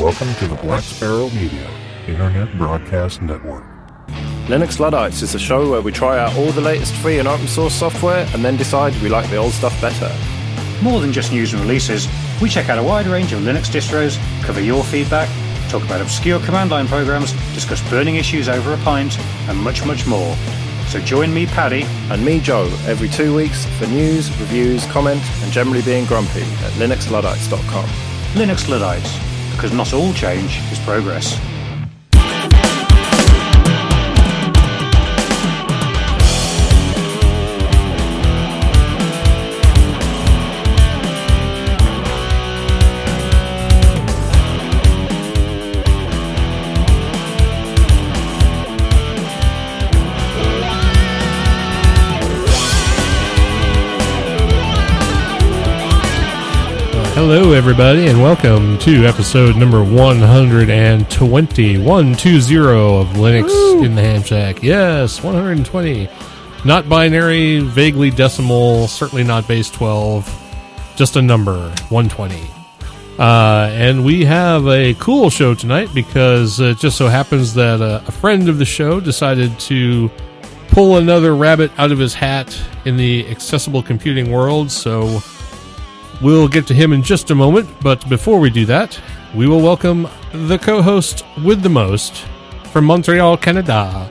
[0.00, 1.70] Welcome to the Black Sparrow Media
[2.08, 3.64] Internet Broadcast Network.
[4.46, 7.46] Linux Luddites is a show where we try out all the latest free and open
[7.46, 10.10] source software and then decide we like the old stuff better.
[10.82, 12.08] More than just news and releases,
[12.40, 15.28] we check out a wide range of Linux distros, cover your feedback,
[15.68, 19.18] talk about obscure command line programs, discuss burning issues over a pint,
[19.50, 20.34] and much, much more.
[20.88, 25.52] So join me, Paddy, And me, Joe, every two weeks for news, reviews, comment, and
[25.52, 27.88] generally being grumpy at linuxluddites.com.
[28.32, 29.29] Linux Luddites,
[29.60, 31.49] because not all change is progress.
[57.22, 64.62] Hello, everybody, and welcome to episode number 120, 120 of Linux in the Ham Shack.
[64.62, 66.08] Yes, 120.
[66.64, 72.40] Not binary, vaguely decimal, certainly not base 12, just a number, 120.
[73.18, 78.00] Uh, and we have a cool show tonight because it just so happens that uh,
[78.06, 80.10] a friend of the show decided to
[80.68, 85.22] pull another rabbit out of his hat in the accessible computing world, so
[86.20, 89.00] We'll get to him in just a moment, but before we do that,
[89.34, 92.26] we will welcome the co host with the most
[92.72, 94.10] from Montreal, Canada,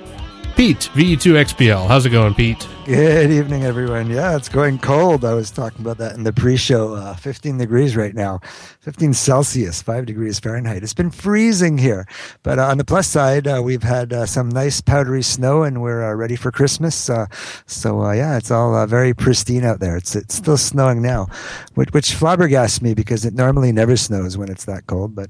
[0.55, 1.87] Pete, VE2XPL.
[1.87, 2.67] How's it going, Pete?
[2.89, 4.09] Good evening, everyone.
[4.09, 5.23] Yeah, it's going cold.
[5.23, 6.95] I was talking about that in the pre-show.
[6.95, 8.39] Uh, 15 degrees right now,
[8.79, 10.81] 15 Celsius, five degrees Fahrenheit.
[10.81, 12.07] It's been freezing here,
[12.41, 15.83] but uh, on the plus side, uh, we've had uh, some nice powdery snow, and
[15.83, 17.11] we're uh, ready for Christmas.
[17.11, 17.27] Uh,
[17.67, 19.95] so yeah, it's all very pristine out there.
[19.95, 21.27] It's it's still snowing now,
[21.75, 25.29] which, which flabbergasts me because it normally never snows when it's that cold, but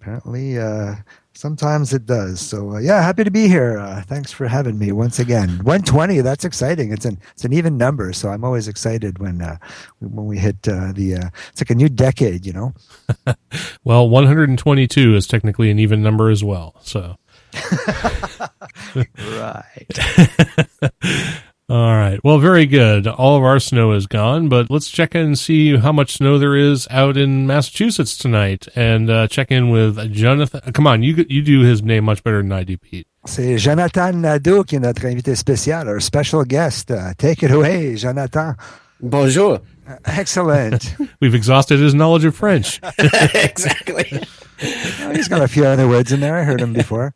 [0.00, 0.56] apparently.
[1.34, 2.40] Sometimes it does.
[2.40, 3.78] So uh, yeah, happy to be here.
[3.78, 5.48] Uh, thanks for having me once again.
[5.64, 6.20] 120.
[6.20, 6.92] That's exciting.
[6.92, 8.12] It's an it's an even number.
[8.12, 9.56] So I'm always excited when uh,
[10.00, 11.16] when we hit uh, the.
[11.16, 12.46] Uh, it's like a new decade.
[12.46, 12.74] You know.
[13.84, 16.76] Well, 122 is technically an even number as well.
[16.82, 17.16] So,
[18.94, 19.98] Right.
[21.72, 22.20] All right.
[22.22, 23.06] Well, very good.
[23.06, 26.38] All of our snow is gone, but let's check in and see how much snow
[26.38, 30.60] there is out in Massachusetts tonight and uh, check in with Jonathan.
[30.74, 33.06] Come on, you you do his name much better than I do, Pete.
[33.24, 36.90] C'est Jonathan Nadeau qui est notre invité spécial, our special guest.
[36.90, 38.54] Uh, take it away, Jonathan.
[39.00, 39.62] Bonjour.
[40.04, 40.94] Excellent.
[41.22, 42.80] We've exhausted his knowledge of French.
[42.98, 44.22] exactly.
[44.62, 46.36] Oh, he's got a few other words in there.
[46.36, 47.14] I heard him before.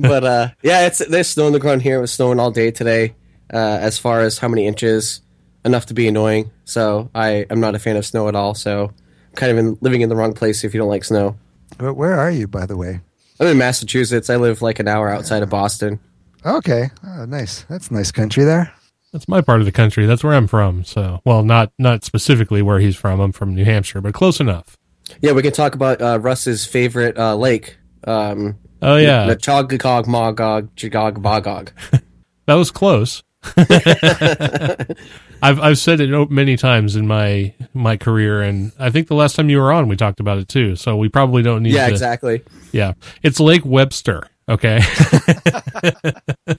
[0.00, 1.98] But uh, yeah, it's there's snow on the ground here.
[1.98, 3.14] It was snowing all day today.
[3.54, 5.20] Uh, as far as how many inches,
[5.64, 6.50] enough to be annoying.
[6.64, 8.54] So I am not a fan of snow at all.
[8.54, 11.36] So I'm kind of in, living in the wrong place if you don't like snow.
[11.78, 13.00] But where are you, by the way?
[13.40, 14.28] I'm in Massachusetts.
[14.28, 16.00] I live like an hour outside of Boston.
[16.44, 16.90] Okay.
[17.06, 17.62] Oh, nice.
[17.62, 18.72] That's nice country there.
[19.12, 20.06] That's my part of the country.
[20.06, 20.84] That's where I'm from.
[20.84, 23.20] So, well, not not specifically where he's from.
[23.20, 24.76] I'm from New Hampshire, but close enough.
[25.20, 27.76] Yeah, we can talk about uh, Russ's favorite uh, lake.
[28.04, 31.70] Um, Oh yeah, the Chogagog, Magog, Chagog, Bogog.
[32.46, 33.22] that was close.
[35.42, 39.36] I've I've said it many times in my my career, and I think the last
[39.36, 40.76] time you were on, we talked about it too.
[40.76, 41.70] So we probably don't need.
[41.70, 42.42] To Yeah, to, exactly.
[42.72, 44.26] Yeah, it's Lake Webster.
[44.46, 44.78] Okay,
[46.44, 46.56] I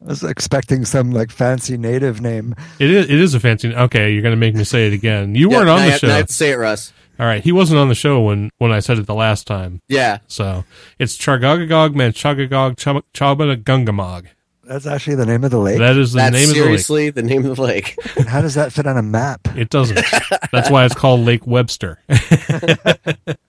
[0.00, 2.54] was expecting some like fancy native name.
[2.78, 3.74] it is it is a fancy.
[3.74, 5.34] Okay, you're gonna make me say it again.
[5.34, 6.08] You Yeah, weren't on I the have- show.
[6.08, 6.92] I have to say it, Russ.
[7.18, 9.80] All right, he wasn't on the show when when I said it the last time.
[9.88, 10.64] Yeah, So
[10.98, 12.76] it's Chargagagog Manchagagog
[13.14, 14.26] Chabagungamog.
[14.66, 15.78] That's actually the name of the lake.
[15.78, 16.64] That is the that's name of the lake.
[16.64, 17.96] seriously the, name of the lake.
[18.16, 19.40] And how does that fit on a map?
[19.56, 20.04] It doesn't.
[20.52, 21.98] That's why it's called Lake Webster.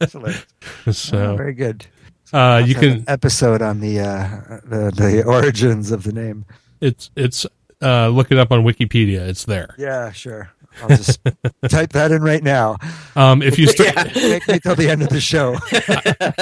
[0.02, 0.46] Excellent.
[0.92, 1.86] so Very good.
[2.34, 3.06] uh, you Let's an can.
[3.08, 4.28] episode on the uh,
[4.66, 6.46] the the origins of the name.
[6.82, 7.46] It's it's.
[7.80, 9.20] Uh, look it up on Wikipedia.
[9.28, 9.76] It's there.
[9.78, 10.50] Yeah, sure.
[10.82, 11.20] I'll just
[11.70, 12.78] type that in right now.
[13.16, 15.58] Um, if you start me till the end of the show.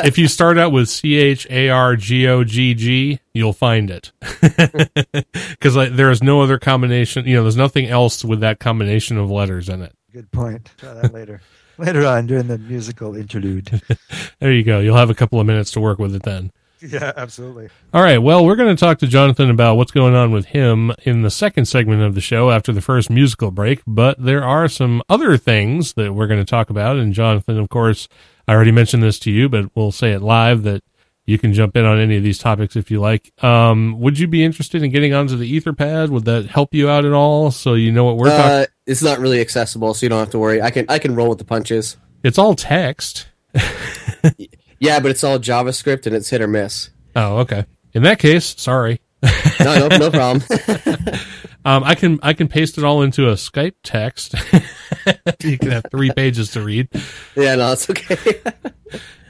[0.05, 3.89] if you start out with C H A R G O G G, you'll find
[3.89, 4.11] it.
[4.41, 7.25] Because like, there is no other combination.
[7.25, 9.93] You know, there's nothing else with that combination of letters in it.
[10.11, 10.71] Good point.
[10.77, 11.41] Try that later.
[11.77, 13.81] Later on during the musical interlude.
[14.39, 14.79] There you go.
[14.79, 16.51] You'll have a couple of minutes to work with it then.
[16.87, 17.69] Yeah, absolutely.
[17.93, 18.17] All right.
[18.17, 21.31] Well, we're going to talk to Jonathan about what's going on with him in the
[21.31, 23.81] second segment of the show after the first musical break.
[23.87, 26.97] But there are some other things that we're going to talk about.
[26.97, 28.07] And Jonathan, of course,
[28.47, 30.83] I already mentioned this to you, but we'll say it live that
[31.25, 33.31] you can jump in on any of these topics if you like.
[33.43, 36.09] Um, would you be interested in getting onto the Etherpad?
[36.09, 37.51] Would that help you out at all?
[37.51, 38.51] So you know what we're talking.
[38.51, 40.61] Uh, it's not really accessible, so you don't have to worry.
[40.61, 41.97] I can I can roll with the punches.
[42.23, 43.27] It's all text.
[44.85, 46.89] Yeah, but it's all JavaScript and it's hit or miss.
[47.15, 47.65] Oh, okay.
[47.93, 49.01] In that case, sorry.
[49.59, 50.43] No, no, no problem.
[51.65, 54.35] Um, I can I can paste it all into a Skype text.
[55.43, 56.87] you can have three pages to read.
[57.35, 58.39] yeah, no, it's okay.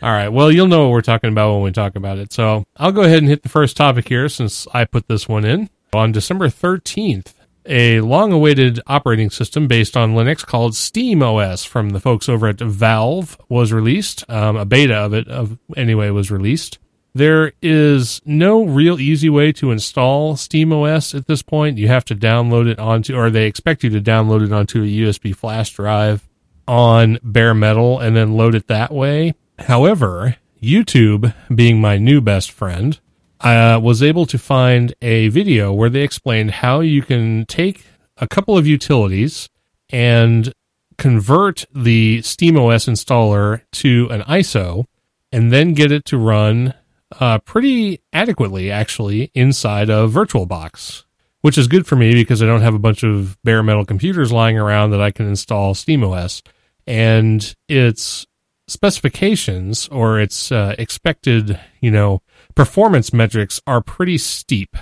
[0.01, 0.27] All right.
[0.27, 2.33] Well, you'll know what we're talking about when we talk about it.
[2.33, 5.45] So I'll go ahead and hit the first topic here since I put this one
[5.45, 5.69] in.
[5.93, 7.34] On December 13th,
[7.65, 12.59] a long awaited operating system based on Linux called SteamOS from the folks over at
[12.59, 14.23] Valve was released.
[14.29, 16.79] Um, a beta of it, of, anyway, was released.
[17.13, 21.77] There is no real easy way to install SteamOS at this point.
[21.77, 24.85] You have to download it onto, or they expect you to download it onto a
[24.85, 26.27] USB flash drive
[26.67, 29.33] on bare metal and then load it that way.
[29.59, 33.00] However, YouTube, being my new best friend,
[33.45, 37.86] I uh, was able to find a video where they explained how you can take
[38.18, 39.50] a couple of utilities
[39.92, 40.51] and
[40.97, 44.86] convert the SteamOS installer to an ISO
[45.31, 46.74] and then get it to run
[47.19, 51.03] uh, pretty adequately, actually, inside of VirtualBox,
[51.41, 54.31] which is good for me because I don't have a bunch of bare metal computers
[54.31, 56.41] lying around that I can install SteamOS.
[56.88, 58.25] And its
[58.68, 62.24] specifications or its uh, expected, you know,
[62.55, 64.75] performance metrics are pretty steep.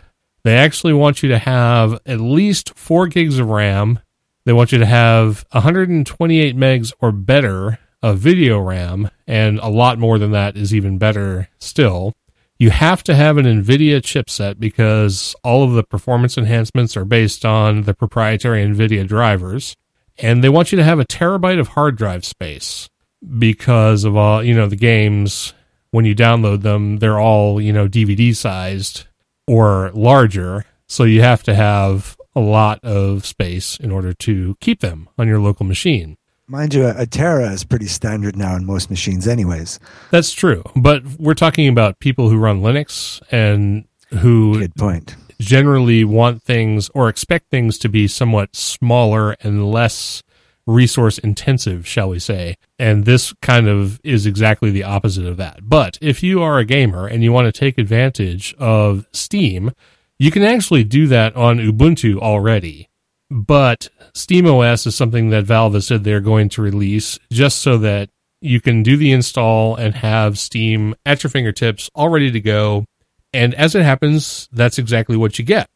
[0.43, 3.99] They actually want you to have at least four gigs of RAM.
[4.45, 9.97] They want you to have 128 megs or better of video RAM, and a lot
[9.97, 12.13] more than that is even better still.
[12.59, 17.45] You have to have an NVIDIA chipset because all of the performance enhancements are based
[17.45, 19.75] on the proprietary NVIDIA drivers.
[20.19, 22.89] And they want you to have a terabyte of hard drive space
[23.37, 25.53] because of all, you know, the games,
[25.93, 29.05] when you download them, they're all, you know, DVD sized
[29.47, 30.65] or larger.
[30.87, 35.27] So you have to have a lot of space in order to keep them on
[35.27, 36.17] your local machine.
[36.47, 39.79] Mind you, a, a Tera is pretty standard now in most machines, anyways.
[40.09, 40.63] That's true.
[40.75, 45.15] But we're talking about people who run Linux and who Good point.
[45.39, 50.23] generally want things or expect things to be somewhat smaller and less
[50.65, 52.55] resource intensive, shall we say.
[52.79, 55.67] And this kind of is exactly the opposite of that.
[55.67, 59.71] But if you are a gamer and you want to take advantage of Steam,
[60.19, 62.87] you can actually do that on Ubuntu already.
[63.29, 68.09] But SteamOS is something that Valve has said they're going to release just so that
[68.41, 72.85] you can do the install and have Steam at your fingertips all ready to go.
[73.33, 75.67] And as it happens, that's exactly what you get.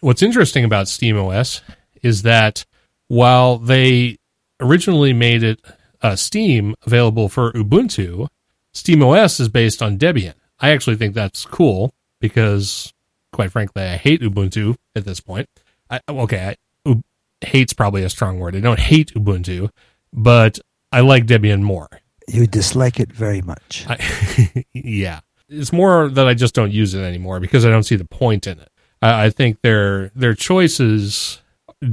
[0.00, 1.60] What's interesting about SteamOS
[2.02, 2.64] is that
[3.08, 4.16] while they
[4.62, 5.60] originally made it
[6.00, 8.28] uh, Steam available for Ubuntu,
[8.74, 10.34] SteamOS is based on Debian.
[10.60, 12.92] I actually think that's cool because,
[13.32, 15.48] quite frankly, I hate Ubuntu at this point.
[15.90, 16.56] I, okay, I,
[16.88, 17.02] U-
[17.40, 18.56] hate's probably a strong word.
[18.56, 19.70] I don't hate Ubuntu,
[20.12, 20.58] but
[20.90, 21.88] I like Debian more.
[22.28, 23.84] You dislike it very much.
[23.88, 27.96] I, yeah, it's more that I just don't use it anymore because I don't see
[27.96, 28.70] the point in it.
[29.02, 31.42] I, I think their their choices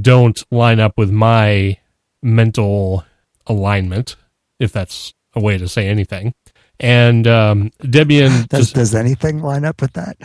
[0.00, 1.78] don't line up with my
[2.22, 3.04] mental
[3.46, 4.16] alignment,
[4.58, 6.34] if that's a way to say anything.
[6.78, 10.16] And um, Debian Does, just does anything line up with that?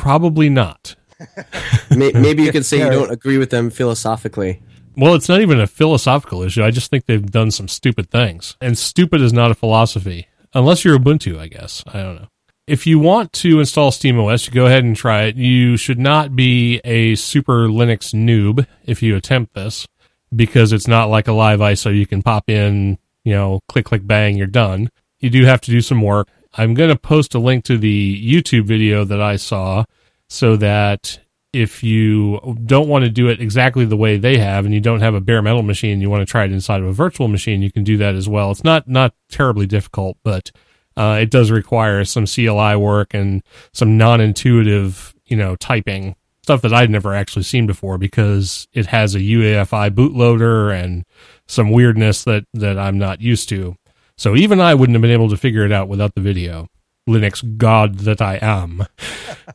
[0.00, 0.96] probably not.
[1.90, 4.62] Maybe you could say you don't agree with them philosophically.
[4.96, 6.64] Well, it's not even a philosophical issue.
[6.64, 8.56] I just think they've done some stupid things.
[8.60, 10.26] And stupid is not a philosophy.
[10.54, 11.84] Unless you're Ubuntu, I guess.
[11.86, 12.28] I don't know.
[12.66, 15.36] If you want to install SteamOS, you go ahead and try it.
[15.36, 19.86] You should not be a super Linux noob if you attempt this
[20.34, 24.06] because it's not like a live ISO you can pop in, you know, click, click,
[24.06, 24.90] bang, you're done.
[25.18, 26.28] You do have to do some work.
[26.54, 29.84] I'm going to post a link to the YouTube video that I saw
[30.28, 31.20] so that
[31.52, 35.00] if you don't want to do it exactly the way they have and you don't
[35.00, 37.60] have a bare metal machine you want to try it inside of a virtual machine
[37.60, 40.52] you can do that as well it's not not terribly difficult but
[40.96, 46.14] uh, it does require some cli work and some non-intuitive you know typing
[46.50, 51.04] stuff that i'd never actually seen before because it has a uefi bootloader and
[51.46, 53.76] some weirdness that that i'm not used to
[54.18, 56.66] so even i wouldn't have been able to figure it out without the video
[57.08, 58.84] linux god that i am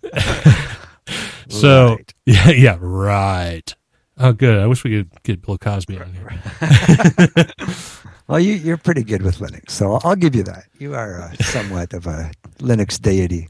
[1.49, 2.13] so Right.
[2.25, 3.75] yeah, yeah, right.
[4.17, 4.57] Oh, good.
[4.57, 7.45] I wish we could get Bill Cosby on here.
[8.27, 10.63] Well, you, you're pretty good with Linux, so I'll, I'll give you that.
[10.79, 13.49] You are uh, somewhat of a Linux deity.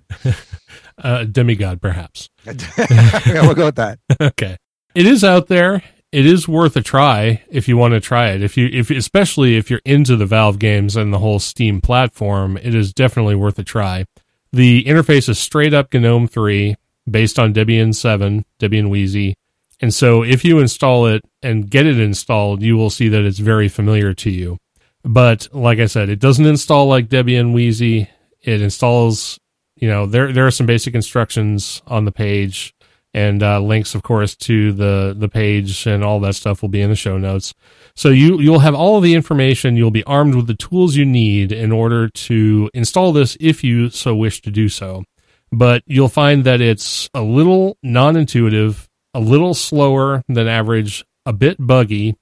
[0.97, 2.29] Uh, demigod, perhaps.
[2.45, 3.99] yeah, we'll go with that.
[4.21, 4.57] okay.
[4.93, 5.83] It is out there.
[6.11, 8.41] It is worth a try if you want to try it.
[8.41, 12.55] If you, if especially if you're into the Valve games and the whole Steam platform,
[12.57, 14.05] it is definitely worth a try.
[14.53, 16.77] The interface is straight up GNOME 3,
[17.09, 19.35] based on Debian 7, Debian Wheezy.
[19.81, 23.39] And so if you install it and get it installed, you will see that it's
[23.39, 24.57] very familiar to you.
[25.03, 28.09] But like I said, it doesn't install like Debian Wheezy.
[28.41, 29.37] it installs.
[29.77, 32.73] You know, there there are some basic instructions on the page,
[33.13, 36.81] and uh, links, of course, to the the page and all that stuff will be
[36.81, 37.53] in the show notes.
[37.95, 39.75] So you you'll have all the information.
[39.75, 43.89] You'll be armed with the tools you need in order to install this, if you
[43.89, 45.03] so wish to do so.
[45.51, 51.55] But you'll find that it's a little non-intuitive, a little slower than average, a bit
[51.59, 52.15] buggy,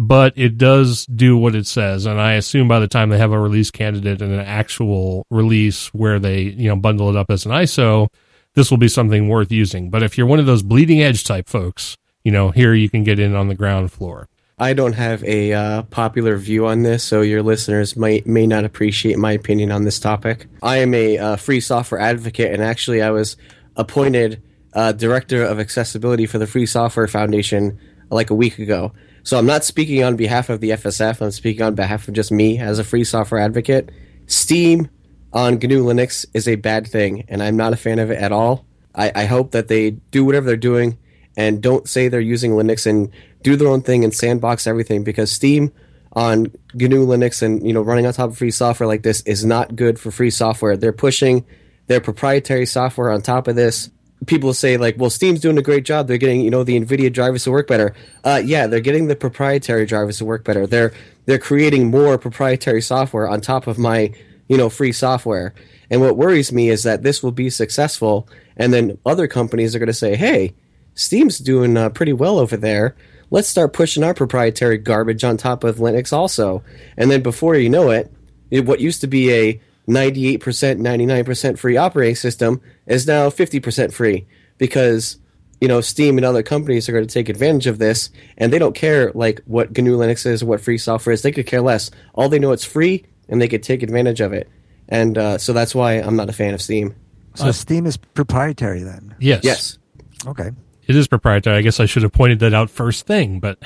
[0.00, 2.06] but it does do what it says.
[2.06, 5.88] And I assume by the time they have a release candidate and an actual release
[5.88, 8.08] where they, you know, bundle it up as an ISO,
[8.54, 9.90] this will be something worth using.
[9.90, 13.04] But if you're one of those bleeding edge type folks, you know, here you can
[13.04, 14.26] get in on the ground floor.
[14.58, 18.64] I don't have a uh, popular view on this, so your listeners might may not
[18.64, 20.46] appreciate my opinion on this topic.
[20.62, 23.36] I am a uh, free software advocate, and actually, I was
[23.76, 24.42] appointed
[24.72, 27.78] uh, director of accessibility for the Free Software Foundation
[28.10, 28.92] like a week ago.
[29.22, 31.20] So I'm not speaking on behalf of the FSF.
[31.20, 33.90] I'm speaking on behalf of just me as a free software advocate.
[34.26, 34.88] Steam
[35.32, 38.32] on GNU Linux is a bad thing, and I'm not a fan of it at
[38.32, 38.64] all.
[38.94, 40.98] I, I hope that they do whatever they're doing
[41.36, 43.10] and don't say they're using Linux and
[43.42, 45.72] do their own thing and sandbox everything because Steam
[46.12, 49.44] on GNU Linux and you know running on top of free software like this is
[49.44, 50.76] not good for free software.
[50.76, 51.44] They're pushing
[51.86, 53.90] their proprietary software on top of this.
[54.26, 56.06] People say like, "Well, Steam's doing a great job.
[56.06, 59.16] They're getting you know the NVIDIA drivers to work better." Uh, yeah, they're getting the
[59.16, 60.66] proprietary drivers to work better.
[60.66, 60.92] They're
[61.26, 64.12] they're creating more proprietary software on top of my
[64.48, 65.54] you know free software.
[65.90, 69.78] And what worries me is that this will be successful, and then other companies are
[69.78, 70.54] going to say, "Hey,
[70.94, 72.96] Steam's doing uh, pretty well over there
[73.30, 76.62] let's start pushing our proprietary garbage on top of Linux also.
[76.96, 78.12] And then before you know it,
[78.50, 82.60] it what used to be a 98%, 99% free operating system
[82.90, 84.26] is now 50% free
[84.58, 85.18] because
[85.60, 88.58] you know Steam and other companies are going to take advantage of this and they
[88.58, 91.22] don't care like what GNU Linux is or what free software is.
[91.22, 91.90] They could care less.
[92.14, 94.48] All they know it's free and they could take advantage of it.
[94.88, 96.94] And uh, so that's why I'm not a fan of Steam.
[97.34, 99.14] So uh, Steam is proprietary then?
[99.20, 99.44] Yes.
[99.44, 99.78] Yes.
[100.26, 100.50] Okay
[100.90, 101.56] it is proprietary.
[101.56, 103.58] I guess I should have pointed that out first thing, but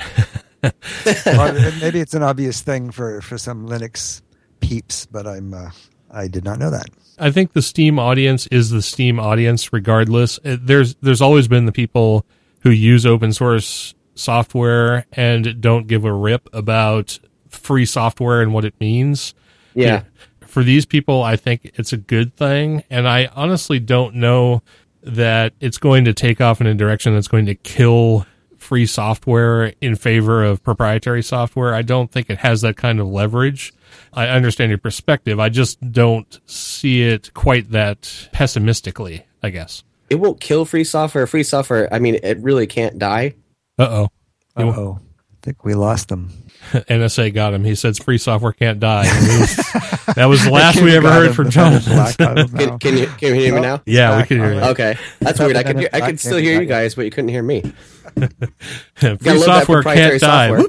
[1.25, 4.21] well, maybe it's an obvious thing for for some Linux
[4.59, 5.71] peeps, but I'm uh,
[6.11, 6.87] I did not know that.
[7.17, 10.39] I think the Steam audience is the Steam audience, regardless.
[10.43, 12.25] Uh, there's there's always been the people
[12.61, 17.19] who use open source software and don't give a rip about
[17.49, 19.33] free software and what it means.
[19.73, 20.03] Yeah.
[20.41, 24.61] For these people, I think it's a good thing, and I honestly don't know
[25.03, 28.25] that it's going to take off in a direction that's going to kill
[28.57, 31.73] free software in favor of proprietary software.
[31.75, 33.73] I don't think it has that kind of leverage.
[34.13, 35.39] I understand your perspective.
[35.39, 39.83] I just don't see it quite that pessimistically, I guess.
[40.09, 41.27] It won't kill free software.
[41.27, 43.35] Free software, I mean, it really can't die.
[43.77, 44.09] Uh oh.
[44.55, 44.99] Uh oh.
[45.31, 46.31] I think we lost them.
[46.71, 47.63] NSA got him.
[47.63, 49.03] He says free software can't die.
[49.03, 49.55] Was,
[50.15, 51.79] that was the last we ever heard from John.
[52.17, 53.81] can, can, you can you hear me now?
[53.85, 54.61] Yeah, we can hear you.
[54.61, 55.55] Okay, that's weird.
[55.55, 57.61] I could hear, I could still hear you guys, but you couldn't hear me.
[58.95, 60.65] free software can't software.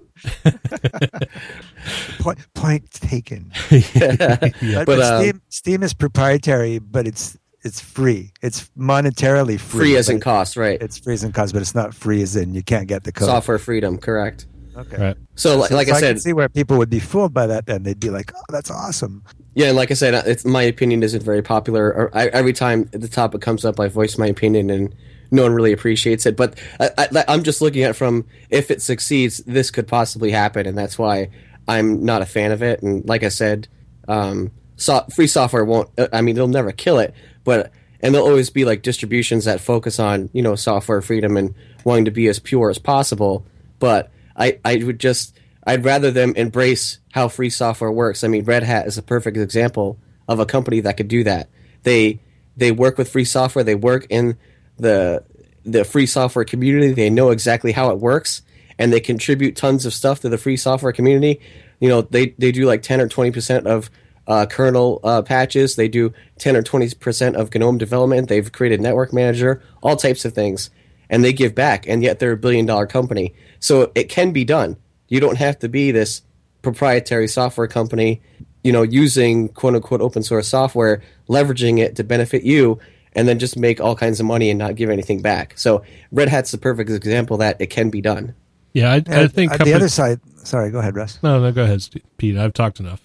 [1.86, 2.22] Die.
[2.22, 3.52] point, point taken.
[3.70, 4.36] yeah.
[4.40, 8.32] But, but um, Steam, Steam is proprietary, but it's it's free.
[8.42, 9.80] It's monetarily free.
[9.80, 10.80] Free as in cost, right?
[10.80, 13.12] It's free as in cost, but it's not free as in you can't get the
[13.12, 13.26] code.
[13.26, 14.46] Software freedom, correct.
[14.76, 14.96] Okay.
[14.98, 15.16] Right.
[15.36, 17.68] So, like, like so I said, I see where people would be fooled by that,
[17.68, 19.24] and they'd be like, "Oh, that's awesome."
[19.54, 21.92] Yeah, and like I said, uh, it's my opinion isn't very popular.
[21.92, 24.94] Or I, every time the topic comes up, I voice my opinion, and
[25.30, 26.36] no one really appreciates it.
[26.36, 30.76] But I, am just looking at from if it succeeds, this could possibly happen, and
[30.76, 31.30] that's why
[31.68, 32.82] I'm not a fan of it.
[32.82, 33.68] And like I said,
[34.08, 35.90] um, so, free software won't.
[35.98, 39.60] Uh, I mean, it'll never kill it, but and there'll always be like distributions that
[39.60, 41.54] focus on you know software freedom and
[41.84, 43.44] wanting to be as pure as possible.
[43.78, 48.22] But I, I would just I'd rather them embrace how free software works.
[48.22, 51.48] I mean, Red Hat is a perfect example of a company that could do that.
[51.82, 52.20] They
[52.56, 53.64] they work with free software.
[53.64, 54.36] They work in
[54.76, 55.24] the
[55.64, 56.92] the free software community.
[56.92, 58.42] They know exactly how it works,
[58.78, 61.40] and they contribute tons of stuff to the free software community.
[61.80, 63.90] You know, they they do like ten or twenty percent of
[64.26, 65.76] uh, kernel uh, patches.
[65.76, 68.28] They do ten or twenty percent of GNOME development.
[68.28, 70.70] They've created Network Manager, all types of things,
[71.08, 71.86] and they give back.
[71.86, 74.76] And yet they're a billion dollar company, so it can be done.
[75.08, 76.22] You don't have to be this
[76.62, 78.20] proprietary software company,
[78.64, 82.80] you know, using quote unquote open source software, leveraging it to benefit you,
[83.12, 85.56] and then just make all kinds of money and not give anything back.
[85.56, 88.34] So Red Hat's the perfect example that it can be done.
[88.76, 90.20] Yeah, I, I think uh, the other side.
[90.36, 91.18] Sorry, go ahead, Russ.
[91.22, 91.82] No, no, go ahead,
[92.18, 92.36] Pete.
[92.36, 93.00] I've talked enough.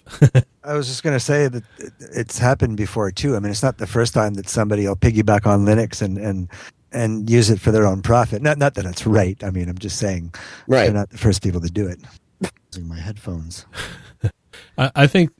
[0.64, 1.64] I was just going to say that
[1.98, 3.36] it's happened before too.
[3.36, 6.50] I mean, it's not the first time that somebody will piggyback on Linux and and
[6.92, 8.42] and use it for their own profit.
[8.42, 9.42] Not not that it's right.
[9.42, 10.34] I mean, I'm just saying
[10.68, 10.84] right.
[10.84, 12.00] they're not the first people to do it.
[12.70, 13.64] Using my headphones.
[14.76, 15.30] I, I think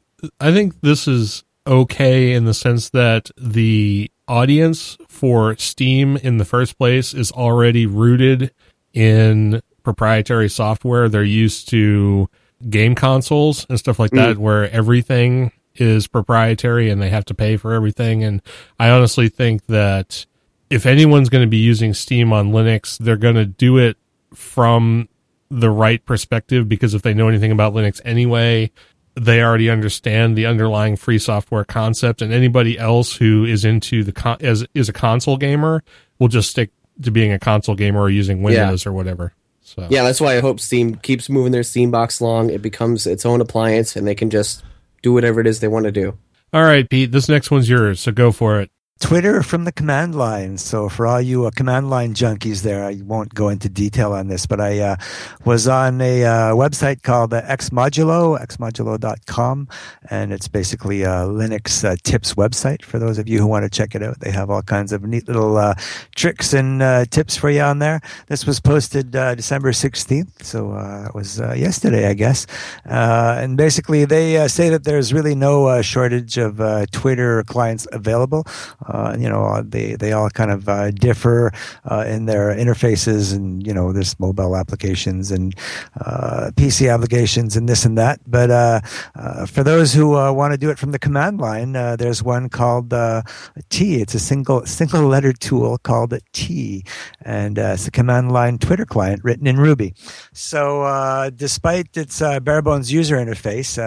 [0.41, 6.47] I think this is okay in the sense that the audience for Steam in the
[6.47, 8.51] first place is already rooted
[8.95, 11.09] in proprietary software.
[11.09, 12.29] They're used to
[12.69, 14.41] game consoles and stuff like that, mm.
[14.41, 18.23] where everything is proprietary and they have to pay for everything.
[18.23, 18.43] And
[18.79, 20.27] I honestly think that
[20.71, 23.97] if anyone's going to be using Steam on Linux, they're going to do it
[24.35, 25.09] from
[25.51, 28.71] the right perspective because if they know anything about Linux anyway,
[29.15, 34.13] they already understand the underlying free software concept and anybody else who is into the
[34.13, 35.85] con- as is a console gamer
[36.19, 36.71] will just stick
[37.03, 39.35] to being a console gamer or using Windows or whatever.
[39.63, 42.51] So Yeah, that's why I hope Steam keeps moving their Steam box along.
[42.51, 44.63] It becomes its own appliance, and they can just
[45.03, 46.19] do whatever it is they want to do.
[46.53, 48.71] All right, Pete, this next one's yours, so go for it.
[49.03, 50.57] Twitter from the command line.
[50.57, 54.29] So for all you uh, command line junkies there, I won't go into detail on
[54.29, 54.97] this, but I uh,
[55.45, 59.69] was on a uh, website called uh, Xmodulo, xmodulo.com,
[60.09, 63.71] and it's basically a Linux uh, tips website for those of you who want to
[63.71, 64.21] check it out.
[64.21, 65.75] They have all kinds of neat little uh,
[66.15, 66.81] tricks and
[67.11, 68.01] tips for you on there.
[68.29, 72.47] This was posted December 16th, so it was yesterday, I guess.
[72.85, 76.61] And basically, they say that there's really no shortage of
[76.93, 78.47] Twitter clients available.
[78.89, 81.53] Uh, you know, uh, they they all kind of uh, differ
[81.91, 85.55] uh, in their interfaces, and you know, there's mobile applications and
[86.01, 88.21] uh, PC applications and this and that.
[88.27, 88.81] But uh,
[89.47, 92.93] for those who want to do it from the command line, there's one called
[93.71, 94.01] T.
[94.01, 96.85] It's a single single letter tool called T,
[97.23, 99.95] and it's a command line Twitter client written in Ruby.
[100.33, 103.79] So, despite its bare bones user interface,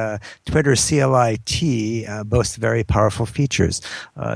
[0.45, 3.81] Twitter CLI T boasts very powerful features.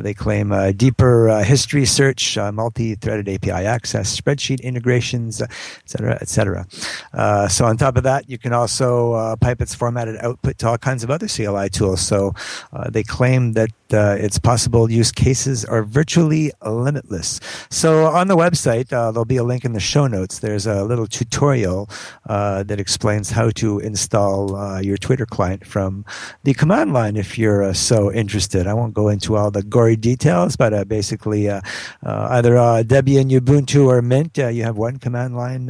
[0.02, 5.50] They claim uh, deeper uh, history search, uh, multi-threaded API access, spreadsheet integrations, etc.,
[5.84, 6.68] et cetera, et cetera.
[7.14, 10.68] Uh, so, on top of that, you can also uh, pipe its formatted output to
[10.68, 12.02] all kinds of other CLI tools.
[12.02, 12.34] So,
[12.74, 17.40] uh, they claim that uh, its possible use cases are virtually limitless.
[17.70, 20.40] So on the website, uh, there'll be a link in the show notes.
[20.40, 21.90] There's a little tutorial
[22.28, 26.06] uh, that explains how to install uh, your Twitter client from
[26.44, 28.68] the command line if you're uh, so interested.
[28.68, 31.62] I won't go into all the gory details, but uh, basically, uh,
[32.04, 35.68] uh, either Debian, Ubuntu, or Mint, you have one command line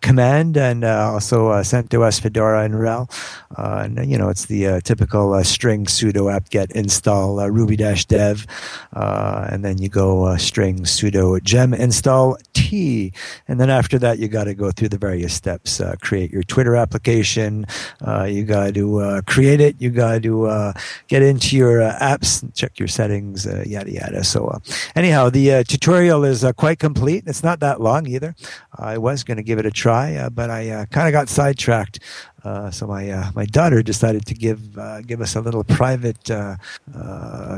[0.00, 3.10] command and uh, also uh, CentOS, Fedora, and RHEL.
[3.56, 8.46] Uh, and, you know, it's the uh, typical uh, string sudo apt-get install uh, ruby-dev.
[8.92, 13.12] Uh, and then you go string sudo gem install t.
[13.48, 15.80] And then after that, you got to go through the various steps.
[16.00, 17.66] Create your Twitter application.
[18.26, 19.80] You got to create it.
[19.80, 20.74] You got to
[21.08, 24.24] get into your apps, check your settings, yada, yada.
[24.24, 24.60] So
[24.94, 27.24] anyhow, the tutorial is quite complete.
[27.26, 28.34] It's not that long either.
[28.76, 31.28] I was going to give it a try, uh, but I uh, kind of got
[31.28, 32.00] sidetracked.
[32.44, 36.30] Uh, so my uh, my daughter decided to give uh, give us a little private
[36.30, 36.56] uh,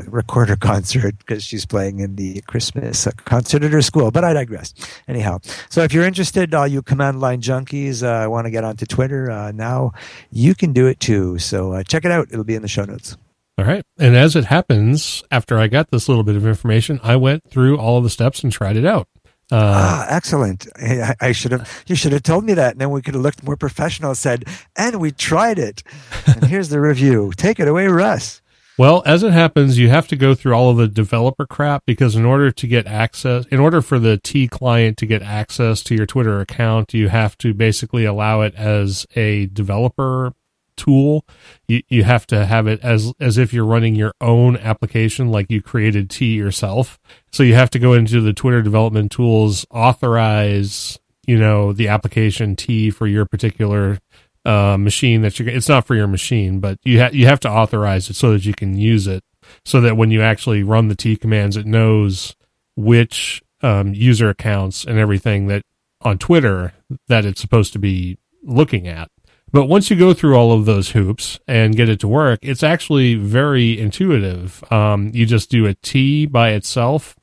[0.07, 4.11] recorder concert because she's playing in the Christmas concert at her school.
[4.11, 4.73] But I digress.
[5.07, 5.39] Anyhow,
[5.69, 9.51] so if you're interested, all you command line junkies uh, want to get onto Twitter
[9.53, 9.93] now,
[10.31, 11.37] you can do it too.
[11.37, 12.27] So check it out.
[12.31, 13.17] It'll be in the show notes.
[13.57, 13.85] All right.
[13.99, 17.77] And as it happens, after I got this little bit of information, I went through
[17.77, 19.07] all of the steps and tried it out.
[19.51, 20.67] Uh, ah, excellent!
[20.77, 21.83] I, I should have.
[21.85, 24.11] You should have told me that, and then we could have looked more professional.
[24.11, 24.45] and Said,
[24.77, 25.83] and we tried it.
[26.25, 27.33] And here's the review.
[27.35, 28.41] Take it away, Russ.
[28.77, 32.15] Well, as it happens, you have to go through all of the developer crap because
[32.15, 35.95] in order to get access, in order for the T client to get access to
[35.95, 40.33] your Twitter account, you have to basically allow it as a developer
[40.81, 41.25] tool.
[41.67, 45.51] You, you have to have it as, as if you're running your own application, like
[45.51, 46.99] you created T yourself.
[47.31, 52.55] So you have to go into the Twitter development tools, authorize, you know, the application
[52.55, 53.99] T for your particular
[54.43, 55.49] uh, machine that you're.
[55.49, 58.45] It's not for your machine, but you ha- you have to authorize it so that
[58.45, 59.23] you can use it.
[59.65, 62.35] So that when you actually run the T commands, it knows
[62.75, 65.61] which um, user accounts and everything that
[66.01, 66.73] on Twitter
[67.07, 69.09] that it's supposed to be looking at.
[69.53, 72.63] But once you go through all of those hoops and get it to work, it's
[72.63, 74.63] actually very intuitive.
[74.71, 77.15] Um, you just do a T by itself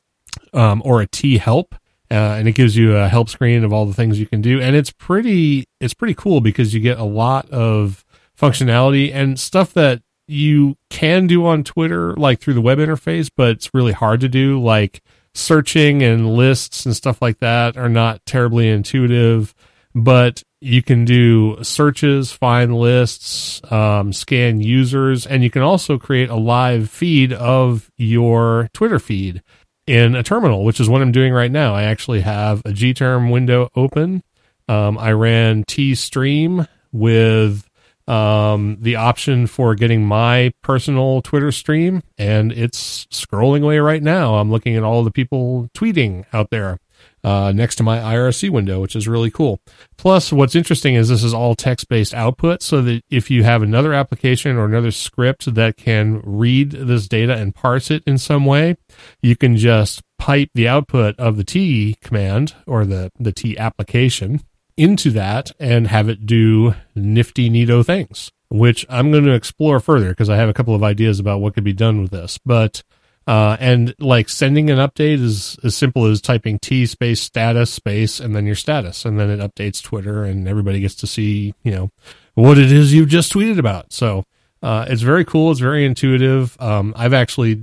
[0.53, 1.73] um, or a T help,
[2.11, 4.61] uh, and it gives you a help screen of all the things you can do.
[4.61, 8.05] And it's pretty, it's pretty cool because you get a lot of
[8.39, 13.49] functionality and stuff that you can do on Twitter, like through the web interface, but
[13.49, 15.01] it's really hard to do, like
[15.33, 19.55] searching and lists and stuff like that are not terribly intuitive.
[19.95, 26.29] But you can do searches, find lists, um, scan users, and you can also create
[26.29, 29.41] a live feed of your Twitter feed
[29.87, 31.73] in a terminal, which is what I'm doing right now.
[31.73, 34.23] I actually have a gterm window open.
[34.67, 37.67] Um, I ran T stream with
[38.07, 44.35] um, the option for getting my personal Twitter stream, and it's scrolling away right now.
[44.35, 46.79] I'm looking at all the people tweeting out there
[47.23, 49.59] uh, next to my IRC window, which is really cool.
[49.97, 53.61] Plus, what's interesting is this is all text based output, so that if you have
[53.61, 58.45] another application or another script that can read this data and parse it in some
[58.45, 58.77] way,
[59.21, 64.41] you can just pipe the output of the T command or the, the T application
[64.77, 70.09] into that and have it do nifty, neato things, which I'm going to explore further
[70.09, 72.39] because I have a couple of ideas about what could be done with this.
[72.45, 72.83] But
[73.29, 78.19] uh, and like sending an update is as simple as typing T space status space
[78.19, 81.71] and then your status, and then it updates Twitter, and everybody gets to see you
[81.71, 81.91] know
[82.33, 83.93] what it is you've just tweeted about.
[83.93, 84.25] So
[84.63, 85.51] uh, it's very cool.
[85.51, 86.59] It's very intuitive.
[86.59, 87.61] Um, I've actually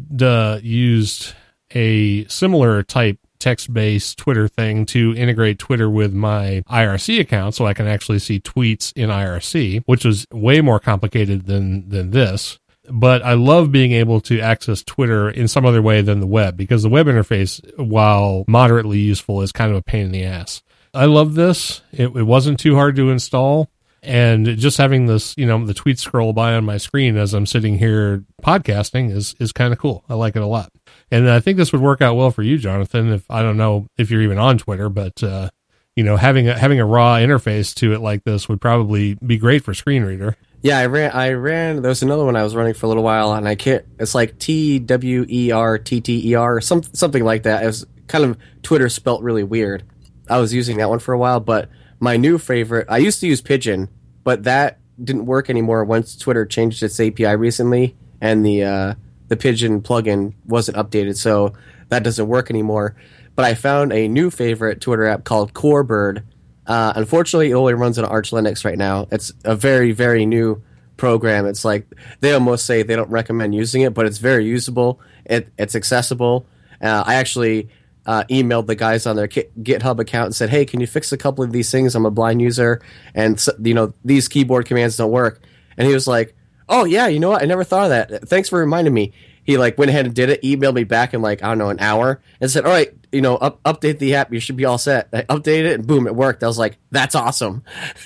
[0.63, 1.35] used
[1.73, 7.67] a similar type text based Twitter thing to integrate Twitter with my IRC account so
[7.67, 12.61] I can actually see tweets in IRC, which was way more complicated than, than this.
[12.91, 16.57] But I love being able to access Twitter in some other way than the web
[16.57, 20.63] because the web interface, while moderately useful, is kind of a pain in the ass.
[20.95, 21.83] I love this.
[21.93, 23.69] It, it wasn't too hard to install
[24.03, 27.47] and just having this you know the tweet scroll by on my screen as i'm
[27.47, 30.71] sitting here podcasting is is kind of cool i like it a lot
[31.11, 33.13] and I think this would work out well for you, Jonathan.
[33.13, 35.51] If I don't know if you're even on Twitter, but uh,
[35.95, 39.39] you know, having a having a raw interface to it like this would probably be
[39.39, 40.37] great for screen reader.
[40.67, 41.13] Yeah, I ran.
[41.13, 41.81] I ran.
[41.81, 43.85] There was another one I was running for a little while, and I can't.
[44.01, 47.63] It's like T W E R T T E R, some something like that.
[47.63, 49.85] It was kind of Twitter spelt really weird.
[50.29, 51.69] I was using that one for a while, but
[52.01, 52.89] my new favorite.
[52.91, 53.91] I used to use Pidgin,
[54.25, 58.95] but that didn't work anymore once Twitter changed its API recently, and the uh,
[59.29, 61.53] the Pidgin plugin wasn't updated, so
[61.91, 62.97] that doesn't work anymore.
[63.37, 66.25] But I found a new favorite Twitter app called Corebird.
[66.67, 69.07] Uh, unfortunately, it only runs on Arch Linux right now.
[69.11, 70.63] It's a very, very new
[70.97, 71.47] program.
[71.47, 71.87] It's like
[72.21, 75.01] they almost say they don't recommend using it, but it's very usable.
[75.25, 76.47] It, it's accessible.
[76.81, 77.69] Uh, I actually
[78.07, 81.17] uh, emailed the guys on their GitHub account and said, "Hey, can you fix a
[81.17, 81.95] couple of these things?
[81.95, 82.83] I'm a blind user,
[83.15, 85.41] and you know these keyboard commands don't work."
[85.77, 86.35] And he was like,
[86.69, 87.43] oh yeah, you know what?
[87.43, 88.29] I never thought of that.
[88.29, 89.13] Thanks for reminding me.
[89.47, 90.43] He like went ahead and did it.
[90.43, 93.21] Emailed me back in like I don't know an hour and said, all right, you
[93.21, 94.33] know, up, update the app.
[94.33, 95.09] You should be all set.
[95.13, 96.43] I updated it and boom, it worked.
[96.43, 97.63] I was like, that's awesome.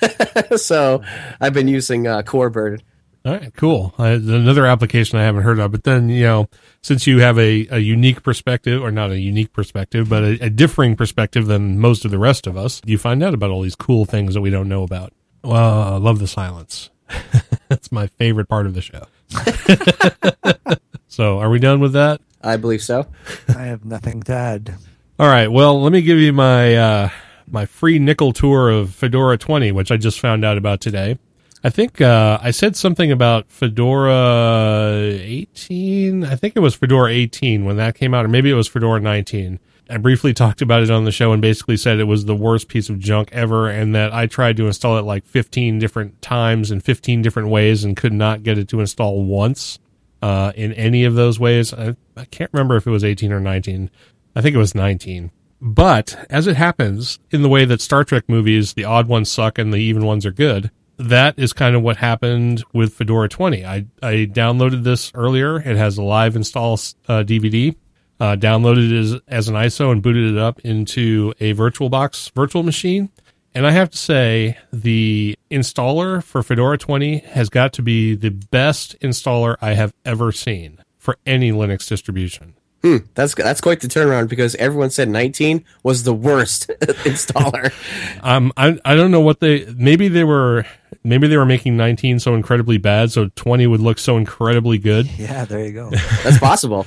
[0.57, 1.03] so
[1.40, 2.83] I've been using uh, Corebird.
[3.24, 3.94] All right, cool.
[3.98, 6.48] Uh, another application I haven't heard of, but then you know,
[6.83, 10.50] since you have a, a unique perspective, or not a unique perspective, but a, a
[10.50, 13.76] differing perspective than most of the rest of us, you find out about all these
[13.76, 15.12] cool things that we don't know about.
[15.44, 16.88] Well, I love the silence.
[17.68, 19.07] That's my favorite part of the show.
[21.11, 22.20] so, are we done with that?
[22.40, 23.07] I believe so.
[23.49, 24.77] I have nothing to add.
[25.18, 25.49] All right.
[25.49, 27.11] Well, let me give you my uh,
[27.49, 31.18] my free nickel tour of Fedora 20, which I just found out about today.
[31.64, 36.25] I think uh, I said something about Fedora 18.
[36.25, 39.01] I think it was Fedora 18 when that came out, or maybe it was Fedora
[39.01, 39.59] 19.
[39.90, 42.68] I briefly talked about it on the show and basically said it was the worst
[42.68, 46.70] piece of junk ever and that I tried to install it like 15 different times
[46.70, 49.81] in 15 different ways and could not get it to install once
[50.22, 51.72] uh, in any of those ways.
[51.72, 53.90] I, I can't remember if it was 18 or 19.
[54.35, 55.30] I think it was 19.
[55.61, 59.59] But as it happens, in the way that Star Trek movies, the odd ones suck
[59.59, 63.64] and the even ones are good, that is kind of what happened with Fedora 20.
[63.64, 65.59] I, I downloaded this earlier.
[65.59, 66.74] It has a live install
[67.09, 67.74] uh, DVD
[68.20, 72.62] uh, downloaded it as, as an ISO and booted it up into a VirtualBox virtual
[72.62, 73.09] machine.
[73.54, 78.30] And I have to say, the installer for Fedora 20 has got to be the
[78.30, 82.54] best installer I have ever seen for any Linux distribution.
[82.82, 87.74] Hmm, that's that's quite the turnaround because everyone said 19 was the worst installer.
[88.22, 90.64] um, I I don't know what they maybe they were
[91.04, 95.10] maybe they were making 19 so incredibly bad so 20 would look so incredibly good.
[95.18, 95.90] Yeah, there you go.
[96.24, 96.86] That's possible.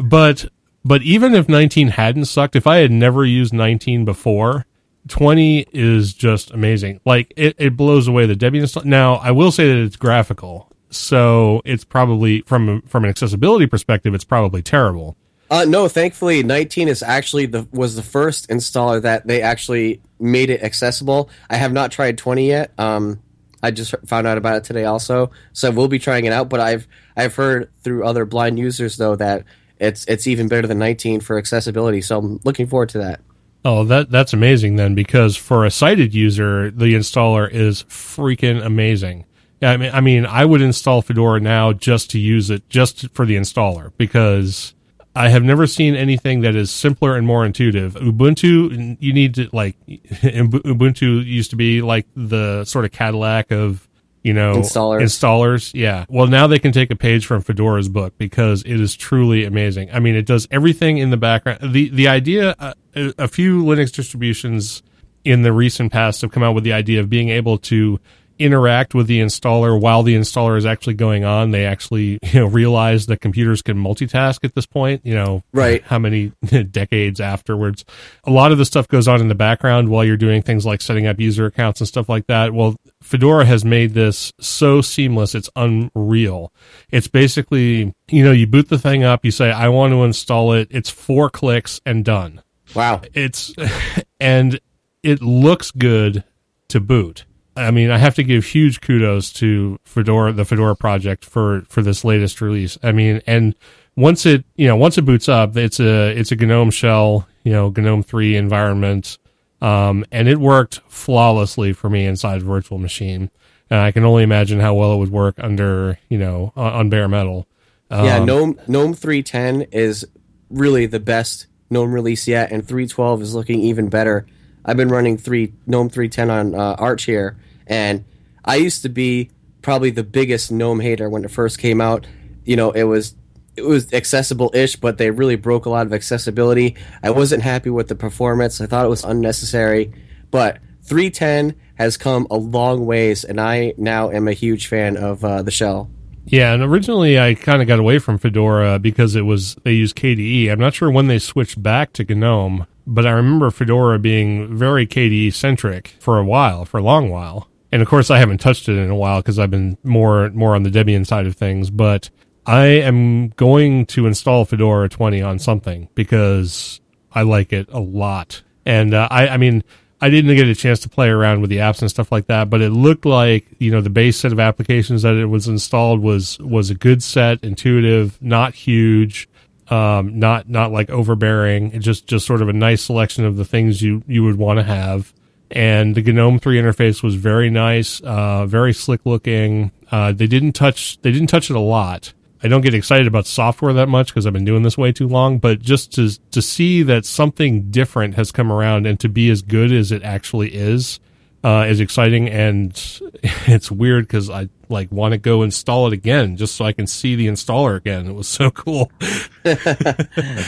[0.00, 0.46] but
[0.84, 4.66] but even if 19 hadn't sucked, if I had never used 19 before,
[5.08, 7.00] 20 is just amazing.
[7.04, 8.84] Like it, it blows away the Debian install.
[8.84, 14.14] Now, I will say that it's graphical so it's probably from from an accessibility perspective,
[14.14, 15.16] it's probably terrible.
[15.48, 20.50] Uh, no, thankfully, 19 is actually the was the first installer that they actually made
[20.50, 21.30] it accessible.
[21.48, 22.72] I have not tried 20 yet.
[22.78, 23.22] Um,
[23.62, 26.48] I just found out about it today, also, so we'll be trying it out.
[26.48, 29.44] But I've I've heard through other blind users though that
[29.78, 32.00] it's it's even better than 19 for accessibility.
[32.00, 33.20] So I'm looking forward to that.
[33.66, 39.24] Oh, that that's amazing then, because for a sighted user, the installer is freaking amazing.
[39.60, 43.26] I mean, I mean, I would install Fedora now just to use it, just for
[43.26, 44.72] the installer, because
[45.16, 47.94] I have never seen anything that is simpler and more intuitive.
[47.94, 53.85] Ubuntu, you need to like Ubuntu used to be like the sort of Cadillac of
[54.26, 55.02] you know Installers.
[55.02, 55.70] installers.
[55.72, 56.04] Yeah.
[56.08, 59.88] Well now they can take a page from fedora's book because it is truly amazing.
[59.92, 61.72] I mean it does everything in the background.
[61.72, 64.82] The the idea uh, a a few linux distributions
[65.24, 68.00] in the recent past have come out with the idea of being able to
[68.38, 72.46] interact with the installer while the installer is actually going on they actually you know
[72.46, 75.82] realize that computers can multitask at this point you know Right.
[75.82, 76.32] how many
[76.70, 77.84] decades afterwards
[78.24, 80.80] a lot of the stuff goes on in the background while you're doing things like
[80.80, 85.34] setting up user accounts and stuff like that well fedora has made this so seamless
[85.34, 86.52] it's unreal
[86.90, 90.52] it's basically you know you boot the thing up you say i want to install
[90.52, 92.42] it it's four clicks and done
[92.74, 93.00] Wow.
[93.14, 93.54] it's
[94.20, 94.58] and
[95.02, 96.24] it looks good
[96.68, 97.24] to boot.
[97.56, 101.82] I mean, I have to give huge kudos to Fedora, the Fedora project for for
[101.82, 102.76] this latest release.
[102.82, 103.54] I mean, and
[103.96, 107.52] once it you know once it boots up, it's a it's a GNOME shell, you
[107.52, 109.18] know, GNOME three environment,
[109.62, 113.30] um, and it worked flawlessly for me inside Virtual Machine.
[113.70, 116.90] And I can only imagine how well it would work under you know on, on
[116.90, 117.46] bare metal.
[117.90, 120.06] yeah, Um, GNOME GNOME 310 is
[120.50, 124.26] really the best GNOME release yet, and 312 is looking even better.
[124.64, 128.04] I've been running three GNOME 310 on uh, Arch here, and
[128.44, 129.30] I used to be
[129.62, 132.06] probably the biggest GNOME hater when it first came out.
[132.44, 133.14] You know, it was
[133.56, 136.76] it was accessible-ish, but they really broke a lot of accessibility.
[137.02, 138.60] I wasn't happy with the performance.
[138.60, 139.92] I thought it was unnecessary,
[140.30, 145.24] but 310 has come a long ways, and I now am a huge fan of
[145.24, 145.90] uh, the shell.
[146.26, 149.96] Yeah, and originally I kind of got away from Fedora because it was they used
[149.96, 150.50] KDE.
[150.50, 154.86] I'm not sure when they switched back to GNOME, but I remember Fedora being very
[154.86, 157.48] KDE centric for a while, for a long while.
[157.76, 160.54] And of course, I haven't touched it in a while because I've been more more
[160.54, 161.68] on the Debian side of things.
[161.68, 162.08] But
[162.46, 166.80] I am going to install Fedora 20 on something because
[167.12, 168.42] I like it a lot.
[168.64, 169.62] And uh, I, I mean,
[170.00, 172.48] I didn't get a chance to play around with the apps and stuff like that,
[172.48, 176.00] but it looked like you know the base set of applications that it was installed
[176.00, 179.28] was was a good set, intuitive, not huge,
[179.68, 181.78] um, not not like overbearing.
[181.82, 184.62] Just just sort of a nice selection of the things you you would want to
[184.62, 185.12] have.
[185.50, 189.70] And the GNOME three interface was very nice, uh, very slick looking.
[189.90, 192.12] Uh, they didn't touch they didn't touch it a lot.
[192.42, 195.08] I don't get excited about software that much because I've been doing this way too
[195.08, 195.38] long.
[195.38, 199.42] But just to to see that something different has come around and to be as
[199.42, 201.00] good as it actually is
[201.46, 202.28] uh, is exciting.
[202.28, 202.72] And
[203.46, 206.86] it's weird because I like want to go install it again just so I can
[206.88, 208.06] see the installer again.
[208.08, 208.90] It was so cool.
[209.44, 209.54] I'll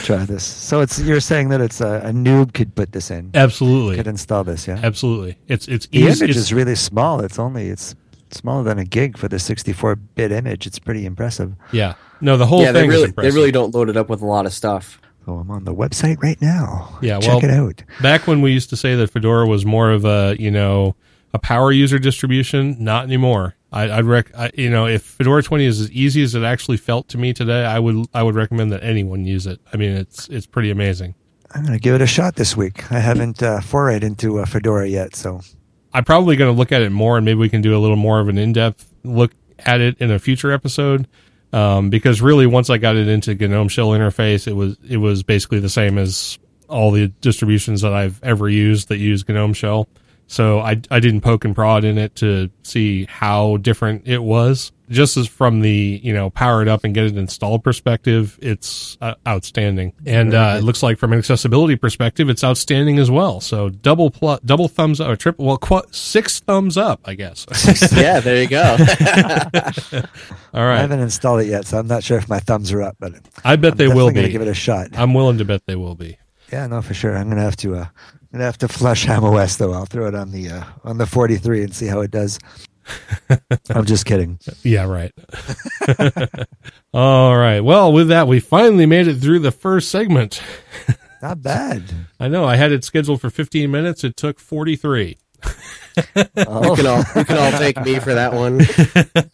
[0.03, 0.43] try this.
[0.43, 4.07] So it's you're saying that it's a, a noob could put this in, Absolutely, could
[4.07, 4.79] install this, yeah.
[4.83, 5.37] absolutely.
[5.47, 6.07] It's it's The easy.
[6.07, 7.21] image it's- is really small.
[7.21, 7.95] It's only it's
[8.31, 10.67] smaller than a gig for the 64-bit image.
[10.67, 11.53] It's pretty impressive.
[11.71, 11.95] yeah.
[12.21, 14.21] No, the whole yeah, they thing is really they really don't load it up with
[14.21, 14.99] a lot of stuff.
[15.29, 16.97] So I'm on the website right now.
[17.03, 17.83] Yeah, check well- it out.
[18.01, 20.95] back when we used to say that Fedora was more of a you know
[21.35, 23.55] a power user distribution, not anymore.
[23.71, 26.77] I, I'd rec, I, you know, if Fedora 20 is as easy as it actually
[26.77, 29.61] felt to me today, I would I would recommend that anyone use it.
[29.71, 31.13] I mean, it's it's pretty amazing.
[31.51, 32.91] I'm going to give it a shot this week.
[32.91, 35.41] I haven't uh, forayed into uh, Fedora yet, so
[35.93, 37.97] I'm probably going to look at it more, and maybe we can do a little
[37.97, 41.07] more of an in depth look at it in a future episode.
[41.51, 45.23] Um, because really, once I got it into GNOME Shell interface, it was it was
[45.23, 49.87] basically the same as all the distributions that I've ever used that use GNOME Shell.
[50.31, 54.71] So I I didn't poke and prod in it to see how different it was.
[54.87, 58.95] Just as from the you know power it up and get it installed perspective, it's
[59.01, 59.93] uh, outstanding.
[60.05, 63.41] And uh, it looks like from an accessibility perspective, it's outstanding as well.
[63.41, 67.45] So double plus double thumbs up or triple well qu- six thumbs up, I guess.
[67.95, 68.61] yeah, there you go.
[70.53, 70.77] All right.
[70.77, 73.13] I haven't installed it yet, so I'm not sure if my thumbs are up, but
[73.43, 74.29] I bet I'm they will be.
[74.29, 74.89] give it a shot.
[74.93, 76.17] I'm willing to bet they will be.
[76.51, 77.15] Yeah, no, for sure.
[77.17, 77.75] I'm gonna have to.
[77.75, 77.85] Uh,
[78.31, 79.73] I'm gonna have to flush Ham OS though.
[79.73, 82.39] I'll throw it on the uh, on the 43 and see how it does.
[83.69, 84.39] I'm just kidding.
[84.63, 85.11] Yeah, right.
[86.93, 87.59] All right.
[87.59, 90.41] Well, with that, we finally made it through the first segment.
[91.21, 91.83] Not bad.
[92.19, 94.03] I know I had it scheduled for 15 minutes.
[94.03, 95.17] It took 43.
[95.45, 96.75] you can all
[97.15, 98.61] you can all thank me for that one.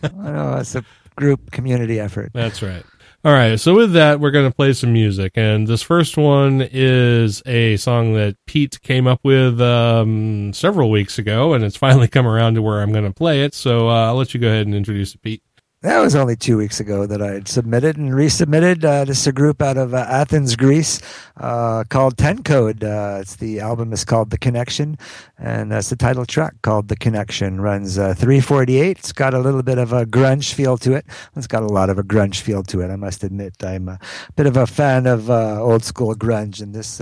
[0.04, 0.84] I know it's a
[1.16, 2.32] group community effort.
[2.34, 2.84] That's right.
[3.26, 3.60] All right.
[3.60, 7.76] So with that, we're going to play some music, and this first one is a
[7.78, 12.54] song that Pete came up with um, several weeks ago, and it's finally come around
[12.54, 13.56] to where I'm going to play it.
[13.56, 15.42] So uh, I'll let you go ahead and introduce it, Pete.
[15.86, 18.84] That was only two weeks ago that I had submitted and resubmitted.
[18.84, 21.00] Uh, this is a group out of uh, Athens, Greece,
[21.38, 22.84] uh, called Ten Code.
[22.84, 24.98] Uh, it's the album is called The Connection,
[25.38, 27.62] and that's the title track called The Connection.
[27.62, 28.98] Runs uh, 348.
[28.98, 31.06] It's got a little bit of a grunge feel to it.
[31.36, 32.90] It's got a lot of a grunge feel to it.
[32.90, 34.00] I must admit, I'm a
[34.36, 37.00] bit of a fan of uh, old school grunge, and this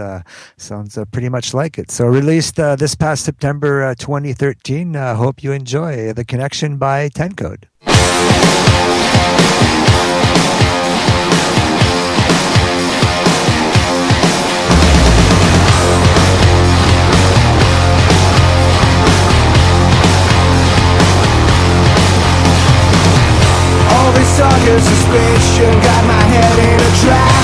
[0.57, 1.89] sounds pretty much like it.
[1.89, 4.93] So released this past September 2013.
[4.95, 7.69] hope you enjoy The Connection by Ten Code.
[23.93, 27.43] All the sickness suspicion got my head in a trance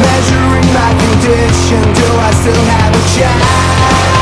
[0.00, 4.21] Measuring my condition, do I still have a chance?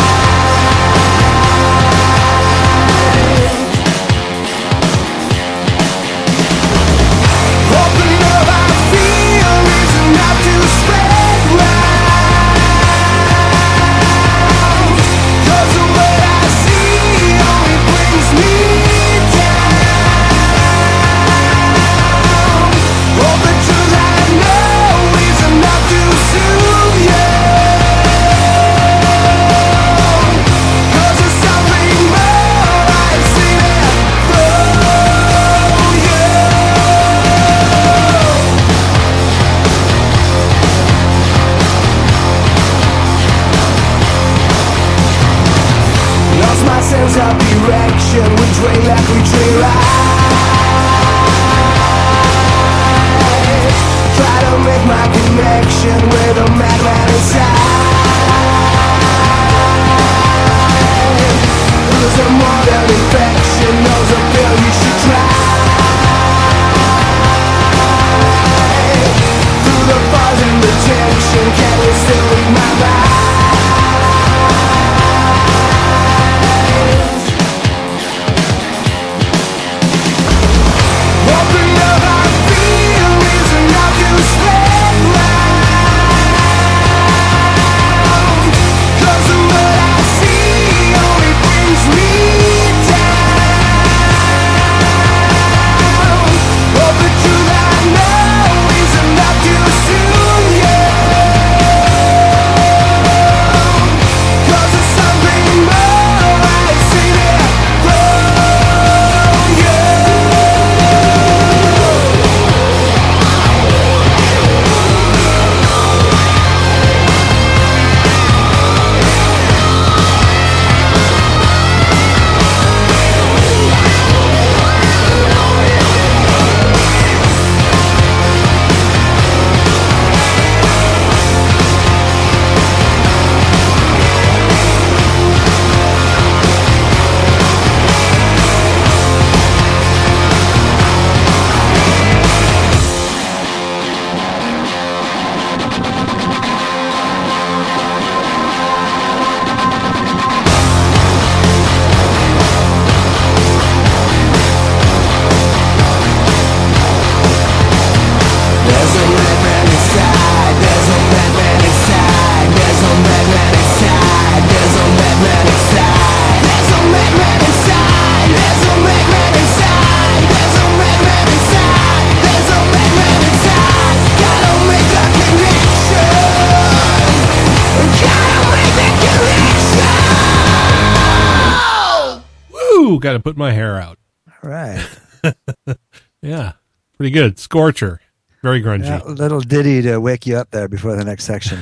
[183.11, 183.97] got to put my hair out.
[184.43, 184.87] All right.
[186.21, 186.53] yeah,
[186.97, 187.39] pretty good.
[187.39, 187.99] Scorcher.
[188.41, 188.85] Very grungy.
[188.85, 191.59] Yeah, little ditty to wake you up there before the next section.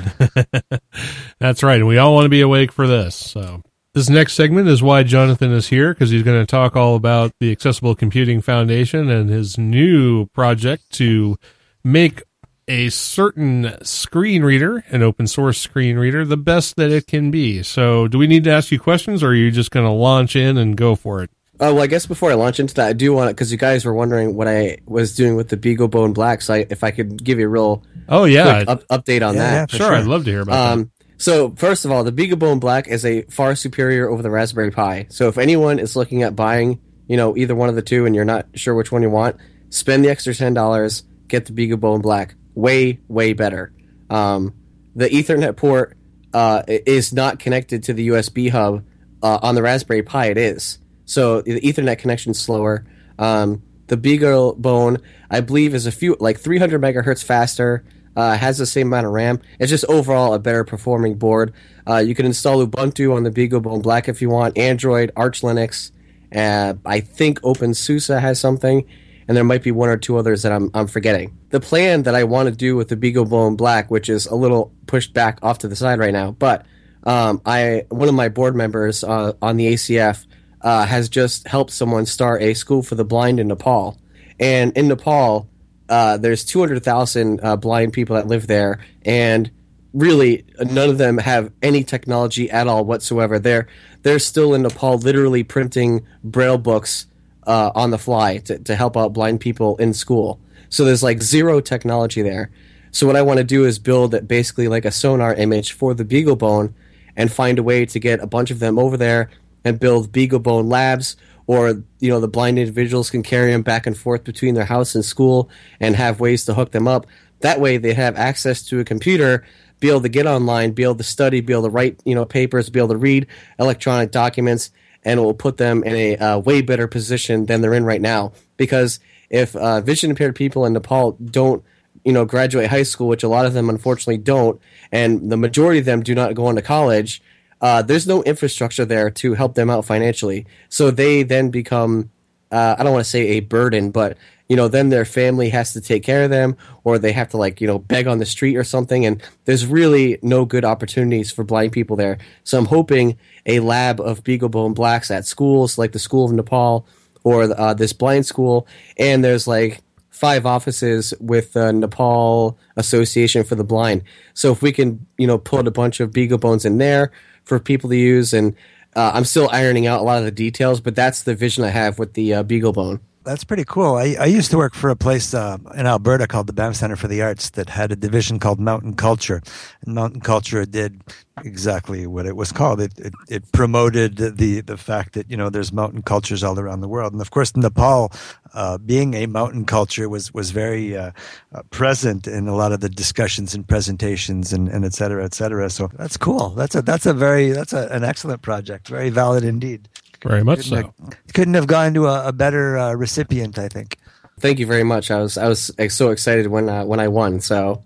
[1.40, 1.80] That's right.
[1.80, 3.16] And we all want to be awake for this.
[3.16, 6.96] So this next segment is why Jonathan is here because he's going to talk all
[6.96, 11.36] about the Accessible Computing Foundation and his new project to
[11.84, 12.24] make
[12.70, 17.64] a certain screen reader, an open source screen reader, the best that it can be.
[17.64, 20.36] So, do we need to ask you questions, or are you just going to launch
[20.36, 21.32] in and go for it?
[21.62, 23.58] Uh, well, I guess before I launch into that, I do want to because you
[23.58, 26.42] guys were wondering what I was doing with the BeagleBone Black.
[26.42, 29.42] So, I, if I could give you a real oh yeah up, update on yeah,
[29.42, 30.90] that, yeah, sure, sure, I'd love to hear about um, that.
[31.22, 35.08] So first of all, the BeagleBone Black is a far superior over the Raspberry Pi.
[35.10, 38.16] So if anyone is looking at buying, you know, either one of the two, and
[38.16, 39.36] you're not sure which one you want,
[39.70, 42.36] spend the extra ten dollars, get the BeagleBone Black.
[42.56, 43.74] Way, way better.
[44.10, 44.56] Um,
[44.96, 45.98] the Ethernet port
[46.34, 48.86] uh, is not connected to the USB hub
[49.22, 50.28] uh, on the Raspberry Pi.
[50.28, 50.79] It is.
[51.10, 52.86] So the Ethernet connection is slower.
[53.18, 55.02] Um, the BeagleBone,
[55.32, 57.84] I believe, is a few like 300 megahertz faster.
[58.16, 59.40] Uh, has the same amount of RAM.
[59.60, 61.54] It's just overall a better performing board.
[61.88, 64.58] Uh, you can install Ubuntu on the BeagleBone Black if you want.
[64.58, 65.92] Android, Arch Linux.
[66.36, 68.86] Uh, I think OpenSUSE has something,
[69.28, 71.38] and there might be one or two others that I'm, I'm forgetting.
[71.50, 74.74] The plan that I want to do with the BeagleBone Black, which is a little
[74.86, 76.66] pushed back off to the side right now, but
[77.06, 80.26] um, I one of my board members uh, on the ACF
[80.62, 83.98] uh, has just helped someone start a school for the blind in Nepal.
[84.40, 85.50] And in Nepal,
[85.90, 89.50] uh, there's 200,000 uh, blind people that live there, and
[89.94, 93.40] really none of them have any technology at all whatsoever.
[93.40, 93.68] They're
[94.04, 97.08] they're still in Nepal, literally printing braille books
[97.48, 100.40] uh, on the fly to, to help out blind people in school.
[100.70, 102.52] So there's like zero technology there.
[102.92, 106.06] So what I want to do is build basically like a sonar image for the
[106.06, 106.74] BeagleBone
[107.16, 109.30] and find a way to get a bunch of them over there
[109.64, 111.16] and build BeagleBone labs
[111.48, 114.94] or you know the blind individuals can carry them back and forth between their house
[114.94, 115.50] and school
[115.80, 117.08] and have ways to hook them up.
[117.40, 119.46] That way they have access to a computer
[119.80, 122.26] be able to get online be able to study be able to write you know
[122.26, 123.26] papers be able to read
[123.58, 124.72] electronic documents
[125.04, 128.02] and it will put them in a uh, way better position than they're in right
[128.02, 128.34] now.
[128.58, 129.00] Because
[129.30, 131.64] if uh, vision impaired people in nepal don't
[132.04, 135.80] you know graduate high school which a lot of them unfortunately don't and the majority
[135.80, 137.22] of them do not go on to college
[137.62, 140.46] uh, there's no infrastructure there to help them out financially.
[140.70, 142.10] So they then become,
[142.52, 145.74] uh, I don't want to say a burden, but you know, then their family has
[145.74, 148.26] to take care of them, or they have to like you know beg on the
[148.26, 149.06] street or something.
[149.06, 152.18] And there's really no good opportunities for blind people there.
[152.44, 156.88] So I'm hoping a lab of BeagleBone blacks at schools like the School of Nepal
[157.24, 163.56] or uh, this blind school, and there's like five offices with the Nepal Association for
[163.56, 164.04] the Blind.
[164.34, 167.12] So if we can, you know, put a bunch of BeagleBones in there,
[167.50, 168.56] for people to use, and
[168.96, 170.80] uh, I'm still ironing out a lot of the details.
[170.80, 173.00] But that's the vision I have with the uh.
[173.30, 173.94] That's pretty cool.
[173.94, 176.96] I, I used to work for a place uh, in Alberta called the Banff Center
[176.96, 179.44] for the Arts that had a division called Mountain Culture.
[179.86, 181.04] And Mountain Culture did
[181.46, 182.82] exactly what it was called.
[182.82, 186.82] It, it, it promoted the, the fact that, you know, there's mountain cultures all around
[186.82, 187.14] the world.
[187.14, 188.12] And of course, Nepal,
[188.56, 191.12] uh, being a mountain culture was, was very uh,
[191.54, 195.36] uh, present in a lot of the discussions and presentations and, and et cetera, et
[195.36, 195.70] cetera.
[195.70, 196.50] So that's cool.
[196.50, 198.88] That's a, that's a very, that's a, an excellent project.
[198.88, 199.88] Very valid indeed.
[200.24, 200.94] Very much couldn't so.
[201.10, 203.98] Have, couldn't have gone to a, a better uh, recipient, I think.
[204.40, 205.12] Thank you very much.
[205.12, 207.40] I was I was so excited when uh, when I won.
[207.42, 207.84] So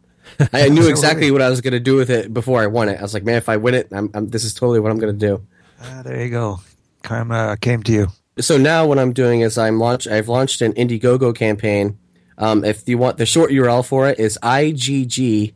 [0.52, 3.00] I knew exactly what I was going to do with it before I won it.
[3.00, 5.00] I was like, man, if I win it, I'm, I'm, this is totally what I'm
[5.00, 5.46] going to do.
[5.82, 6.60] Ah, there you go.
[7.02, 8.08] Karma came to you.
[8.40, 10.08] So now what I'm doing is I'm launch.
[10.08, 11.98] I've launched an Indiegogo campaign.
[12.38, 15.54] Um, if you want the short URL for it is igg.me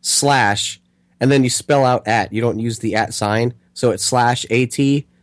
[0.00, 0.80] slash,
[1.20, 2.32] and then you spell out at.
[2.32, 4.78] You don't use the at sign, so it's slash at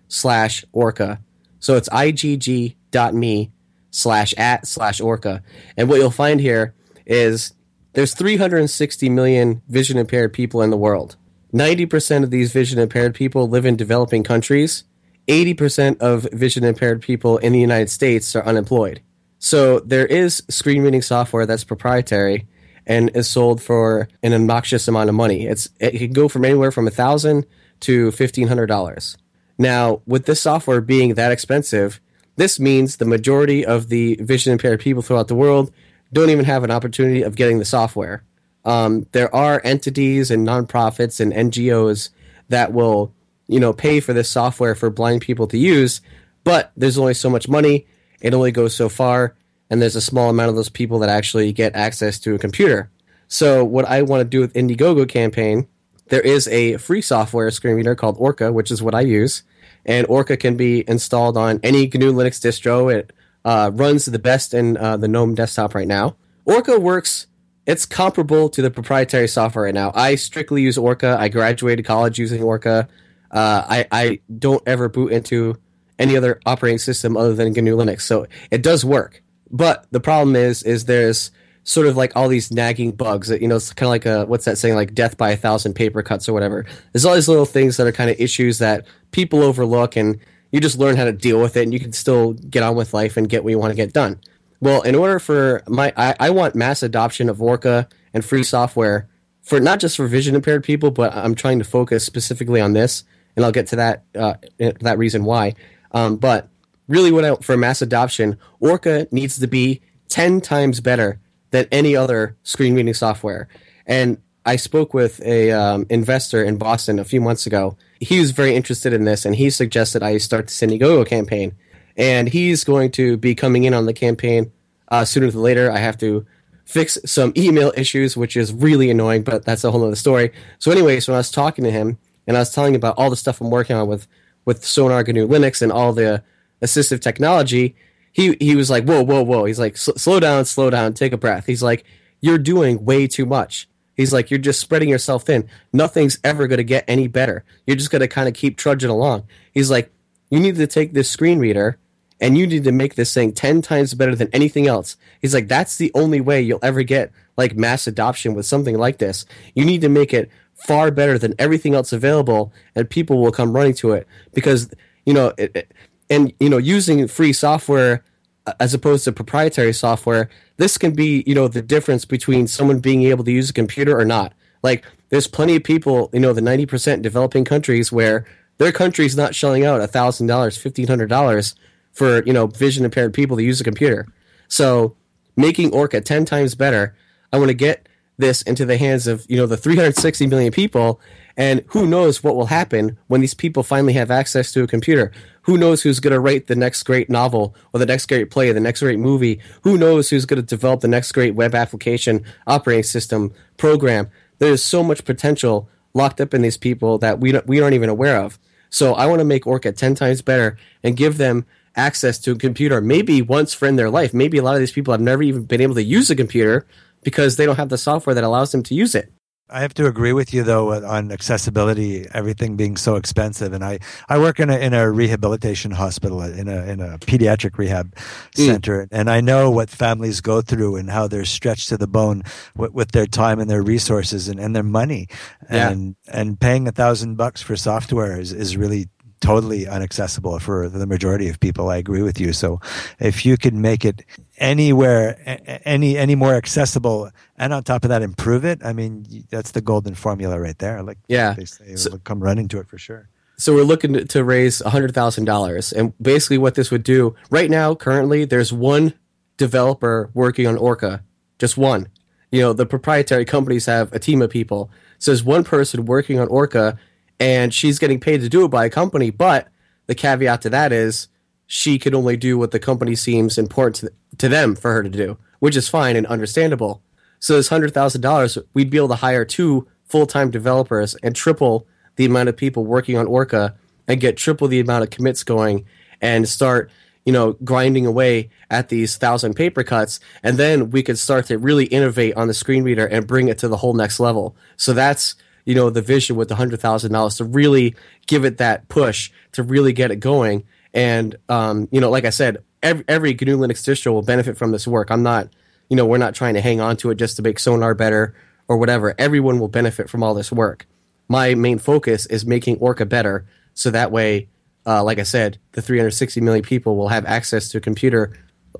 [0.08, 1.20] slash orca.
[1.60, 3.51] So it's igg.me
[3.91, 5.43] slash at slash orca.
[5.78, 6.76] And what you'll find here
[7.06, 7.53] is
[7.93, 11.16] there's 360 million vision impaired people in the world.
[11.53, 14.84] 90% of these vision impaired people live in developing countries.
[15.28, 19.01] 80% of vision impaired people in the United States are unemployed.
[19.39, 22.47] So there is screen reading software that's proprietary
[22.86, 25.45] and is sold for an obnoxious amount of money.
[25.47, 27.45] It's it can go from anywhere from a thousand
[27.82, 29.18] to fifteen hundred dollars.
[29.58, 32.01] Now, with this software being that expensive,
[32.36, 35.72] this means the majority of the vision impaired people throughout the world
[36.12, 38.24] don't even have an opportunity of getting the software.
[38.64, 42.10] Um, there are entities and nonprofits and NGOs
[42.49, 43.14] that will,
[43.47, 46.01] you know, pay for this software for blind people to use,
[46.43, 47.88] but there's only so much money.
[48.22, 49.36] It only goes so far,
[49.70, 52.89] and there's a small amount of those people that actually get access to a computer.
[53.28, 55.68] So, what I want to do with Indiegogo campaign
[56.08, 59.43] there is a free software screen reader called Orca, which is what I use.
[59.86, 62.93] And Orca can be installed on any GNU Linux distro.
[62.93, 66.16] It uh, runs the best in uh, the GNOME desktop right now.
[66.45, 67.28] Orca works,
[67.66, 69.91] it's comparable to the proprietary software right now.
[69.95, 71.18] I strictly use Orca.
[71.20, 72.88] I graduated college using Orca.
[73.32, 75.58] Uh, I, I don't ever boot into
[75.97, 78.01] any other operating system other than GNU Linux.
[78.01, 79.24] So it does work.
[79.49, 81.32] But the problem is, is there's
[81.66, 84.26] sort of like all these nagging bugs that you know it's kind of like a
[84.26, 84.76] what's that saying?
[84.76, 86.66] Like death by a thousand paper cuts or whatever.
[86.93, 90.20] There's all these little things that are kind of issues that people overlook and
[90.51, 92.93] you just learn how to deal with it and you can still get on with
[92.93, 94.20] life and get what you want to get done.
[94.61, 99.09] Well in order for my i, I want mass adoption of orca and free software
[99.45, 103.03] for not just for vision impaired people, but I'm trying to focus specifically on this,
[103.36, 105.53] and I'll get to that uh, that reason why.
[105.91, 106.49] Um, but
[106.88, 111.20] really, what I, for mass adoption, Orca needs to be ten times better
[111.56, 113.47] than any other screen reading software.
[113.88, 117.78] And I spoke with a um, investor in Boston a few months ago.
[117.99, 121.56] He was very interested in this, and he suggested I start the Indiegogo campaign.
[121.97, 124.51] And he's going to be coming in on the campaign
[124.89, 125.72] uh, sooner than later.
[125.72, 126.26] I have to
[126.66, 130.32] fix some email issues, which is really annoying, but that's a whole other story.
[130.60, 131.97] So, anyways, when I was talking to him
[132.28, 134.08] and I was telling him about all the stuff I'm working on with
[134.43, 136.22] with Sonar GNU Linux and all the
[136.62, 137.76] assistive technology,
[138.16, 141.18] he he was like, "Whoa, whoa, whoa!" He's like, "Slow down, slow down, take a
[141.18, 141.84] breath." He's like,
[142.22, 145.49] "You're doing way too much." He's like, "You're just spreading yourself thin.
[145.74, 147.43] Nothing's ever going to get any better.
[147.68, 149.91] You're just going to kind of keep trudging along." He's like,
[150.30, 151.78] "You need to take this screen reader."
[152.22, 154.95] and you need to make this thing 10 times better than anything else.
[155.22, 158.99] He's like, that's the only way you'll ever get like mass adoption with something like
[158.99, 159.26] this.
[159.53, 163.53] You need to make it far better than everything else available, and people will come
[163.53, 164.70] running to it because,
[165.05, 165.72] you know, it, it,
[166.10, 168.03] and, you know, using free software
[168.45, 172.80] uh, as opposed to proprietary software, this can be, you know, the difference between someone
[172.80, 174.34] being able to use a computer or not.
[174.64, 178.26] Like, there's plenty of people, you know, the 90% developing countries where
[178.58, 181.56] their country's not shelling out $1,000, $1,500
[181.95, 184.06] for you know vision impaired people to use a computer.
[184.47, 184.95] So
[185.36, 186.95] making Orca ten times better,
[187.34, 190.99] I want to get this into the hands of you know the 360 million people,
[191.36, 195.12] and who knows what will happen when these people finally have access to a computer.
[195.46, 198.52] Who knows who's going to write the next great novel or the next great play,
[198.52, 199.39] the next great movie?
[199.62, 204.10] Who knows who's going to develop the next great web application, operating system, program?
[204.39, 207.89] There's so much potential locked up in these people that we don't, we aren't even
[207.89, 208.39] aware of.
[208.72, 212.36] So I want to make Orca 10 times better and give them access to a
[212.36, 214.14] computer maybe once for in their life.
[214.16, 216.66] Maybe a lot of these people have never even been able to use a computer
[217.04, 219.12] because they don't have the software that allows them to use it.
[219.48, 223.54] I have to agree with you though on accessibility, everything being so expensive.
[223.54, 223.78] And I,
[224.10, 228.46] I work in a in a rehabilitation hospital in a in a pediatric rehab mm.
[228.46, 232.24] center, and I know what families go through and how they're stretched to the bone
[232.56, 235.08] with, with their time and their resources and, and their money.
[235.48, 235.70] And yeah.
[235.70, 238.89] and and paying a thousand bucks for software is, is really
[239.22, 241.70] totally inaccessible for the majority of people.
[241.70, 242.34] I agree with you.
[242.34, 242.60] So
[243.00, 244.04] if you could make it
[244.38, 248.63] anywhere, any, any more accessible and on top of that, improve it.
[248.63, 250.81] I mean, that's the golden formula right there.
[250.83, 253.09] Like, yeah, they say, so, come running to it for sure.
[253.38, 255.73] So we're looking to raise $100,000.
[255.73, 258.93] And basically what this would do right now, currently there's one
[259.38, 261.03] developer working on Orca,
[261.38, 261.88] just one.
[262.31, 264.71] You know, the proprietary companies have a team of people.
[264.99, 266.77] So there's one person working on Orca
[267.19, 269.09] and she's getting paid to do it by a company.
[269.09, 269.47] But
[269.88, 271.09] the caveat to that is
[271.48, 274.89] she can only do what the company seems important to, to them for her to
[274.89, 276.82] do, which is fine and understandable.
[277.20, 281.16] So this hundred thousand dollars, we'd be able to hire two full time developers and
[281.16, 283.56] triple the amount of people working on Orca
[283.88, 285.66] and get triple the amount of commits going
[286.02, 286.72] and start
[287.06, 291.38] you know grinding away at these thousand paper cuts and then we could start to
[291.38, 294.74] really innovate on the screen reader and bring it to the whole next level so
[294.74, 295.16] that's
[295.46, 297.76] you know the vision with the hundred thousand dollars to really
[298.08, 300.43] give it that push to really get it going.
[300.76, 304.51] And um, you know, like I said, every, every GNU Linux distro will benefit from
[304.51, 304.91] this work.
[304.91, 305.30] I'm not,
[305.69, 308.13] you know, we're not trying to hang on to it just to make Sonar better
[308.47, 308.93] or whatever.
[308.99, 310.67] Everyone will benefit from all this work.
[311.07, 314.28] My main focus is making Orca better, so that way,
[314.65, 318.17] uh, like I said, the 360 million people will have access to a computer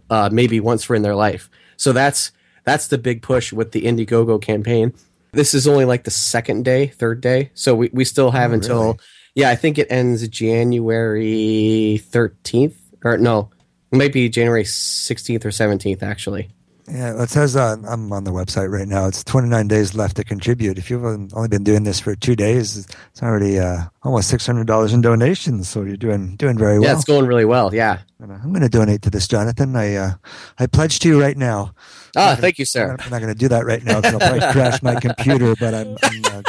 [0.09, 1.49] uh, maybe once for in their life.
[1.78, 2.32] So that's
[2.63, 4.93] that's the big push with the Indiegogo campaign.
[5.32, 7.51] This is only like the second day, third day.
[7.53, 8.97] So we, we still have oh, until, really?
[9.36, 12.76] Yeah, I think it ends January 13th.
[13.04, 13.52] Or no,
[13.92, 16.50] it might be January 16th or 17th, actually.
[16.88, 19.08] Yeah, it says uh, I'm on the website right now.
[19.08, 20.78] It's 29 days left to contribute.
[20.78, 25.02] If you've only been doing this for two days, it's already uh, almost $600 in
[25.02, 25.68] donations.
[25.68, 26.90] So you're doing doing very well.
[26.90, 27.74] Yeah, it's going really well.
[27.74, 29.76] Yeah, uh, I'm going to donate to this, Jonathan.
[29.76, 30.12] I uh,
[30.60, 31.74] I pledge to you right now.
[32.16, 32.96] Ah, gonna, thank you, sir.
[33.00, 35.56] I'm not going to do that right now because I'll probably crash my computer.
[35.60, 36.42] But I'm I'm, uh,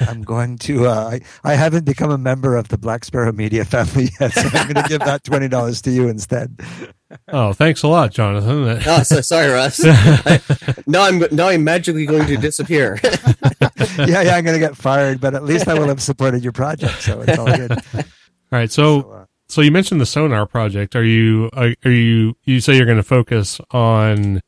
[0.00, 0.86] I'm going to.
[0.86, 4.48] Uh, I I haven't become a member of the Black Sparrow Media family yet, so
[4.52, 6.58] I'm going to give that twenty dollars to you instead.
[7.28, 8.82] Oh, thanks a lot, Jonathan.
[8.86, 9.80] oh, so, sorry, Russ.
[9.84, 10.40] I,
[10.86, 12.98] now I'm now I'm magically going to disappear.
[13.98, 16.52] yeah, yeah, I'm going to get fired, but at least I will have supported your
[16.52, 17.72] project, so it's all good.
[17.72, 18.02] All
[18.50, 19.02] right, so.
[19.02, 20.96] so uh, so you mentioned the sonar project.
[20.96, 24.40] Are you are, are you you say you're going to focus on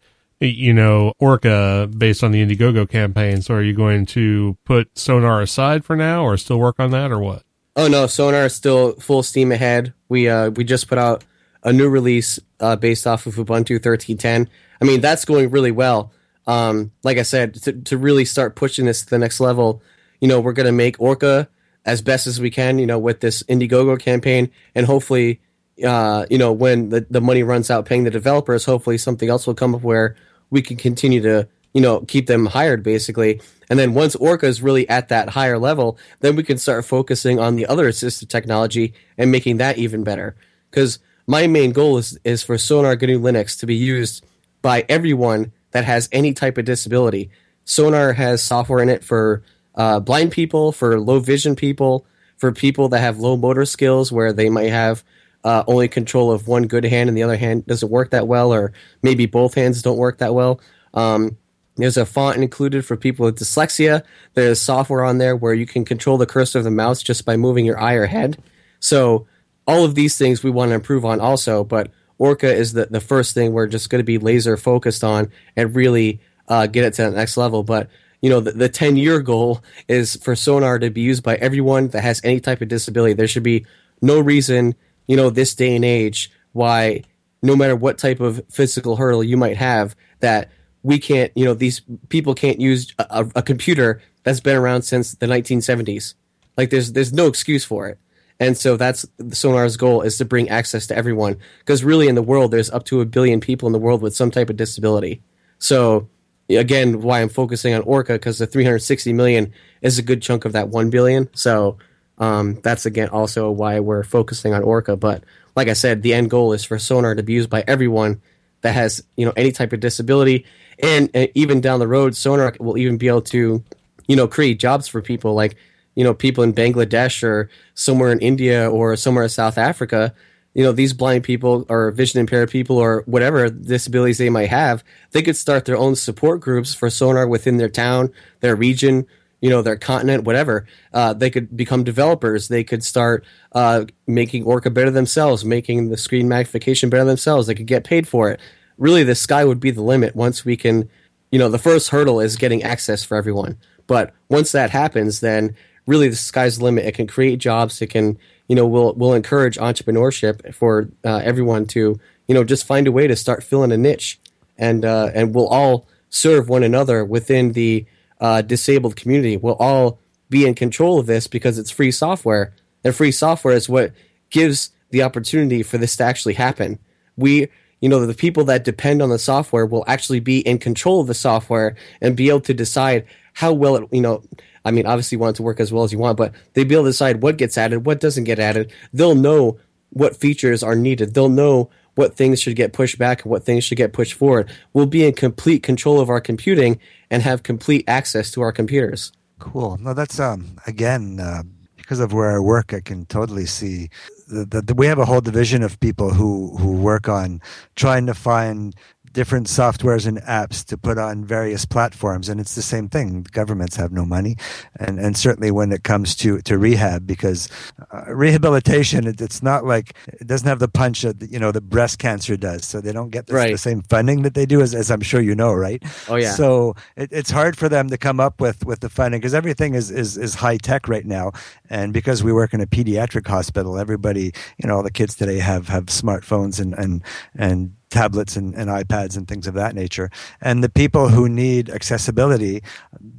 [0.48, 3.42] you know Orca based on the Indiegogo campaign?
[3.42, 7.10] So are you going to put sonar aside for now, or still work on that,
[7.12, 7.42] or what?
[7.76, 9.92] Oh no, sonar is still full steam ahead.
[10.08, 11.24] We uh we just put out
[11.62, 14.48] a new release uh, based off of Ubuntu 13.10.
[14.80, 16.12] I mean that's going really well.
[16.46, 19.82] um, like I said, to, to really start pushing this to the next level,
[20.20, 21.48] you know, we're going to make Orca
[21.86, 25.40] as best as we can, you know, with this Indiegogo campaign, and hopefully,
[25.84, 29.46] uh, you know, when the, the money runs out paying the developers, hopefully something else
[29.46, 30.16] will come up where
[30.54, 33.40] we can continue to, you know, keep them hired basically.
[33.68, 37.40] And then once Orca is really at that higher level, then we can start focusing
[37.40, 40.36] on the other assistive technology and making that even better.
[40.70, 44.24] Because my main goal is, is for Sonar GNU Linux to be used
[44.62, 47.30] by everyone that has any type of disability.
[47.64, 49.42] Sonar has software in it for
[49.74, 54.32] uh, blind people, for low vision people, for people that have low motor skills where
[54.32, 55.02] they might have
[55.44, 58.52] uh, only control of one good hand and the other hand doesn't work that well,
[58.52, 58.72] or
[59.02, 60.60] maybe both hands don't work that well.
[60.94, 61.36] Um,
[61.76, 64.02] there's a font included for people with dyslexia.
[64.34, 67.36] There's software on there where you can control the cursor of the mouse just by
[67.36, 68.42] moving your eye or head.
[68.80, 69.26] So
[69.66, 73.00] all of these things we want to improve on also, but Orca is the, the
[73.00, 76.94] first thing we're just going to be laser focused on and really uh, get it
[76.94, 77.64] to the next level.
[77.64, 77.88] But
[78.20, 81.88] you know, the, the 10 year goal is for Sonar to be used by everyone
[81.88, 83.12] that has any type of disability.
[83.14, 83.66] There should be
[84.00, 84.74] no reason,
[85.06, 87.02] you know, this day and age why
[87.42, 90.50] no matter what type of physical hurdle you might have, that
[90.82, 95.14] we can't, you know, these people can't use a, a computer that's been around since
[95.14, 96.14] the 1970s.
[96.56, 97.98] Like there's there's no excuse for it.
[98.40, 102.22] And so that's Sonar's goal is to bring access to everyone because really in the
[102.22, 105.22] world there's up to a billion people in the world with some type of disability.
[105.58, 106.08] So
[106.48, 109.52] again, why I'm focusing on Orca because the 360 million
[109.82, 111.28] is a good chunk of that 1 billion.
[111.34, 111.78] So
[112.18, 114.96] um, that's again also why we're focusing on Orca.
[114.96, 115.24] But
[115.56, 118.20] like I said, the end goal is for Sonar to be used by everyone
[118.62, 120.46] that has you know any type of disability,
[120.82, 123.62] and, and even down the road, Sonar will even be able to
[124.06, 125.56] you know create jobs for people like
[125.94, 130.14] you know people in Bangladesh or somewhere in India or somewhere in South Africa
[130.54, 134.82] you know these blind people or vision impaired people or whatever disabilities they might have
[135.10, 138.10] they could start their own support groups for sonar within their town
[138.40, 139.06] their region
[139.44, 142.48] you know their continent whatever uh, they could become developers.
[142.48, 147.46] They could start uh, making orca better themselves making the screen magnification better themselves.
[147.46, 148.40] They could get paid for it.
[148.78, 150.88] Really the sky would be the limit once we can
[151.30, 153.58] you know the first hurdle is getting access for everyone.
[153.86, 155.54] But once that happens then
[155.86, 156.86] really the sky's the limit.
[156.86, 157.82] It can create jobs.
[157.82, 158.18] It can
[158.48, 162.92] you know, we'll we'll encourage entrepreneurship for uh, everyone to you know just find a
[162.92, 164.18] way to start filling a niche,
[164.58, 167.86] and uh, and we'll all serve one another within the
[168.24, 169.36] uh, disabled community.
[169.36, 169.98] We'll all
[170.30, 173.92] be in control of this because it's free software, and free software is what
[174.30, 176.78] gives the opportunity for this to actually happen.
[177.18, 177.48] We
[177.82, 181.06] you know the people that depend on the software will actually be in control of
[181.06, 183.04] the software and be able to decide
[183.34, 184.22] how well it you know
[184.64, 186.64] I mean, obviously you want it to work as well as you want, but they'll
[186.64, 188.72] be able to decide what gets added, what doesn't get added.
[188.94, 189.58] They'll know
[189.90, 191.12] what features are needed.
[191.12, 194.50] They'll know what things should get pushed back and what things should get pushed forward.
[194.72, 196.80] We'll be in complete control of our computing
[197.14, 199.12] and have complete access to our computers.
[199.38, 199.76] Cool.
[199.80, 201.44] No, that's um again uh,
[201.76, 203.88] because of where I work, I can totally see
[204.26, 207.40] that we have a whole division of people who who work on
[207.76, 208.74] trying to find
[209.14, 212.28] different softwares and apps to put on various platforms.
[212.28, 213.26] And it's the same thing.
[213.32, 214.36] Governments have no money.
[214.78, 217.48] And, and certainly when it comes to, to rehab, because
[217.92, 221.60] uh, rehabilitation, it, it's not like it doesn't have the punch that, you know, the
[221.62, 222.66] breast cancer does.
[222.66, 223.52] So they don't get the, right.
[223.52, 225.82] the same funding that they do, as, as I'm sure you know, right?
[226.08, 226.32] Oh, yeah.
[226.32, 229.74] So it, it's hard for them to come up with, with the funding because everything
[229.74, 231.30] is, is, is high tech right now.
[231.70, 235.38] And because we work in a pediatric hospital, everybody, you know, all the kids today
[235.38, 237.02] have, have smartphones and, and,
[237.36, 240.10] and tablets and, and, iPads and things of that nature.
[240.40, 242.62] And the people who need accessibility,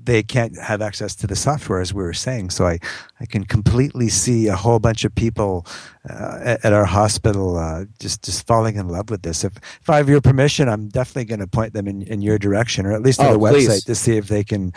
[0.04, 2.50] they can't have access to the software, as we were saying.
[2.50, 2.80] So I,
[3.20, 5.66] I can completely see a whole bunch of people
[6.10, 9.44] uh, at, at, our hospital uh, just just falling in love with this.
[9.44, 12.38] If if I have your permission, I'm definitely going to point them in, in your
[12.38, 13.68] direction, or at least to oh, the please.
[13.68, 14.74] website to see if they can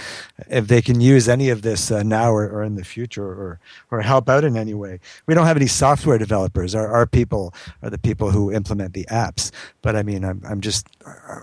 [0.49, 3.61] if they can use any of this uh, now or, or in the future, or
[3.91, 5.01] or help out in any way.
[5.26, 6.74] We don't have any software developers.
[6.74, 9.51] Our our people are the people who implement the apps.
[9.83, 10.87] But I mean, I'm I'm just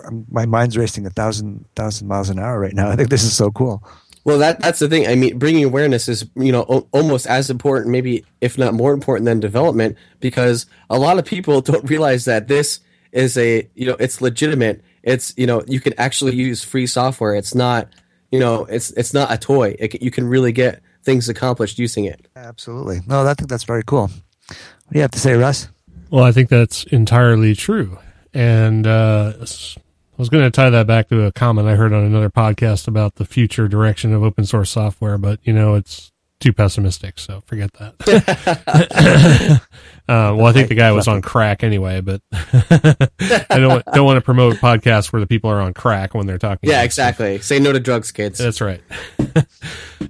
[0.05, 2.89] I'm, my mind's racing a thousand thousand miles an hour right now.
[2.91, 3.83] I think this is so cool.
[4.25, 5.07] Well, that that's the thing.
[5.07, 8.91] I mean, bringing awareness is you know o- almost as important, maybe if not more
[8.91, 12.79] important than development, because a lot of people don't realize that this
[13.11, 14.83] is a you know it's legitimate.
[15.03, 17.35] It's you know you can actually use free software.
[17.35, 17.87] It's not
[18.31, 19.75] you know it's it's not a toy.
[19.77, 22.27] It, you can really get things accomplished using it.
[22.35, 23.01] Absolutely.
[23.05, 24.09] No, I think that's very cool.
[24.47, 25.69] What do you have to say, Russ?
[26.09, 27.99] Well, I think that's entirely true,
[28.33, 29.33] and uh,
[30.17, 32.87] I was going to tie that back to a comment I heard on another podcast
[32.87, 37.41] about the future direction of open source software, but you know, it's too pessimistic, so
[37.45, 37.95] forget that.
[40.07, 44.15] uh, well, I think the guy was on crack anyway, but I don't don't want
[44.15, 46.69] to promote podcasts where the people are on crack when they're talking.
[46.69, 47.09] Yeah, about stuff.
[47.09, 47.39] exactly.
[47.39, 48.39] Say no to drugs, kids.
[48.39, 48.81] That's right.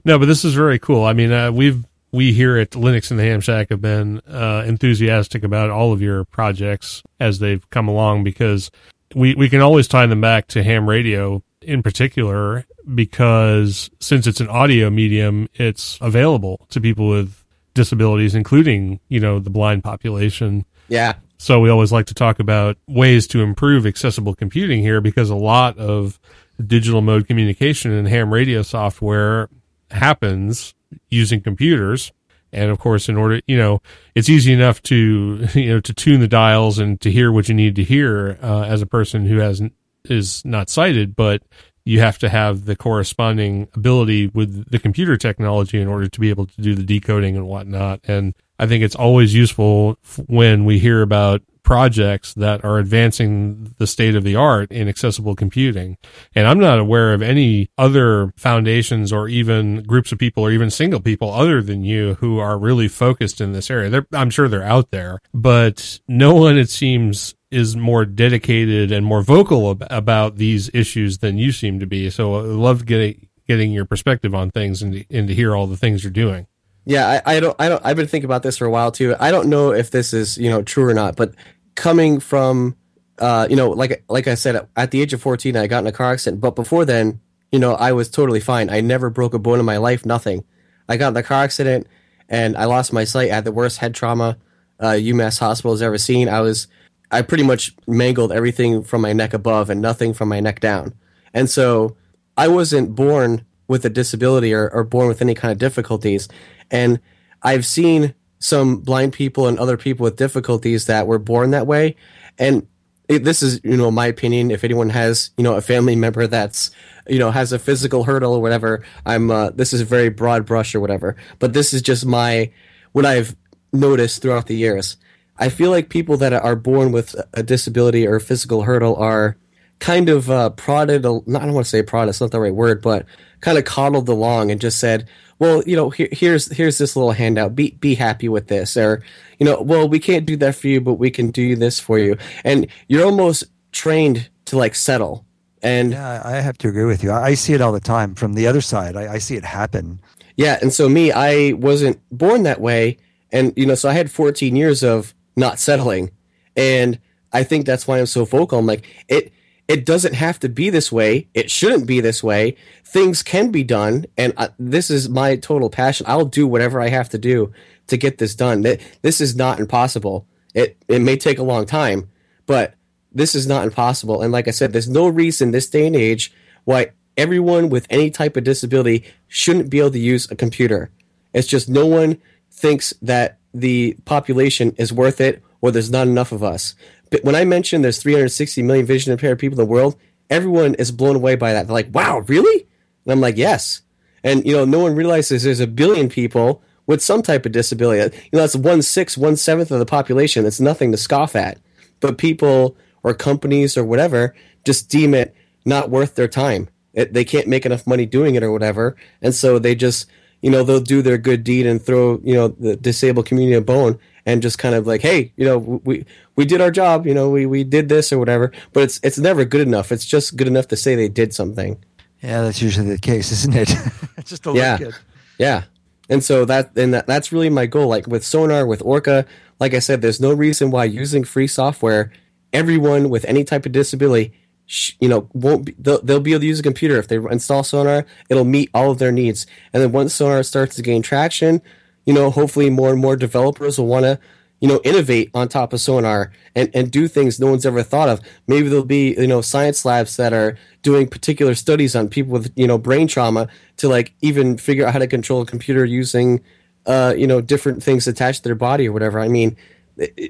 [0.05, 1.03] no, but this is very cool.
[1.03, 4.63] I mean, uh, we've we here at Linux in the Ham Shack have been uh,
[4.67, 8.69] enthusiastic about all of your projects as they've come along because
[9.13, 14.39] we we can always tie them back to ham radio in particular because since it's
[14.39, 17.43] an audio medium, it's available to people with
[17.73, 20.65] disabilities, including you know the blind population.
[20.87, 21.13] Yeah.
[21.37, 25.35] So we always like to talk about ways to improve accessible computing here because a
[25.35, 26.19] lot of
[26.65, 29.49] digital mode communication and ham radio software
[29.91, 30.73] happens
[31.09, 32.11] using computers.
[32.55, 33.81] And of course, in order, you know,
[34.15, 37.53] it's easy enough to, you know, to tune the dials and to hear what you
[37.53, 39.61] need to hear uh, as a person who has
[40.05, 41.41] is not sighted, but
[41.83, 46.29] you have to have the corresponding ability with the computer technology in order to be
[46.29, 47.99] able to do the decoding and whatnot.
[48.05, 49.97] And I think it's always useful
[50.27, 55.36] when we hear about projects that are advancing the state of the art in accessible
[55.36, 55.97] computing.
[56.34, 60.70] And I'm not aware of any other foundations or even groups of people or even
[60.70, 63.89] single people other than you who are really focused in this area.
[63.89, 69.05] They're, I'm sure they're out there, but no one, it seems, is more dedicated and
[69.05, 72.09] more vocal ab- about these issues than you seem to be.
[72.09, 75.68] So I love getting getting your perspective on things and to, and to hear all
[75.68, 76.47] the things you're doing.
[76.86, 79.15] Yeah, I, I don't, I don't, I've been thinking about this for a while too.
[79.19, 81.33] I don't know if this is, you know, true or not, but
[81.73, 82.75] coming from,
[83.19, 85.88] uh, you know, like, like I said, at the age of 14, I got in
[85.88, 87.19] a car accident, but before then,
[87.51, 88.69] you know, I was totally fine.
[88.69, 90.43] I never broke a bone in my life, nothing.
[90.88, 91.88] I got in the car accident
[92.29, 93.31] and I lost my sight.
[93.31, 94.38] I had the worst head trauma,
[94.79, 96.29] uh, UMass hospital has ever seen.
[96.29, 96.67] I was,
[97.09, 100.93] I pretty much mangled everything from my neck above and nothing from my neck down.
[101.33, 101.95] And so
[102.38, 106.28] I wasn't born with a disability or, or born with any kind of difficulties.
[106.72, 106.99] And
[107.41, 111.95] I've seen some blind people and other people with difficulties that were born that way.
[112.38, 112.68] And
[113.07, 114.51] it, this is, you know, my opinion.
[114.51, 116.72] If anyone has, you know, a family member that's,
[117.07, 120.45] you know, has a physical hurdle or whatever, I'm, uh, this is a very broad
[120.45, 121.16] brush or whatever.
[121.39, 122.51] But this is just my,
[122.93, 123.36] what I've
[123.72, 124.97] noticed throughout the years.
[125.38, 129.38] I feel like people that are born with a disability or a physical hurdle are
[129.80, 131.05] kind of uh, prodded.
[131.05, 132.09] I don't want to say prodded.
[132.09, 133.05] It's not the right word, but
[133.45, 137.11] kind of coddled along and just said, "Well, you know, here, here's here's this little
[137.11, 137.55] handout.
[137.55, 139.03] Be be happy with this." Or,
[139.37, 141.99] you know, well, we can't do that for you, but we can do this for
[141.99, 142.17] you.
[142.43, 145.25] And you're almost trained to like settle.
[145.61, 147.11] And Yeah, I have to agree with you.
[147.11, 148.95] I I see it all the time from the other side.
[148.95, 150.01] I, I see it happen.
[150.37, 152.97] Yeah, and so me, I wasn't born that way,
[153.31, 156.09] and you know, so I had 14 years of not settling,
[156.57, 156.99] and
[157.31, 158.57] I think that's why I'm so vocal.
[158.57, 159.31] I'm like, it
[159.68, 161.28] it doesn't have to be this way.
[161.34, 162.55] It shouldn't be this way.
[162.84, 166.05] Things can be done, and I, this is my total passion.
[166.07, 167.51] I'll do whatever I have to do
[167.88, 168.61] to get this done.
[169.01, 170.28] This is not impossible.
[170.53, 172.09] It it may take a long time,
[172.45, 172.76] but
[173.11, 174.22] this is not impossible.
[174.22, 176.34] And like I said, there's no reason this day and age
[176.66, 180.91] why everyone with any type of disability shouldn't be able to use a computer.
[181.34, 186.32] It's just no one thinks that the population is worth it or there's not enough
[186.32, 186.76] of us.
[187.09, 189.95] But when I mentioned there's 360 million vision impaired people in the world,
[190.30, 191.66] everyone is blown away by that.
[191.66, 192.68] They're like, wow, really?
[193.03, 193.82] And I'm like, yes.
[194.24, 198.16] And, you know, no one realizes there's a billion people with some type of disability.
[198.16, 200.43] You know, that's one sixth, one seventh of the population.
[200.43, 201.57] That's nothing to scoff at.
[201.99, 204.36] But people or companies or whatever
[204.66, 205.36] just deem it
[205.66, 206.70] not worth their time.
[206.93, 208.95] It, they can't make enough money doing it or whatever.
[209.24, 210.07] And so they just,
[210.41, 213.61] you know, they'll do their good deed and throw, you know, the disabled community a
[213.61, 216.05] bone and just kind of like, hey, you know, we
[216.36, 218.51] we did our job, you know, we, we did this or whatever.
[218.73, 219.91] But it's it's never good enough.
[219.91, 221.84] It's just good enough to say they did something.
[222.21, 223.69] Yeah, that's usually the case, isn't it?
[224.26, 224.78] Just to look Yeah.
[224.80, 224.95] good.
[225.38, 225.63] Yeah.
[226.09, 227.88] And so that and that, that's really my goal.
[227.88, 229.26] Like with Sonar, with Orca,
[229.59, 232.11] like I said, there's no reason why using free software,
[232.51, 234.34] everyone with any type of disability,
[234.65, 237.17] sh- you know, won't be, they'll, they'll be able to use a computer if they
[237.17, 238.05] install Sonar.
[238.30, 239.45] It'll meet all of their needs.
[239.73, 241.61] And then once Sonar starts to gain traction,
[242.05, 244.19] you know, hopefully more and more developers will want to,
[244.61, 248.09] you know, innovate on top of Sonar and, and do things no one's ever thought
[248.09, 248.21] of.
[248.47, 252.51] Maybe there'll be, you know, science labs that are doing particular studies on people with,
[252.55, 253.47] you know, brain trauma
[253.77, 256.41] to like even figure out how to control a computer using,
[256.85, 259.19] uh, you know, different things attached to their body or whatever.
[259.19, 259.57] I mean,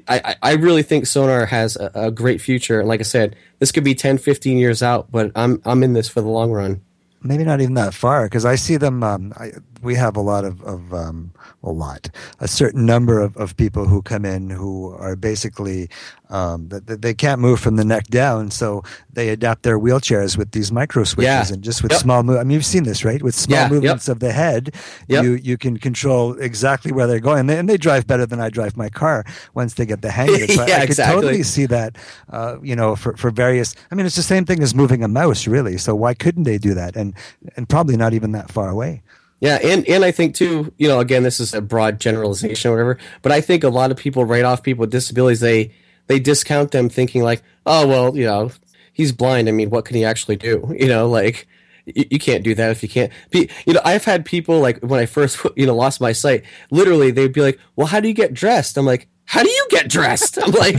[0.08, 2.78] I, I- really think Sonar has a, a great future.
[2.80, 5.92] And like I said, this could be 10, 15 years out, but I'm, I'm in
[5.92, 6.82] this for the long run.
[7.22, 9.02] Maybe not even that far because I see them.
[9.02, 9.52] Um, I,
[9.82, 12.08] we have a lot of, of um, a lot,
[12.40, 15.88] a certain number of, of people who come in who are basically
[16.28, 20.50] um, that they can't move from the neck down, so they adapt their wheelchairs with
[20.52, 21.54] these micro switches Yeah.
[21.54, 22.00] and just with Yep.
[22.00, 22.22] small.
[22.24, 23.22] Mo- I mean, you've seen this, right?
[23.22, 23.70] With small Yeah, yep.
[23.72, 24.74] movements of the head,
[25.08, 25.22] Yep.
[25.24, 28.40] you you can control exactly where they're going, and they, and they drive better than
[28.40, 29.24] I drive my car
[29.54, 30.50] once they get the hang of it.
[30.56, 31.14] So I- Yeah, I, could exactly.
[31.22, 31.96] totally see that.
[32.30, 33.76] Uh, you know, for for various.
[33.92, 35.78] I mean, it's the same thing as moving a mouse, really.
[35.78, 36.96] So why couldn't they do that?
[36.96, 37.14] And
[37.56, 39.02] and probably not even that far away.
[39.40, 42.74] Yeah, and and I think too, you know, again, this is a broad generalization or
[42.74, 45.40] whatever, but I think a lot of people write off people with disabilities.
[45.40, 45.72] They
[46.06, 48.50] they discount them, thinking like, oh well, you know,
[48.92, 49.48] he's blind.
[49.48, 50.74] I mean, what can he actually do?
[50.78, 51.46] You know, like
[51.84, 53.12] you, you can't do that if you can't.
[53.30, 56.44] Be, you know, I've had people like when I first you know lost my sight.
[56.70, 58.76] Literally, they'd be like, well, how do you get dressed?
[58.78, 59.08] I'm like.
[59.26, 60.38] How do you get dressed?
[60.38, 60.76] I'm like,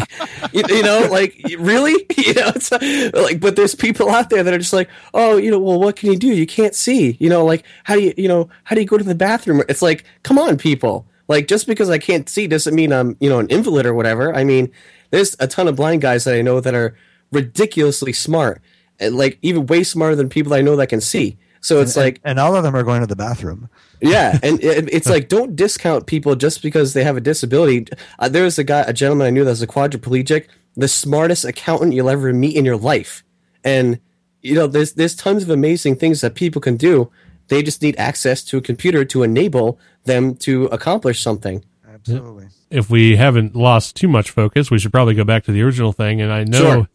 [0.54, 4.54] you, you know, like really, you know, it's like, but there's people out there that
[4.54, 6.28] are just like, oh, you know, well, what can you do?
[6.28, 8.98] You can't see, you know, like how do you, you know, how do you go
[8.98, 9.62] to the bathroom?
[9.68, 11.06] It's like, come on, people.
[11.28, 14.34] Like just because I can't see doesn't mean I'm, you know, an invalid or whatever.
[14.34, 14.72] I mean,
[15.12, 16.96] there's a ton of blind guys that I know that are
[17.32, 18.62] ridiculously smart,
[19.00, 21.38] and like even way smarter than people I know that can see.
[21.62, 23.70] So it's like, and all of them are going to the bathroom.
[24.02, 27.88] yeah, and it, it's like don't discount people just because they have a disability.
[28.20, 31.46] Uh, there was a guy, a gentleman I knew that was a quadriplegic, the smartest
[31.46, 33.24] accountant you'll ever meet in your life,
[33.64, 34.00] and
[34.42, 37.12] you know there's there's tons of amazing things that people can do.
[37.48, 41.64] They just need access to a computer to enable them to accomplish something.
[41.88, 42.48] Absolutely.
[42.70, 45.94] If we haven't lost too much focus, we should probably go back to the original
[45.94, 46.20] thing.
[46.22, 46.88] And I know,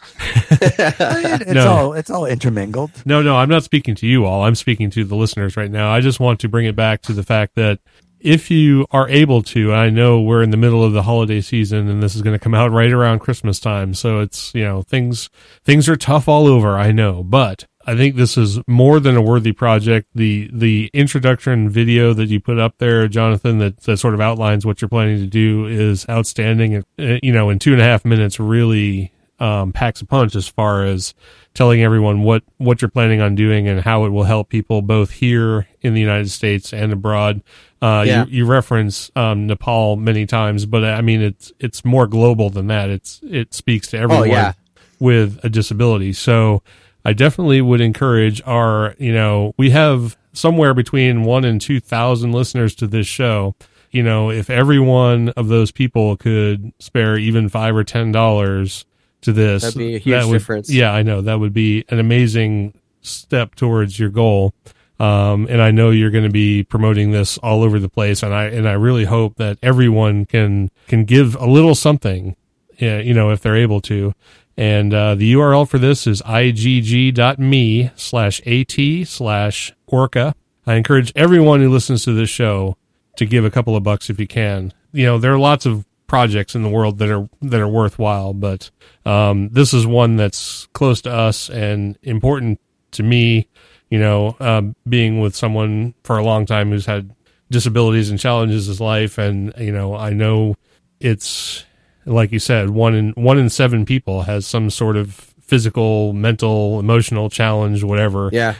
[0.50, 1.68] It- it's No.
[1.68, 2.90] all it's all intermingled.
[3.06, 4.44] no, no, I'm not speaking to you all.
[4.44, 5.90] I'm speaking to the listeners right now.
[5.90, 7.78] I just want to bring it back to the fact that
[8.20, 11.88] if you are able to, I know we're in the middle of the holiday season
[11.88, 13.94] and this is going to come out right around Christmas time.
[13.94, 15.28] So it's, you know, things,
[15.64, 16.78] things are tough all over.
[16.78, 20.08] I know, but I think this is more than a worthy project.
[20.14, 24.64] The, the introduction video that you put up there, Jonathan, that, that sort of outlines
[24.64, 26.76] what you're planning to do is outstanding.
[26.98, 30.46] Uh, You know, in two and a half minutes really, um, packs a punch as
[30.46, 31.14] far as
[31.54, 35.10] telling everyone what, what you're planning on doing and how it will help people both
[35.10, 37.42] here in the United States and abroad.
[37.80, 38.24] Uh, Yeah.
[38.26, 42.68] you, you reference, um, Nepal many times, but I mean, it's, it's more global than
[42.68, 42.88] that.
[42.90, 44.52] It's, it speaks to everyone yeah.
[45.00, 46.12] with a disability.
[46.12, 46.62] So
[47.04, 52.74] I definitely would encourage our, you know, we have somewhere between one and 2,000 listeners
[52.76, 53.54] to this show.
[53.90, 58.86] You know, if every one of those people could spare even five or ten dollars
[59.20, 60.70] to this, That'd be a huge would- difference.
[60.70, 62.72] Yeah, I know that would be an amazing
[63.02, 64.54] step towards your goal.
[64.98, 68.32] Um, and I know you're going to be promoting this all over the place, and
[68.32, 72.36] I and I really hope that everyone can can give a little something,
[72.78, 74.14] you know, if they're able to.
[74.56, 80.34] And uh, the URL for this is igg.me slash at slash orca.
[80.66, 82.76] I encourage everyone who listens to this show
[83.16, 84.72] to give a couple of bucks if you can.
[84.92, 88.34] You know, there are lots of projects in the world that are that are worthwhile,
[88.34, 88.70] but
[89.06, 92.60] um, this is one that's close to us and important
[92.92, 93.48] to me.
[93.88, 97.14] You know, um, being with someone for a long time who's had
[97.50, 100.56] disabilities and challenges in his life, and you know, I know
[101.00, 101.64] it's
[102.04, 106.80] like you said, one in one in seven people has some sort of physical, mental,
[106.80, 108.30] emotional challenge, whatever.
[108.32, 108.54] Yeah.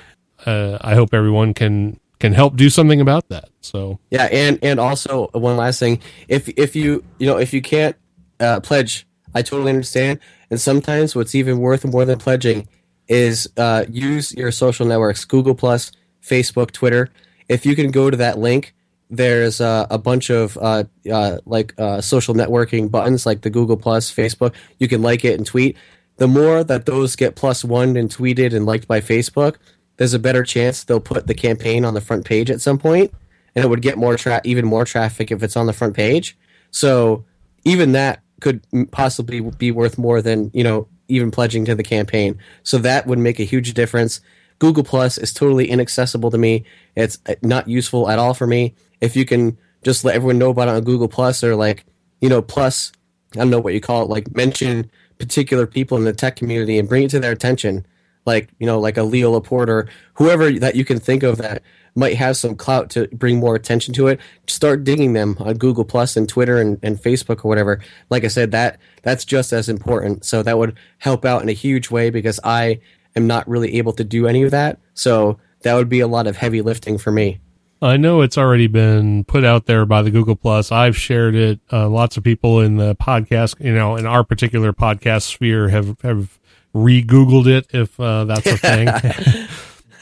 [0.44, 3.48] Uh, I hope everyone can can help do something about that.
[3.60, 7.62] So Yeah, and and also one last thing, if if you you know if you
[7.62, 7.96] can't
[8.40, 10.20] uh, pledge, I totally understand.
[10.50, 12.68] And sometimes what's even worth more than pledging
[13.08, 17.08] is uh, use your social networks, Google Plus, Facebook, Twitter.
[17.48, 18.74] If you can go to that link,
[19.12, 23.76] there's uh, a bunch of uh, uh, like uh, social networking buttons, like the Google
[23.76, 24.54] Plus, Facebook.
[24.78, 25.76] You can like it and tweet.
[26.16, 29.56] The more that those get plus one and tweeted and liked by Facebook,
[29.96, 33.12] there's a better chance they'll put the campaign on the front page at some point
[33.54, 36.36] and it would get more tra- even more traffic if it's on the front page.
[36.70, 37.24] So
[37.64, 42.38] even that could possibly be worth more than you know even pledging to the campaign.
[42.62, 44.20] So that would make a huge difference.
[44.58, 46.64] Google Plus is totally inaccessible to me.
[46.94, 48.74] It's uh, not useful at all for me.
[49.02, 51.84] If you can just let everyone know about it on Google Plus or like
[52.20, 52.92] you know plus
[53.34, 56.78] I don't know what you call it like mention particular people in the tech community
[56.78, 57.86] and bring it to their attention.
[58.24, 61.62] Like you know like a Leo Laporte or whoever that you can think of that
[61.94, 65.84] might have some clout to bring more attention to it start digging them on google
[65.84, 67.80] plus and twitter and, and facebook or whatever.
[68.08, 70.24] Like i said that that's just as important.
[70.24, 72.80] So that would help out in a huge way because i
[73.16, 74.78] am not really able to do any of that.
[74.94, 77.40] So that would be a lot of heavy lifting for me
[77.82, 80.70] I know it's already been put out there by the Google Plus.
[80.70, 81.60] I've shared it.
[81.72, 86.00] Uh, lots of people in the podcast, you know, in our particular podcast sphere have
[86.02, 86.38] have
[86.72, 88.88] re-googled it if uh, that's a thing.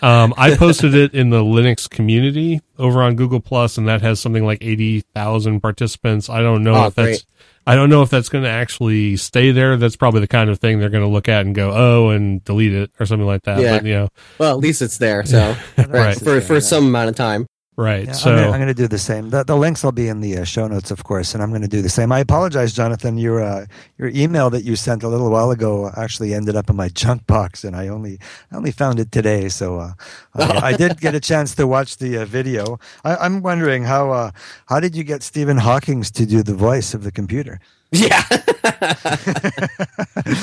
[0.02, 4.18] Um, I posted it in the Linux community over on Google Plus, and that has
[4.18, 6.30] something like eighty thousand participants.
[6.30, 7.06] I don't know Oh, if that's.
[7.06, 7.24] great.
[7.66, 9.76] I don't know if that's going to actually stay there.
[9.76, 12.42] That's probably the kind of thing they're going to look at and go, "Oh," and
[12.44, 13.60] delete it or something like that.
[13.60, 13.76] Yeah.
[13.76, 14.08] But you know,
[14.38, 15.22] Well, at least it's there.
[15.26, 15.54] So
[15.86, 16.18] Right.
[16.18, 17.46] for for some amount of time.
[17.76, 18.06] Right?
[18.06, 19.30] Yeah, so I'm, gonna, do the same.
[19.30, 21.62] The, the links will be in the uh, show notes, of course, and I'm going
[21.62, 22.12] to do the same.
[22.12, 23.16] I apologize, Jonathan.
[23.18, 23.66] Your uh,
[23.98, 27.26] your email that you sent a little while ago actually ended up in my junk
[27.26, 28.18] box, and I only
[28.52, 29.48] I only found it today.
[29.48, 29.92] So uh,
[30.34, 32.78] I, I did get a chance to watch the uh, video.
[33.04, 34.30] I, I'm wondering how uh,
[34.66, 37.60] how did you get Stephen Hawking's to do the voice of the computer?
[37.92, 38.22] Yeah.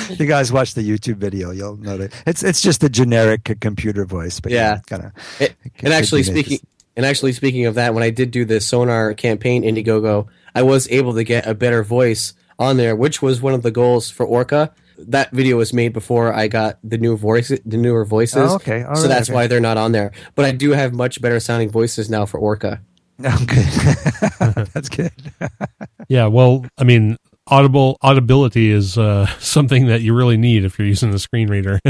[0.09, 3.53] you guys watch the YouTube video, you'll know that it's it's just a generic uh,
[3.61, 4.79] computer voice, but Yeah.
[4.87, 5.11] kind of.
[5.39, 6.59] It- and actually speaking
[6.97, 10.89] and actually speaking of that, when I did do the sonar campaign Indiegogo, I was
[10.89, 14.25] able to get a better voice on there, which was one of the goals for
[14.25, 14.73] Orca.
[14.97, 18.51] That video was made before I got the new voice, the newer voices.
[18.51, 18.81] Oh, okay.
[18.81, 19.35] All so right, that's okay.
[19.35, 20.11] why they're not on there.
[20.33, 22.81] But I do have much better sounding voices now for Orca.
[23.19, 24.67] No, oh, good.
[24.73, 25.11] that's good.
[26.09, 27.17] yeah, well, I mean,
[27.47, 31.79] audible audibility is uh, something that you really need if you're using the screen reader.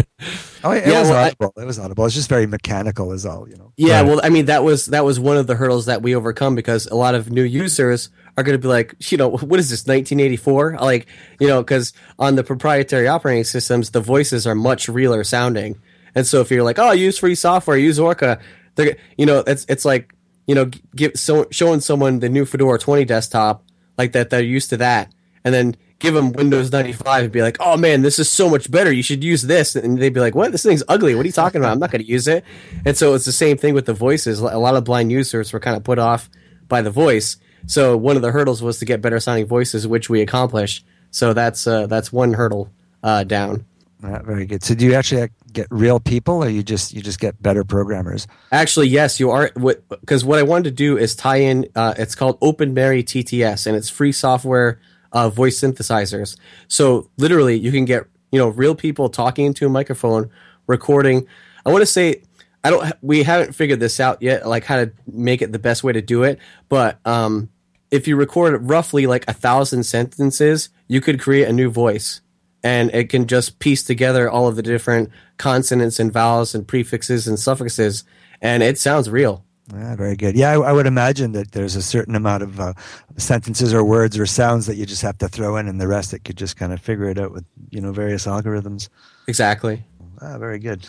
[0.63, 1.53] Oh, it, it Yeah, was well, I- audible.
[1.55, 2.05] it was audible.
[2.07, 3.71] It's just very mechanical, is all you know.
[3.77, 4.07] Yeah, Right.
[4.07, 6.87] well, I mean that was that was one of the hurdles that we overcome because
[6.87, 9.85] a lot of new users are going to be like, you know, what is this
[9.85, 10.77] 1984?
[10.81, 11.05] Like,
[11.39, 15.79] you know, because on the proprietary operating systems, the voices are much realer sounding,
[16.15, 18.39] and so if you're like, oh, use free software, use Orca,
[18.75, 20.13] they're, you know, it's it's like,
[20.47, 23.63] you know, give so, showing someone the new Fedora 20 desktop
[23.97, 25.13] like that, they're used to that,
[25.47, 28.69] and then give them Windows 95 and be like, oh man, this is so much
[28.69, 28.91] better.
[28.91, 29.77] You should use this.
[29.77, 30.51] And they'd be like, what?
[30.51, 31.15] This thing's ugly.
[31.15, 31.71] What are you talking about?
[31.71, 32.43] I'm not going to use it.
[32.85, 34.41] And so it's the same thing with the voices.
[34.41, 36.29] A lot of blind users were kind of put off
[36.67, 37.37] by the voice.
[37.65, 40.85] So one of the hurdles was to get better sounding voices, which we accomplished.
[41.11, 42.69] So that's uh, that's one hurdle
[43.01, 43.65] uh, down.
[43.99, 44.63] Very good.
[44.63, 48.27] So, do you actually get real people, or you just you just get better programmers?
[48.51, 49.49] Actually, yes, you are.
[49.89, 51.67] Because what I wanted to do is tie in.
[51.75, 54.79] Uh, it's called Open Mary TTS, and it's free software
[55.11, 56.37] uh, voice synthesizers.
[56.67, 60.29] So literally, you can get you know real people talking into a microphone,
[60.67, 61.27] recording.
[61.65, 62.23] I want to say
[62.63, 62.93] I don't.
[63.01, 66.01] We haven't figured this out yet, like how to make it the best way to
[66.01, 66.39] do it.
[66.69, 67.49] But um,
[67.91, 72.21] if you record roughly like a thousand sentences, you could create a new voice
[72.63, 77.27] and it can just piece together all of the different consonants and vowels and prefixes
[77.27, 78.03] and suffixes,
[78.41, 79.45] and it sounds real.
[79.73, 80.35] Yeah, very good.
[80.35, 82.73] Yeah, I, I would imagine that there's a certain amount of uh,
[83.17, 86.13] sentences or words or sounds that you just have to throw in, and the rest
[86.13, 88.87] it could just kind of figure it out with you know various algorithms.
[89.27, 89.83] Exactly.
[90.21, 90.87] Ah, very good.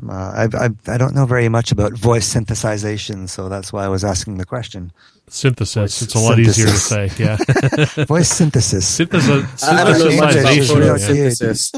[0.00, 3.84] Um, uh, I, I I don't know very much about voice synthesization, so that's why
[3.84, 4.92] I was asking the question.
[5.28, 6.02] Synthesis.
[6.02, 7.10] It's a lot easier to say.
[7.18, 7.36] Yeah.
[8.04, 8.86] Voice synthesis.
[8.86, 9.64] Synthesis.
[9.64, 11.72] I don't know much Synthesization,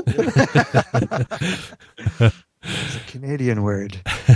[2.19, 2.33] photosynthesis.
[2.69, 4.01] It's a Canadian word.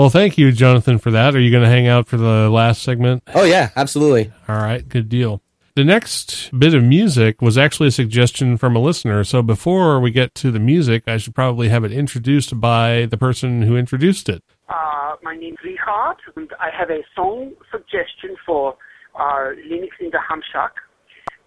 [0.00, 1.36] Well, thank you, Jonathan, for that.
[1.36, 3.22] Are you going to hang out for the last segment?
[3.34, 4.32] oh yeah, absolutely.
[4.48, 5.42] All right, good deal.
[5.76, 9.24] The next bit of music was actually a suggestion from a listener.
[9.24, 13.18] So before we get to the music, I should probably have it introduced by the
[13.18, 14.42] person who introduced it.
[14.70, 18.78] Uh, my name is Richard, and I have a song suggestion for
[19.16, 20.72] uh, Linux in the Ham Shack.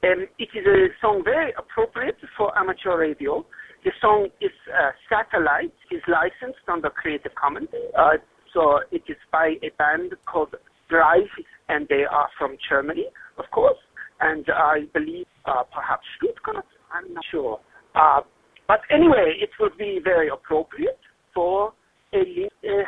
[0.04, 3.44] Um, it is a song very appropriate for amateur radio.
[3.84, 5.74] The song is uh, Satellite.
[5.90, 7.70] It is licensed under Creative Commons.
[7.98, 8.18] Uh,
[8.54, 10.56] so it is by a band called
[10.90, 11.30] Drive,
[11.70, 13.78] and they are from Germany, of course.
[14.22, 16.66] And I believe uh, perhaps Stuttgart.
[16.94, 17.60] I'm not sure.
[17.96, 18.22] Uh,
[18.68, 21.00] but anyway, it would be very appropriate
[21.34, 21.74] for
[22.14, 22.84] a, a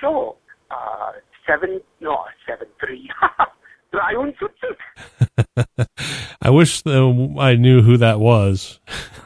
[0.00, 0.36] show.
[0.70, 1.12] Uh,
[1.46, 3.08] seven, no, seven, three.
[3.92, 5.86] 73.
[6.42, 8.80] I wish uh, I knew who that was.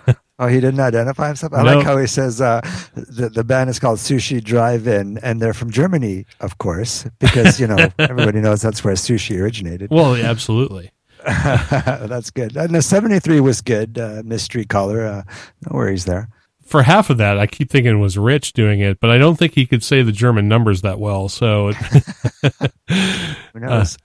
[0.39, 1.55] Oh, he didn't identify himself.
[1.55, 1.77] I No.
[1.77, 2.61] like how he says uh,
[2.95, 7.67] the the band is called Sushi Drive-In, and they're from Germany, of course, because you
[7.67, 9.91] know everybody knows that's where sushi originated.
[9.91, 10.93] Well, yeah, absolutely.
[11.27, 12.55] that's good.
[12.57, 13.99] And the seventy three was good.
[13.99, 15.07] Uh, mystery caller.
[15.07, 15.23] Uh,
[15.71, 16.29] no worries there.
[16.67, 19.37] For half of that, I keep thinking it was Rich doing it, but I don't
[19.37, 21.29] think he could say the German numbers that well.
[21.29, 21.71] So,
[22.91, 23.97] Who knows?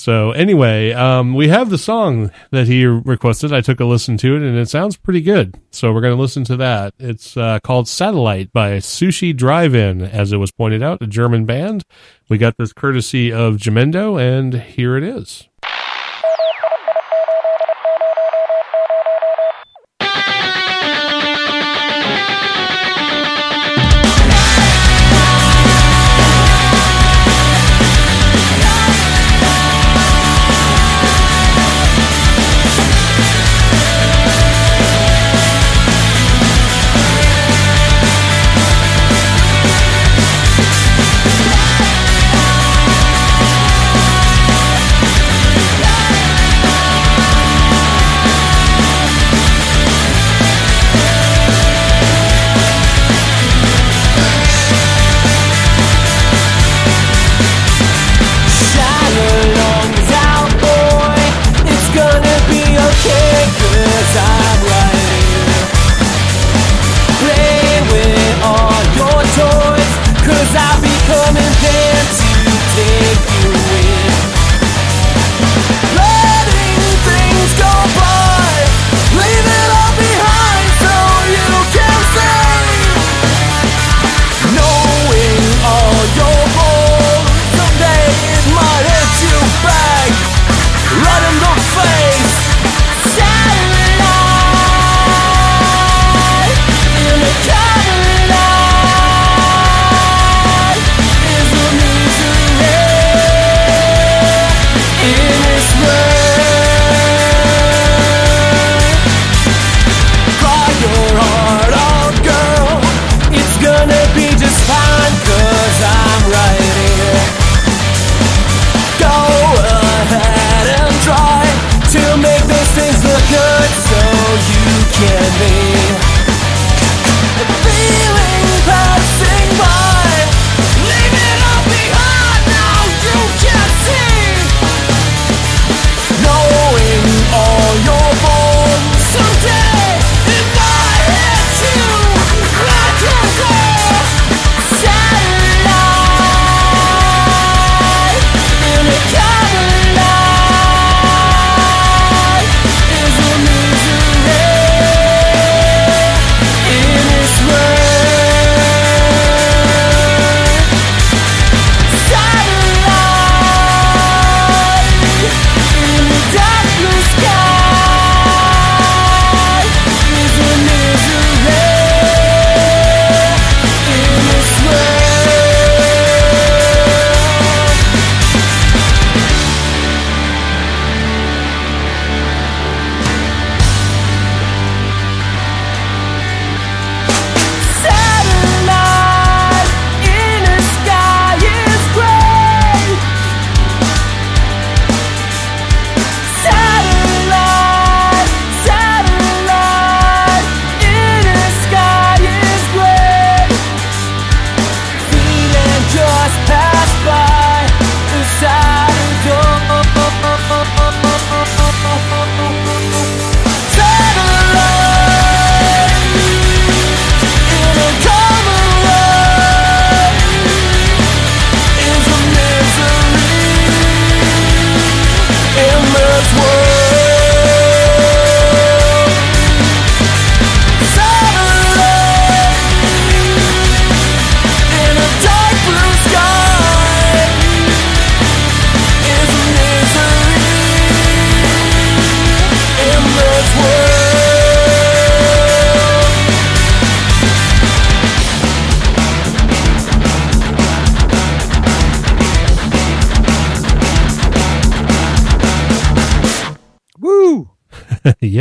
[0.00, 3.52] So anyway, um, we have the song that he requested.
[3.52, 5.60] I took a listen to it, and it sounds pretty good.
[5.72, 6.94] So we're going to listen to that.
[6.98, 11.84] It's uh, called "Satellite" by Sushi Drive-In, as it was pointed out, a German band.
[12.30, 15.49] We got this courtesy of Jamendo, and here it is.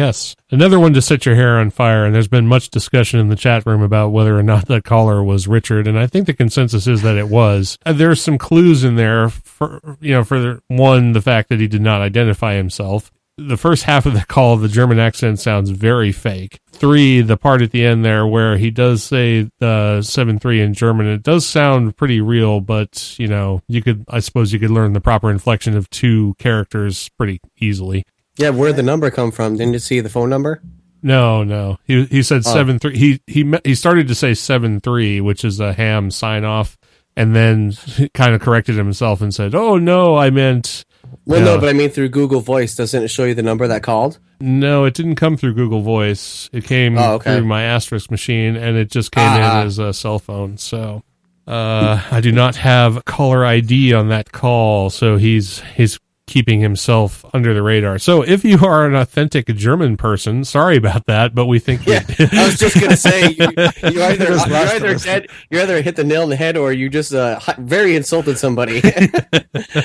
[0.10, 0.36] Yes.
[0.52, 2.06] Another one to set your hair on fire.
[2.06, 5.24] And there's been much discussion in the chat room about whether or not that caller
[5.24, 5.88] was Richard.
[5.88, 7.78] And I think the consensus is that it was.
[7.86, 11.68] Uh, There's some clues in there for, you know, for one, the fact that he
[11.68, 13.12] did not identify himself.
[13.38, 16.60] The first half of the call, the German accent sounds very fake.
[16.72, 20.74] Three, the part at the end there where he does say the seven three in
[20.74, 24.72] German, it does sound pretty real, but you know, you could, I suppose, you could
[24.72, 28.04] learn the proper inflection of two characters pretty easily.
[28.40, 29.58] Yeah, where'd the number come from?
[29.58, 30.62] Didn't you see the phone number?
[31.04, 31.78] No, no.
[31.86, 32.54] He he said Oh.
[32.54, 32.98] seven three.
[32.98, 36.78] He he he started to say seven three, which is a ham sign off,
[37.16, 37.74] and then
[38.14, 40.84] kind of corrected himself and said, "Oh no, I meant
[41.26, 41.46] Well, Yeah.
[41.46, 42.76] no, but I mean through Google Voice.
[42.76, 44.20] Doesn't it show you the number that called?
[44.40, 46.50] no." It didn't come through Google Voice.
[46.54, 47.36] It came Oh, okay.
[47.38, 49.62] through my asterisk machine, and it just came Ah.
[49.62, 50.58] in as a cell phone.
[50.58, 51.04] So.
[51.48, 55.98] Uh, I do not have caller ID on that call, so he's he's
[56.30, 58.00] keeping himself under the radar.
[58.00, 62.06] So if you are an authentic German person, sorry about that, but we think Yeah,
[62.32, 63.48] I was just gonna say you,
[63.92, 66.90] you either you're either dead, you either hit the nail on the head, or you
[66.90, 68.82] just uh, very insulted somebody.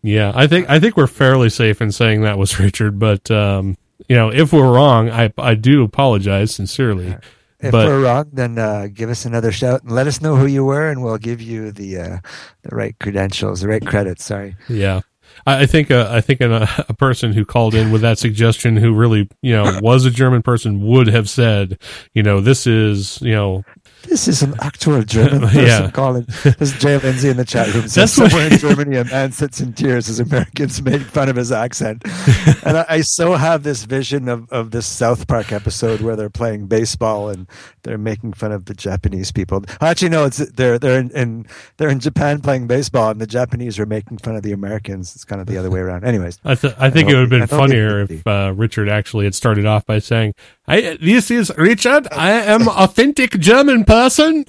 [0.01, 3.77] Yeah, I think I think we're fairly safe in saying that was Richard, but um,
[4.07, 7.17] you know, if we're wrong, I I do apologize sincerely.
[7.59, 10.45] If But- we're wrong, then uh, give us another shout and let us know who
[10.45, 12.17] you were, and we'll give you the uh,
[12.61, 14.23] the right credentials, the right credits.
[14.23, 14.55] Sorry.
[14.69, 15.01] Yeah.
[15.45, 18.77] I think uh, I think an, uh, a person who called in with that suggestion,
[18.77, 21.79] who really you know was a German person, would have said,
[22.13, 23.63] you know, this is you know
[24.03, 25.91] This is an actual German person Yeah.
[25.91, 26.23] calling.
[26.43, 27.83] This is Jay Lindsay in the chat room.
[27.87, 31.35] Says That's somewhere in Germany, a man sits in tears as Americans make fun of
[31.35, 32.03] his accent.
[32.63, 36.29] and I, I so have this vision of, of this South Park episode where they're
[36.29, 37.47] playing baseball and
[37.83, 39.63] they're making fun of the Japanese people.
[39.81, 41.45] Actually, no, it's they're they're in, in
[41.77, 45.15] they're in Japan playing baseball, and the Japanese are making fun of the Americans.
[45.15, 46.03] It's kind of the other way around.
[46.03, 49.25] Anyways, I, th- I think it would have been I funnier if uh, Richard actually
[49.25, 50.33] had started off by saying,
[50.69, 52.07] I, "This is Richard.
[52.11, 54.45] I am authentic German person."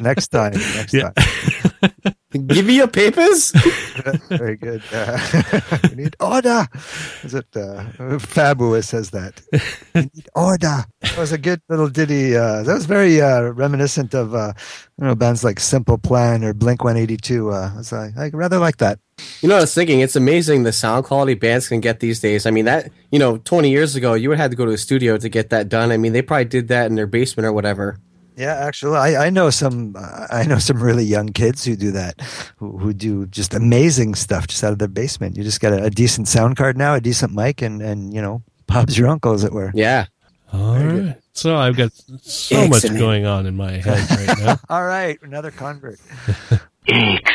[0.00, 1.10] Next time, next Yeah.
[1.10, 2.14] time.
[2.30, 3.52] Give me your papers.
[4.28, 4.82] Very good.
[4.92, 5.18] Uh,
[5.90, 6.66] we need order.
[7.24, 9.40] Is it uh, Fabulous says that?
[9.94, 10.84] We need order.
[11.00, 12.36] That was a good little ditty.
[12.36, 14.52] Uh, that was very uh, reminiscent of uh,
[14.98, 17.50] you know bands like Simple Plan or Blink One Eighty Two.
[17.50, 18.98] Uh, I was, uh, I rather like that.
[19.40, 22.44] You know, I was thinking it's amazing the sound quality bands can get these days.
[22.44, 24.72] I mean, that you know, 20 years ago, you would have had to go to
[24.72, 25.90] a studio to get that done.
[25.92, 27.98] I mean, they probably did that in their basement or whatever.
[28.38, 29.96] Yeah, actually, I, I know some.
[29.98, 32.20] Uh, I know some really young kids who do that,
[32.58, 35.36] who, who do just amazing stuff just out of their basement.
[35.36, 38.22] You just got a, a decent sound card now, a decent mic, and and you
[38.22, 39.72] know, Bob's your uncle, as it were.
[39.74, 40.06] Yeah.
[40.52, 41.16] All right.
[41.32, 41.90] So I've got
[42.22, 44.60] so much going on in my head right now.
[44.68, 45.98] All right, another convert.
[46.86, 47.26] Excellent.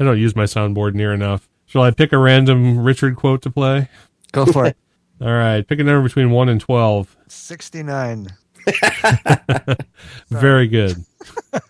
[0.00, 1.48] I don't use my soundboard near enough.
[1.66, 3.88] Shall I pick a random Richard quote to play?
[4.32, 4.76] Go for it.
[5.20, 7.16] All right, pick a number between one and twelve.
[7.28, 8.28] Sixty-nine.
[10.30, 10.96] Very good.
[11.52, 11.60] I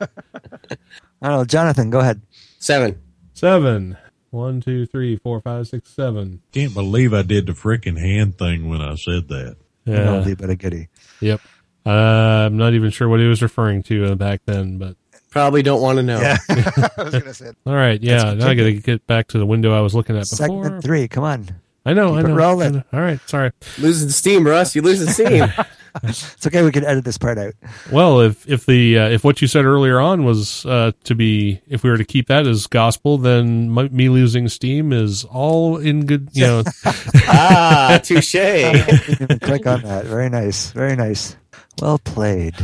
[1.23, 1.91] don't know, Jonathan.
[1.91, 2.21] Go ahead.
[2.59, 3.01] Seven.
[3.35, 3.97] Seven.
[4.31, 6.41] One, two, three, four, five, six, seven.
[6.53, 9.57] Can't believe I did the freaking hand thing when I said that.
[9.87, 10.07] An Yeah.
[10.07, 10.89] oldie but a goodie.
[11.21, 11.41] Yep.
[11.87, 14.97] Uh, I'm not even sure what he was referring to uh, back then, but
[15.31, 16.21] Probably don't want to know.
[16.21, 18.01] Yeah, I was gonna say all right.
[18.01, 18.23] Yeah.
[18.23, 20.47] Let's Now I got to get back to the window I was looking at before.
[20.47, 21.09] segment three.
[21.09, 21.49] Come on,
[21.85, 22.11] I know.
[22.11, 22.37] Keep I it know.
[22.37, 22.85] rolling.
[22.93, 23.19] All right.
[23.29, 23.51] Sorry.
[23.79, 24.77] Losing steam, Russ.
[24.77, 25.47] You're losing steam.
[26.03, 26.63] it's okay.
[26.63, 27.55] We can edit this part out.
[27.93, 31.61] Well, if if the uh, if what you said earlier on was uh, to be
[31.69, 35.77] if we were to keep that as gospel, then my, me losing steam is all
[35.77, 36.31] in good.
[36.33, 36.63] You know.
[37.29, 38.33] ah, touche.
[38.33, 40.05] Click on that.
[40.07, 40.73] Very nice.
[40.73, 41.37] Very nice.
[41.81, 42.55] Well played.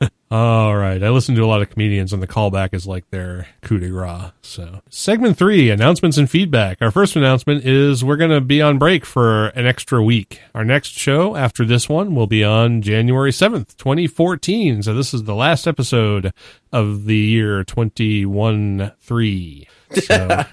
[0.30, 1.02] All right.
[1.02, 3.88] I listen to a lot of comedians, and the callback is like their coup de
[3.88, 4.32] grace.
[4.42, 6.78] So, segment three announcements and feedback.
[6.80, 10.40] Our first announcement is we're going to be on break for an extra week.
[10.54, 14.82] Our next show after this one will be on January 7th, 2014.
[14.82, 16.32] So, this is the last episode
[16.72, 19.68] of the year 21 3.
[19.92, 20.16] So,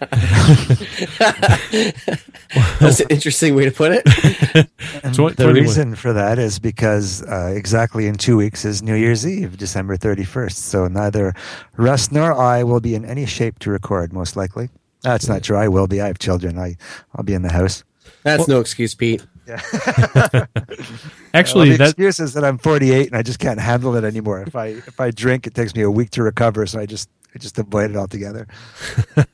[2.80, 4.70] That's an interesting way to put it.
[5.04, 8.96] And Tw- the reason for that is because uh, exactly in two weeks is New
[8.96, 10.54] Year's Eve, December 31st.
[10.54, 11.34] So neither
[11.76, 14.70] Russ nor I will be in any shape to record, most likely.
[15.02, 15.58] That's not true.
[15.58, 16.00] I will be.
[16.00, 16.58] I have children.
[16.58, 16.78] I,
[17.16, 17.84] I'll be in the house.
[18.24, 19.26] That's no excuse, Pete.
[19.48, 20.48] actually,
[21.34, 24.44] well, the that excuse is that I'm 48 and I just can't handle it anymore.
[24.44, 26.66] If I if I drink, it takes me a week to recover.
[26.66, 28.48] So I just I just avoid it altogether.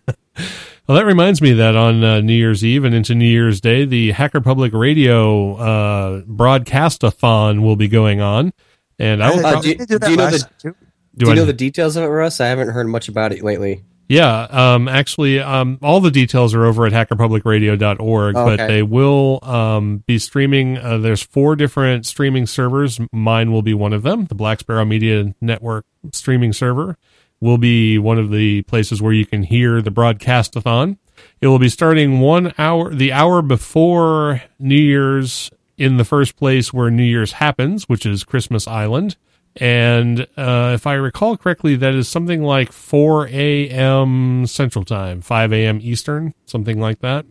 [0.87, 3.85] Well, that reminds me that on uh, New Year's Eve and into New Year's Day,
[3.85, 8.53] the Hacker Public Radio uh, broadcast-a-thon will be going on.
[8.97, 10.75] And I will Uh, prob- do- Didn't do you know the- year, too?
[11.15, 12.41] Do, I- you know the details of it, Russ?
[12.41, 13.83] I haven't heard much about it lately.
[14.07, 19.39] Yeah, um, actually, um, all the details are over at hackerpublicradio.org, Oh, but they will
[19.43, 20.79] um, be streaming.
[20.79, 22.99] Uh, there's four different streaming servers.
[23.11, 24.25] Mine will be one of them.
[24.25, 26.97] The Black Sparrow Media Network streaming server
[27.41, 30.97] will be one of the places where you can hear the broadcastathon.
[31.41, 36.73] It will be starting one hour, the hour before New Year's in the first place
[36.73, 39.15] where New Year's happens, which is Christmas Island.
[39.55, 44.45] And uh, if I recall correctly, that is something like 4 a.m.
[44.45, 45.79] Central Time, 5 a.m.
[45.81, 47.25] Eastern, something like that.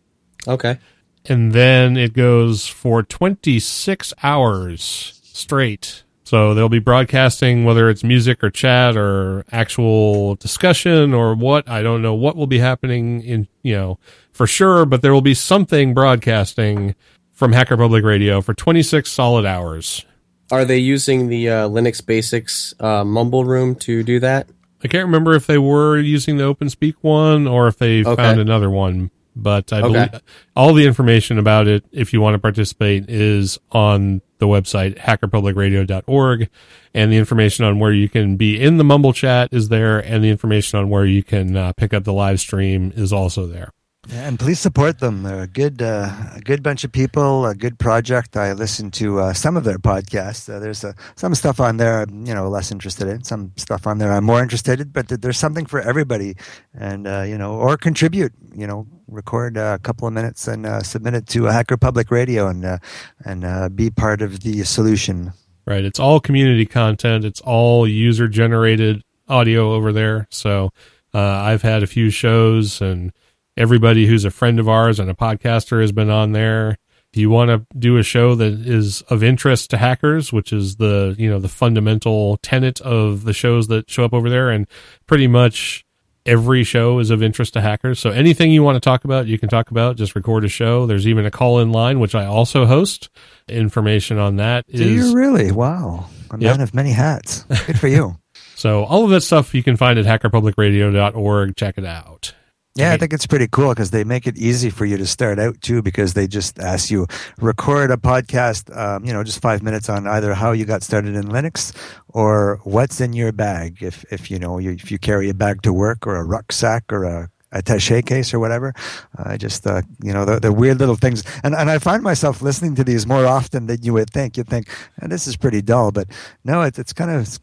[0.47, 0.79] Okay.
[1.27, 6.05] And then it goes for 26 hours straight.
[6.29, 11.67] So they'll be broadcasting whether it's music or chat or actual discussion or what.
[11.67, 13.99] I don't know what will be happening in, you know,
[14.31, 16.95] for sure, but there will be something broadcasting
[17.33, 20.05] from Hacker Public Radio for 26 solid hours.
[20.51, 24.51] Are they using the uh, Linux Basics uh, Mumble Room to do that?
[24.85, 28.15] I can't remember if they were using the OpenSpeak one or if they Okay.
[28.17, 29.11] found another one,
[29.43, 29.93] but I Okay.
[29.93, 30.23] believe
[30.57, 36.49] all the information about it, if you want to participate, is on the website hackerpublicradio.org,
[36.95, 40.23] and the information on where you can be in the Mumble chat is there, and
[40.23, 43.71] the information on where you can uh, pick up the live stream is also there.
[44.11, 45.23] And please support them.
[45.23, 48.39] They're a good, uh, a good bunch of people, a good project.
[48.39, 50.53] I listen to uh, some of their podcasts.
[50.53, 53.23] Uh, there's uh, some stuff on there I'm, you know, less interested in.
[53.23, 54.89] Some stuff on there I'm more interested in.
[54.89, 56.37] But th- there's something for everybody,
[56.73, 58.33] and uh, you know, or contribute.
[58.55, 62.49] You know, record uh, a couple of minutes and submit it to Hacker Public Radio,
[62.49, 62.81] and
[63.25, 65.33] and be part of the solution.
[65.67, 65.85] Right.
[65.85, 67.27] It's all community content.
[67.27, 70.27] It's all user generated audio over there.
[70.31, 70.71] So
[71.13, 73.13] I've had a few shows and
[73.59, 76.79] everybody who's a friend of ours and a podcaster has been on there.
[77.13, 80.77] If you want to do a show that is of interest to hackers, which is
[80.77, 84.67] the, you know, the fundamental tenet of the shows that show up over there and
[85.07, 85.85] pretty much
[86.27, 87.99] every show is of interest to hackers.
[87.99, 89.97] So anything you want to talk about, you can talk about.
[89.97, 90.85] Just record a show.
[90.85, 93.09] There's even a call in line, which I also host.
[93.49, 95.51] Information on that is Do you really?
[95.51, 96.57] Wow, a Yep.
[96.59, 97.45] man of many hats.
[97.67, 98.19] Good for you.
[98.55, 101.57] so all of that stuff you can find at hackerpublicradio.org.
[101.57, 102.35] Check it out.
[102.75, 105.41] Yeah, I think it's pretty cool because they make it easy for you to start
[105.41, 105.83] out too.
[105.83, 107.07] Because they just ask you
[107.41, 111.17] record a podcast, um, you know, just five minutes on either how you got started
[111.17, 111.75] in Linux
[112.09, 113.83] or what's in your bag.
[113.83, 116.93] If if you know you, if you carry a bag to work or a rucksack
[116.93, 118.75] or a attaché case or whatever.
[119.17, 121.23] I just, uh, you know, the, the weird little things.
[121.43, 124.37] And, and I find myself listening to these more often than you would think.
[124.37, 124.69] You'd think,
[125.03, 126.09] "Eh, this is pretty dull, but
[126.45, 127.39] no, it's, it's kind of,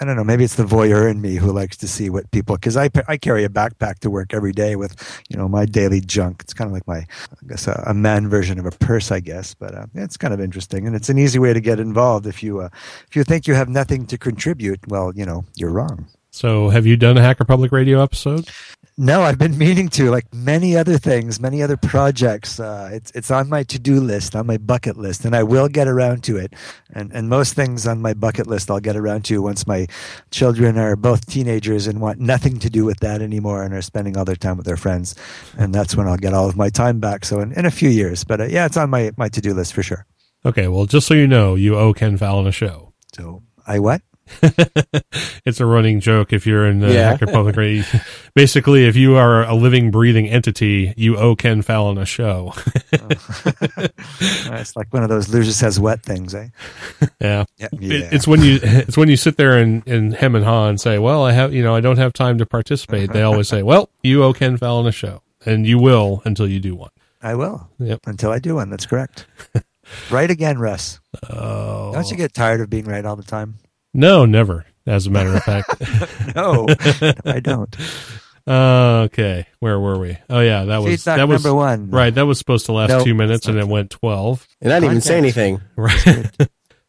[0.00, 2.56] I don't know, maybe it's the voyeur in me who likes to see what people,
[2.56, 6.00] cause I, I carry a backpack to work every day with, you know, my daily
[6.00, 6.42] junk.
[6.42, 9.20] It's kind of like my, I guess, a, a man version of a purse, I
[9.20, 10.86] guess, but uh, it's kind of interesting.
[10.86, 12.26] And it's an easy way to get involved.
[12.26, 12.68] If you, uh,
[13.08, 16.06] if you think you have nothing to contribute, well, you know, you're wrong.
[16.30, 18.48] So have you done a Hacker Public Radio episode?
[18.98, 22.60] No, I've been meaning to, like many other things, many other projects.
[22.60, 25.68] Uh, it's it's on my to do list, on my bucket list, and I will
[25.68, 26.52] get around to it.
[26.92, 29.86] And and most things on my bucket list, I'll get around to once my
[30.30, 34.18] children are both teenagers and want nothing to do with that anymore, and are spending
[34.18, 35.14] all their time with their friends.
[35.56, 37.24] And that's when I'll get all of my time back.
[37.24, 39.54] So in, in a few years, but uh, yeah, it's on my my to do
[39.54, 40.04] list for sure.
[40.44, 42.92] Okay, well, just so you know, you owe Ken Fallon a show.
[43.14, 44.02] So I what?
[45.44, 47.10] it's a running joke if you're in the Yeah.
[47.10, 47.84] Hacker Public Radio.
[48.34, 52.54] Basically, if you are a living, breathing entity, you owe Ken Fallon a show.
[53.74, 56.48] Uh, it's like one of those Lucia says wet things, eh?
[57.20, 57.44] yeah.
[57.58, 60.68] Yeah, It- it's when you it's when you sit there and, and hem and haw
[60.68, 63.48] and say, "Well, I have you know I don't have time to participate." They always
[63.48, 66.90] say, "Well, you owe Ken Fallon a show," and you will until you do one.
[67.22, 67.68] I will.
[67.78, 68.00] Yep.
[68.06, 68.70] Until I do one.
[68.70, 69.26] That's correct.
[70.10, 71.00] right again, Russ.
[71.30, 73.56] Oh, Don't you get tired of being right all the time?
[73.94, 74.64] No, never.
[74.86, 75.68] As a matter of fact.
[76.34, 76.66] No,
[77.00, 77.74] no, I don't.
[78.46, 80.18] Uh, okay, where were we?
[80.28, 81.90] Oh yeah, that was that was number one.
[81.90, 82.12] right.
[82.12, 84.48] That was supposed to last No, two minutes, and it went twelve.
[84.60, 85.60] And I didn't even say anything.
[85.76, 86.28] Right.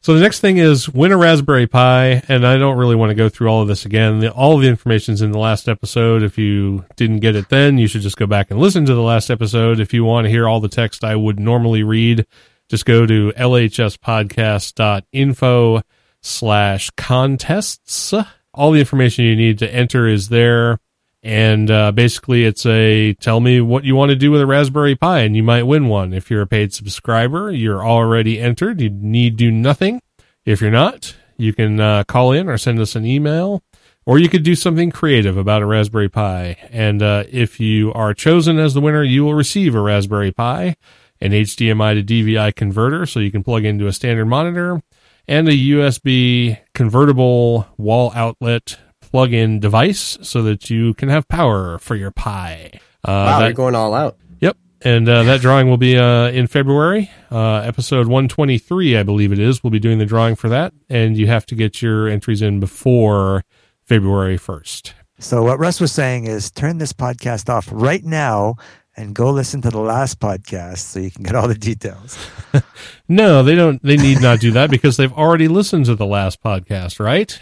[0.01, 3.15] so the next thing is win a Raspberry Pi, and I don't really want to
[3.15, 4.21] go through all of this again.
[4.21, 6.23] The, all of the information's in the last episode.
[6.23, 9.01] If you didn't get it then, you should just go back and listen to the
[9.03, 9.79] last episode.
[9.79, 12.25] If you want to hear all the text I would normally read,
[12.67, 15.81] just go to lhspodcast.info
[16.23, 18.13] slash contests.
[18.53, 20.79] All the information you need to enter is there.
[21.21, 24.95] And uh, basically, it's a tell me what you want to do with a Raspberry
[24.95, 26.13] Pi, and you might win one.
[26.13, 28.81] If you're a paid subscriber, you're already entered.
[28.81, 30.01] You need do nothing.
[30.45, 33.63] If you're not, you can uh, call in or send us an email,
[34.05, 36.57] or you could do something creative about a Raspberry Pi.
[36.69, 40.75] And uh, if you are chosen as the winner, you will receive a Raspberry Pi,
[41.21, 44.81] an HDMI to DVI converter, so you can plug into a standard monitor,
[45.27, 51.95] and a USB convertible wall outlet plug-in device so that you can have power for
[51.95, 52.71] your Pi.
[52.73, 54.17] Uh, wow, that- you're going all out.
[54.39, 54.57] Yep.
[54.81, 57.09] And uh, that drawing will be uh, in February.
[57.31, 59.63] Uh, episode 123, I believe it is.
[59.63, 60.73] We'll be doing the drawing for that.
[60.89, 63.43] And you have to get your entries in before
[63.85, 64.93] February 1st.
[65.19, 68.55] So what Russ was saying is turn this podcast off right now
[68.97, 72.17] and go listen to the last podcast so you can get all the details.
[73.13, 73.81] No, they don't.
[73.83, 77.39] They need not do that because they've already listened to the last podcast, right?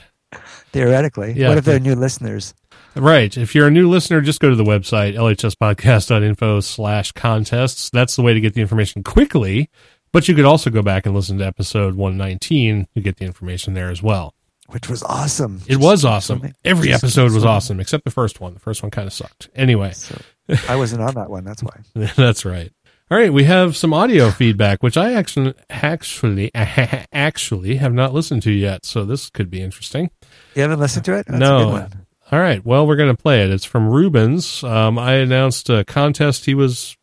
[0.72, 1.34] Theoretically.
[1.34, 1.50] Yeah.
[1.50, 2.54] What if they're new listeners?
[2.96, 3.36] Right.
[3.38, 7.90] If you're a new listener, just go to the website, lhspodcast.info slash contests.
[7.90, 9.70] That's the way to get the information quickly.
[10.12, 13.74] But you could also go back and listen to episode 119 to get the information
[13.74, 14.34] there as well.
[14.68, 15.62] Which was awesome.
[15.68, 16.54] It was awesome.
[16.66, 18.54] Every episode was awesome, except the first one.
[18.54, 19.50] The first one kind of sucked.
[19.56, 20.20] Anyway, So
[20.68, 21.44] I wasn't on that one.
[21.46, 21.78] That's why.
[22.16, 22.72] that's right.
[23.12, 28.42] All right, we have some audio feedback, which I actually actually actually have not listened
[28.44, 30.12] to yet, so this could be interesting.
[30.56, 31.26] You haven't listened to it?
[31.28, 31.58] That's No.
[31.58, 32.06] A good one.
[32.32, 33.50] All right, well, we're going to play it.
[33.52, 34.64] It's from Rubens.
[34.64, 36.96] Um, I announced a contest he was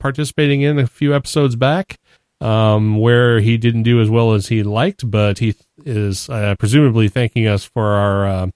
[0.00, 2.00] participating in a few episodes back,
[2.40, 7.06] um, where he didn't do as well as he liked, but he is uh, presumably
[7.06, 8.46] thanking us for our uh,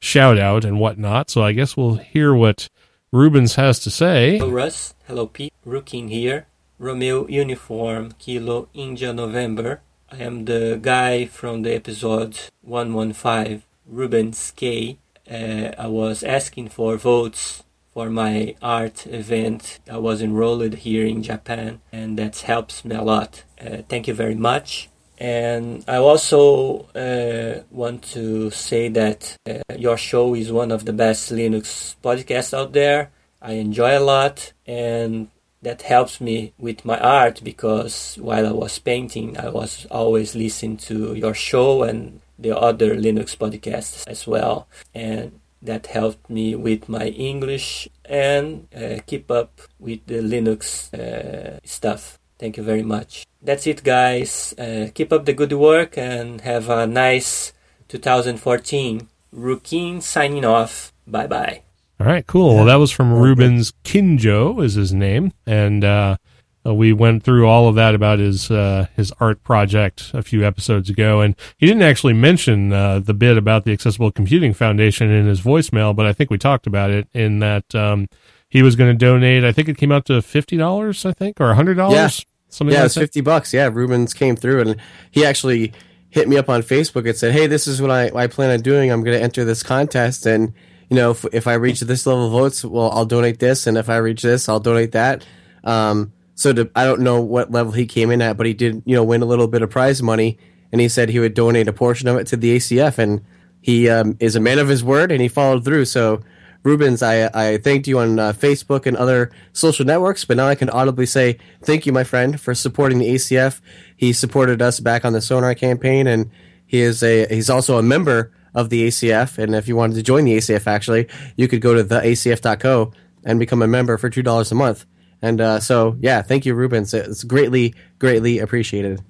[0.00, 1.30] shout out and whatnot.
[1.30, 2.68] So I guess we'll hear what
[3.12, 4.38] Rubens has to say.
[4.38, 6.48] Hello Russ, hello Pete, Rukin here.
[6.78, 9.80] Romeo Uniform, Kilo India November.
[10.12, 14.98] I am the guy from the episode 115, Rubens K.
[15.28, 19.80] Uh, I was asking for votes for my art event.
[19.90, 23.42] I was enrolled here in Japan, and that helps me a lot.
[23.58, 24.90] Uh, thank you very much.
[25.18, 30.92] And I also uh, want to say that uh, your show is one of the
[30.92, 33.10] best Linux podcasts out there.
[33.40, 35.28] I enjoy a lot, and
[35.66, 40.76] that helps me with my art because while I was painting, I was always listening
[40.88, 44.68] to your show and the other Linux podcasts as well.
[44.94, 51.58] And that helped me with my English and uh, keep up with the Linux uh,
[51.64, 52.20] stuff.
[52.38, 53.26] Thank you very much.
[53.42, 54.54] That's it, guys.
[54.56, 57.52] Uh, keep up the good work and have a nice
[57.88, 59.08] 2014.
[59.34, 60.92] Rukin signing off.
[61.08, 61.65] Bye bye.
[61.98, 62.56] All right, cool.
[62.56, 66.16] Well, that was from Rubens Kinjo is his name, and uh,
[66.64, 70.90] we went through all of that about his uh, his art project a few episodes
[70.90, 75.26] ago, and he didn't actually mention uh, the bit about the Accessible Computing Foundation in
[75.26, 78.08] his voicemail, but I think we talked about it in that um,
[78.50, 79.42] he was going to donate.
[79.42, 82.08] I think it came out to fifty dollars, I think, or hundred dollars, Yeah.
[82.50, 83.00] something yeah, like it's that.
[83.00, 83.54] fifty bucks.
[83.54, 84.76] Yeah, Rubens came through and
[85.10, 85.72] he actually
[86.10, 88.60] hit me up on Facebook and said, "Hey, this is what I, I plan on
[88.60, 88.90] doing.
[88.92, 90.52] I'm going to enter this contest, and
[90.88, 93.76] you know, if, if I reach this level of votes, well, I'll donate this, and
[93.76, 95.24] if I reach this, I'll donate that."
[95.64, 98.82] Um, so to, I don't know what level he came in at, but he did,
[98.84, 100.38] you know, win a little bit of prize money,
[100.70, 103.24] and he said he would donate a portion of it to the ACF, and
[103.60, 105.86] he um, is a man of his word, and he followed through.
[105.86, 106.22] So.
[106.62, 110.56] Rubens, I, I thanked you on uh, Facebook and other social networks, but now I
[110.56, 113.60] can audibly say thank you, my friend, for supporting the ACF.
[113.96, 116.28] He supported us back on the Sonar campaign, and
[116.66, 119.38] he is a he's also a member of the ACF.
[119.38, 121.06] And if you wanted to join the ACF, actually,
[121.36, 122.92] you could go to theacf.co
[123.24, 124.86] and become a member for two dollars a month.
[125.22, 126.92] And uh, so, yeah, thank you, Rubens.
[126.92, 129.00] It's greatly, greatly appreciated.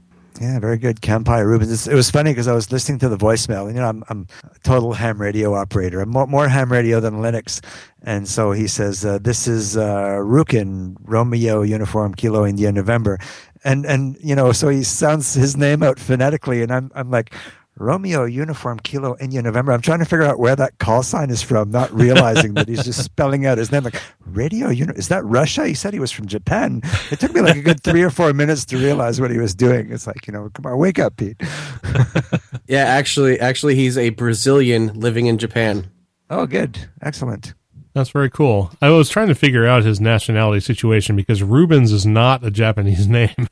[0.41, 1.01] Yeah, very good.
[1.01, 1.73] Campi Rubens.
[1.73, 3.67] It's, it was funny because I was listening to the voicemail.
[3.67, 6.01] And, you know, I'm, I'm a total ham radio operator.
[6.01, 7.65] I'm more, more ham radio than Linux.
[8.03, 13.19] And so he says, uh, this is uh, Rukin, Romeo Uniform Kilo India November.
[13.65, 16.63] And, and, you know, so he sounds his name out phonetically.
[16.63, 17.35] And I'm, I'm like,
[17.79, 19.73] Romeo Uniform Kilo India November.
[19.73, 22.85] I'm trying to figure out where that call sign is from, not realizing that he's
[22.85, 24.93] just spelling out his name like Radio Uni.
[24.97, 25.67] Is that Russia?
[25.67, 26.81] He said he was from Japan.
[27.11, 29.55] It took me like a good three or four minutes to realize what he was
[29.55, 29.93] doing.
[29.93, 31.41] It's like, you know, come on, wake up, Pete.
[32.69, 35.89] Yeah, actually, actually, he's a Brazilian living in Japan.
[36.31, 36.77] Oh, good.
[37.01, 37.55] Excellent.
[37.97, 38.71] That's very cool.
[38.83, 43.09] I was trying to figure out his nationality situation because Rubens is not a Japanese
[43.09, 43.49] name.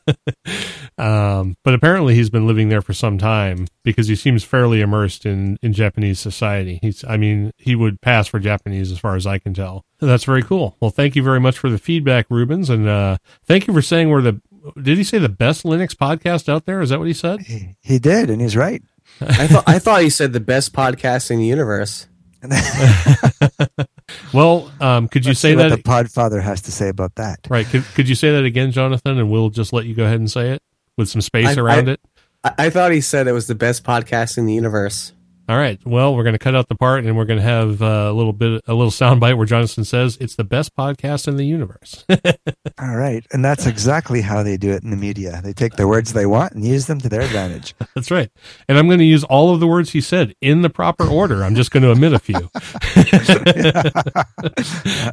[0.98, 5.24] um, but apparently he's been living there for some time because he seems fairly immersed
[5.24, 6.78] in, in Japanese society.
[6.82, 9.86] He's, I mean, he would pass for Japanese as far as I can tell.
[9.98, 10.76] That's very cool.
[10.78, 12.68] Well, thank you very much for the feedback, Rubens.
[12.68, 13.16] And, uh,
[13.46, 14.42] thank you for saying we're the,
[14.76, 16.82] did he say the best Linux podcast out there?
[16.82, 17.40] Is that what he said?
[17.40, 18.82] He, he did, and he's right.
[19.22, 22.08] I thought I thought he said the best podcast in the universe.
[24.34, 25.76] Well, um, could you Let's say see what that?
[25.76, 27.38] the Podfather has to say about that?
[27.48, 27.66] right.
[27.66, 29.18] Could, could you say that again, Jonathan?
[29.18, 30.62] And we'll just let you go ahead and say it
[30.98, 32.00] with some space I- around I- it.
[32.44, 35.13] I, I thought he said it was the best podcast in the universe.
[35.46, 35.78] All right.
[35.84, 38.12] Well, we're going to cut out the part, and we're going to have uh, a
[38.12, 42.02] little bit, a little soundbite where Jonathan says it's the best podcast in the universe.
[42.78, 45.40] All right, and that's exactly how they do it in the media.
[45.44, 47.74] They take the words they want and use them to their advantage.
[47.94, 48.30] That's right.
[48.68, 51.44] And I'm going to use all of the words he said in the proper order.
[51.44, 52.50] I'm just going to omit a few.
[52.96, 53.82] Yeah,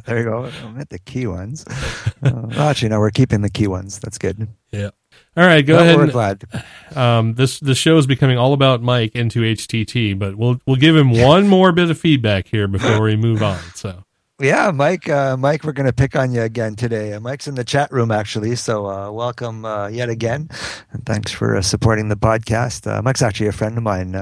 [0.06, 0.50] there you go.
[0.64, 1.64] Omit the key ones.
[2.22, 3.98] Uh, actually, no, we're keeping the key ones.
[4.00, 4.48] That's good.
[4.72, 4.90] yeah.
[5.36, 5.64] All right.
[5.64, 5.96] Go Well, ahead.
[5.96, 6.44] We're and- glad.
[6.94, 11.10] um, this the show is becoming all about Mike N2HTT, but we'll we'll give him
[11.22, 13.58] one more bit of feedback here before we move on.
[13.74, 14.04] So
[14.40, 15.08] Yeah, Mike.
[15.08, 17.14] Uh, Mike, we're going to pick on you again today.
[17.14, 20.50] Uh, Mike's in the chat room actually, so uh, welcome uh, yet again,
[20.92, 22.86] and thanks for uh, supporting the podcast.
[22.90, 24.14] Uh, Mike's actually a friend of mine.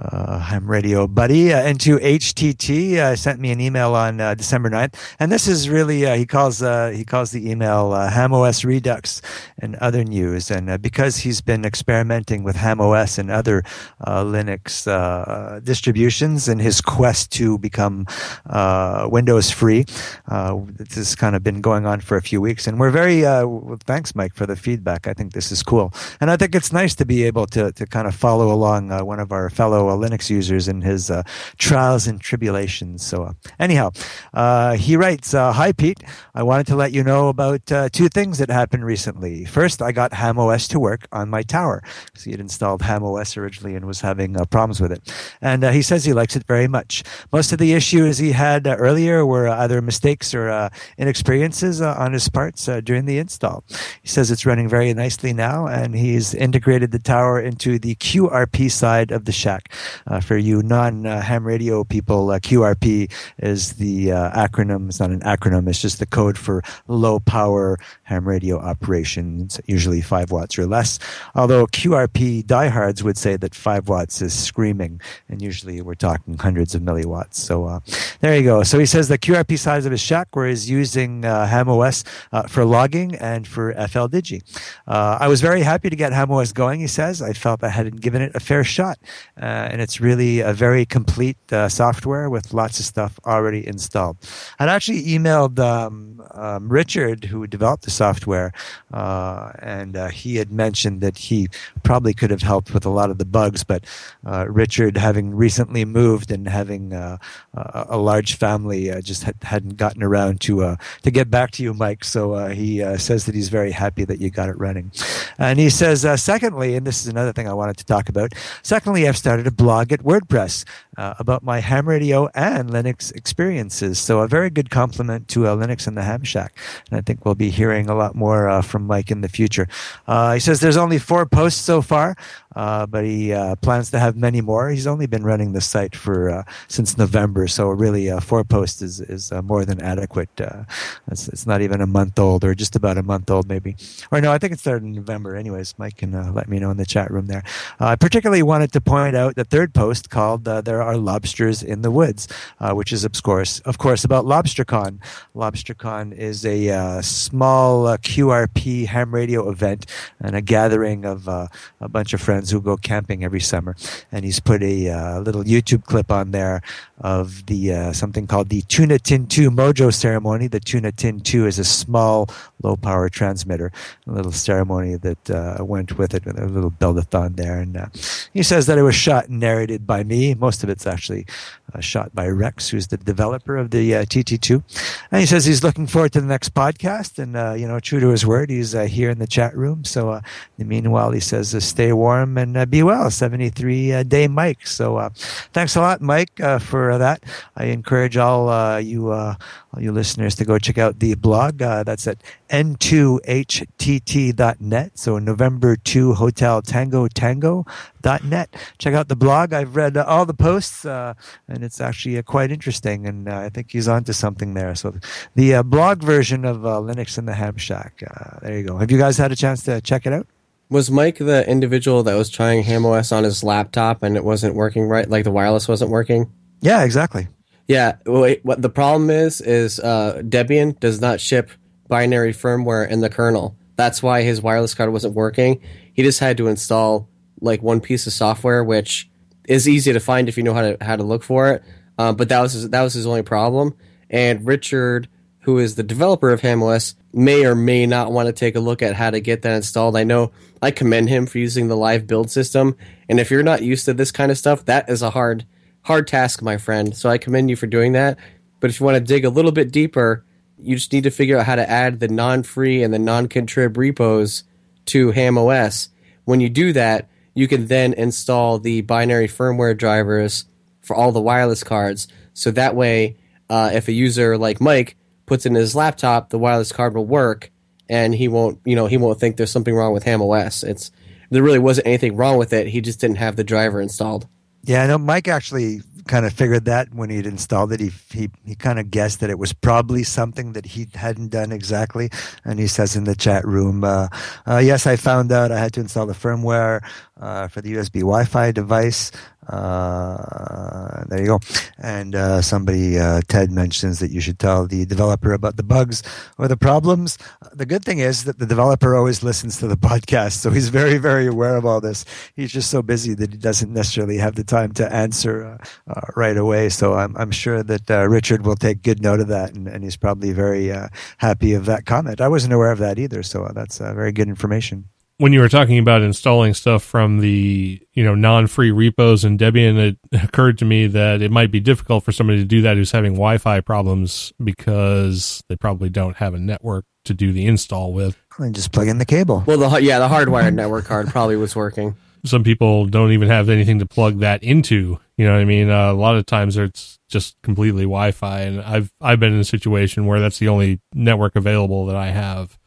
[0.00, 2.96] Uh, I'm radio buddy uh, N2HTT.
[2.96, 6.26] Uh, sent me an email on uh, December 9th, and this is really uh, he
[6.26, 9.22] calls uh, he calls the email uh, HamOS Redux
[9.58, 10.50] and other news.
[10.50, 13.62] And because he's been experimenting with HamOS and other
[14.00, 18.06] uh, Linux uh, distributions in his quest to become
[18.46, 22.66] uh, Windows free, this has kind of been going on for a few weeks.
[22.66, 25.06] And we're very uh, well, thanks, Mike, for the feedback.
[25.06, 27.86] I think this is cool, and I think it's nice to be able to to
[27.86, 31.22] kind of follow along one of our fellow uh, Linux users in his uh,
[31.58, 33.04] trials and tribulations.
[33.04, 33.90] So, uh, anyhow,
[34.32, 36.02] uh, he writes, uh, "Hi Pete,
[36.34, 39.44] I wanted to let you know about two things that happened recently.
[39.44, 43.74] First, I got HamOS to work on my tower because he had installed HamOS originally
[43.74, 45.12] and was having problems with it.
[45.40, 47.02] And he says he likes it very much.
[47.32, 52.66] Most of the issues he had earlier were either mistakes or inexperiences on his parts
[52.84, 53.64] during the install.
[54.02, 58.70] He says it's running very nicely now, and he's integrated the tower into the QRP
[58.70, 59.63] side of the shack.
[60.06, 64.88] Uh, for you non-ham radio people, uh, QRP is the uh, acronym.
[64.88, 65.68] It's not an acronym.
[65.68, 70.98] It's just the code for low power ham radio operations, usually five watts or less.
[71.34, 76.74] Although QRP diehards would say that five watts is screaming, and usually we're talking hundreds
[76.74, 77.34] of milliwatts.
[77.34, 77.80] So uh,
[78.20, 78.62] there you go.
[78.62, 82.42] So he says the QRP size of his shack where he's using uh, HamOS uh,
[82.44, 84.42] for logging and for FLDigi.
[84.86, 86.80] Uh, I was very happy to get HamOS going.
[86.80, 88.98] He says I felt I hadn't given it a fair shot,
[89.40, 94.16] uh, and it's really a very complete uh, software with lots of stuff already installed.
[94.58, 98.52] I'd actually emailed um, um, Richard, who developed the software,
[98.92, 101.48] uh, and uh, he had mentioned that he
[101.82, 103.84] probably could have helped with a lot of the bugs, but
[104.26, 107.18] uh, Richard, having recently moved and having uh,
[107.54, 111.62] a large family, uh, just had, hadn't gotten around to uh, to get back to
[111.62, 112.04] you, Mike.
[112.04, 114.90] So uh, he uh, says that he's very happy that you got it running,
[115.38, 118.32] and he says, uh, secondly, and this is another thing I wanted to talk about.
[118.62, 120.64] Secondly, I've started a blog at WordPress
[120.96, 123.98] uh, about my ham radio and Linux experiences.
[123.98, 126.56] So a very good compliment to uh, Linux and the Ham Shack.
[126.90, 129.68] And I think we'll be hearing a lot more uh, from Mike in the future.
[130.06, 132.16] Uh, he says there's only four posts so far,
[132.56, 134.70] uh, but he uh, plans to have many more.
[134.70, 139.32] He's only been running the site for since November, so really four posts is is
[139.42, 140.28] more than adequate.
[140.40, 140.64] Uh,
[141.10, 143.76] it's, it's not even a month old, or just about a month old, maybe.
[144.10, 145.34] Or no, I think it started in November.
[145.34, 147.42] Anyways, Mike can let me know in the chat room there.
[147.80, 151.90] I particularly wanted to point out the third post called "There Are Lobsters in the
[151.90, 152.28] Woods,"
[152.60, 154.98] uh, which is of course, of course, about LobsterCon.
[155.34, 159.86] LobsterCon is a uh, small uh, QRP ham radio event
[160.20, 161.46] and a gathering of uh,
[161.80, 163.76] a bunch of friends who go camping every summer.
[164.12, 166.62] And he's put a uh, little YouTube clip on there
[166.98, 170.46] of the uh, something called the Tuna Tin 2 Mojo ceremony.
[170.46, 172.28] The Tuna Tin 2 is a small,
[172.62, 173.72] low power transmitter,
[174.06, 177.58] a little ceremony that went with it, a little build-a-thon there.
[177.58, 177.90] And
[178.32, 180.34] he says that it was shot and narrated by me.
[180.34, 181.26] Most of it's actually
[181.72, 184.62] uh, shot by Rex, who's the developer of the uh, TT2.
[185.10, 187.18] And he says he's looking forward to the next podcast.
[187.18, 189.84] And, uh, you know, true to his word, he's uh, here in the chat room.
[189.84, 190.20] So, uh,
[190.58, 193.10] meanwhile, he says, uh, stay warm and be well.
[193.10, 194.66] 73 uh, day Mike.
[194.66, 195.10] So,
[195.52, 197.22] thanks a lot, Mike, for that.
[197.56, 199.36] I encourage all you all
[199.78, 201.58] you listeners to go check out the blog.
[201.58, 202.18] That's at
[202.50, 204.98] n2htt.net.
[204.98, 207.66] So November 2 Hotel Tango Tango
[208.04, 208.54] net.
[208.78, 209.52] Check out the blog.
[209.52, 211.14] I've read uh, all the posts, uh,
[211.48, 213.06] and it's actually uh, quite interesting.
[213.06, 214.74] And uh, I think he's onto something there.
[214.74, 214.94] So
[215.34, 218.02] the uh, blog version of uh, Linux in the Ham Shack.
[218.06, 218.76] Uh, there you go.
[218.76, 220.26] Have you guys had a chance to check it out?
[220.70, 224.84] Was Mike the individual that was trying HamOS on his laptop and it wasn't working
[224.88, 225.08] right?
[225.08, 226.30] Like the wireless wasn't working?
[226.60, 227.28] Yeah, exactly.
[227.68, 227.96] Yeah.
[228.06, 231.50] Wait, what the problem is is uh, Debian does not ship
[231.88, 233.56] binary firmware in the kernel.
[233.76, 235.60] That's why his wireless card wasn't working.
[235.92, 237.08] He just had to install
[237.44, 239.08] like one piece of software, which
[239.46, 241.62] is easy to find if you know how to how to look for it.
[241.98, 243.74] Uh, but that was his, that was his only problem.
[244.10, 245.08] And Richard,
[245.40, 248.82] who is the developer of HamOS, may or may not want to take a look
[248.82, 249.96] at how to get that installed.
[249.96, 252.76] I know I commend him for using the live build system,
[253.08, 255.46] and if you're not used to this kind of stuff, that is a hard
[255.82, 256.96] hard task, my friend.
[256.96, 258.18] So I commend you for doing that.
[258.60, 260.24] But if you want to dig a little bit deeper,
[260.58, 264.44] you just need to figure out how to add the non-free and the non-contrib repos
[264.86, 265.88] to HamOS.
[266.24, 270.46] When you do that, you can then install the binary firmware drivers
[270.80, 272.08] for all the wireless cards.
[272.32, 273.16] So that way,
[273.50, 274.96] uh, if a user like Mike
[275.26, 277.50] puts in his laptop, the wireless card will work,
[277.88, 280.64] and he won't, you know, he won't think there's something wrong with HamOS.
[280.64, 280.90] It's
[281.30, 282.68] there really wasn't anything wrong with it.
[282.68, 284.28] He just didn't have the driver installed.
[284.62, 287.80] Yeah, I know Mike actually kind of figured that when he'd installed it.
[287.80, 291.52] He he he kind of guessed that it was probably something that he hadn't done
[291.52, 292.10] exactly.
[292.44, 294.08] And he says in the chat room, uh,
[294.46, 296.82] uh, "Yes, I found out I had to install the firmware
[297.20, 299.10] uh, for the USB Wi-Fi device.
[299.46, 301.40] Uh, there you go.
[301.78, 306.02] And uh, somebody, uh, Ted, mentions that you should tell the developer about the bugs
[306.38, 307.18] or the problems.
[307.52, 310.96] The good thing is that the developer always listens to the podcast, so he's very,
[310.96, 312.04] very aware of all this.
[312.34, 316.00] He's just so busy that he doesn't necessarily have the time to answer uh, uh,
[316.16, 316.70] right away.
[316.70, 319.96] So I'm, I'm sure that Richard will take good note of that, and, and he's
[319.96, 320.72] probably very
[321.18, 322.20] happy of that comment.
[322.20, 324.88] I wasn't aware of that either, so that's very good information
[325.18, 329.78] when you were talking about installing stuff from the you know non-free repos in Debian,
[329.78, 332.92] it occurred to me that it might be difficult for somebody to do that who's
[332.92, 338.16] having Wi-Fi problems because they probably don't have a network to do the install with.
[338.38, 339.44] And just plug in the cable.
[339.46, 341.96] Well, the yeah, the hardwired network card probably was working.
[342.24, 344.98] Some people don't even have anything to plug that into.
[345.16, 345.70] You know what I mean?
[345.70, 349.44] Uh, a lot of times it's just completely Wi-Fi, and I've I've been in a
[349.44, 352.58] situation where that's the only network available that I have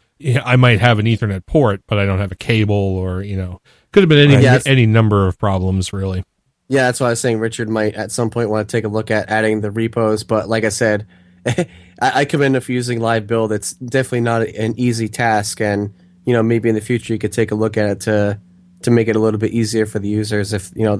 [0.43, 3.61] I might have an Ethernet port, but I don't have a cable, or you know,
[3.91, 6.23] could have been any any number of problems really.
[6.69, 8.89] Yeah, that's why I was saying Richard might at some point want to take a
[8.89, 11.07] look at adding the repos, but like I said,
[11.45, 11.67] I,
[12.01, 13.51] I commend him for using live build.
[13.51, 15.93] It's definitely not an easy task, and
[16.25, 18.39] you know maybe in the future you could take a look at it to
[18.83, 20.53] to make it a little bit easier for the users.
[20.53, 20.99] If you know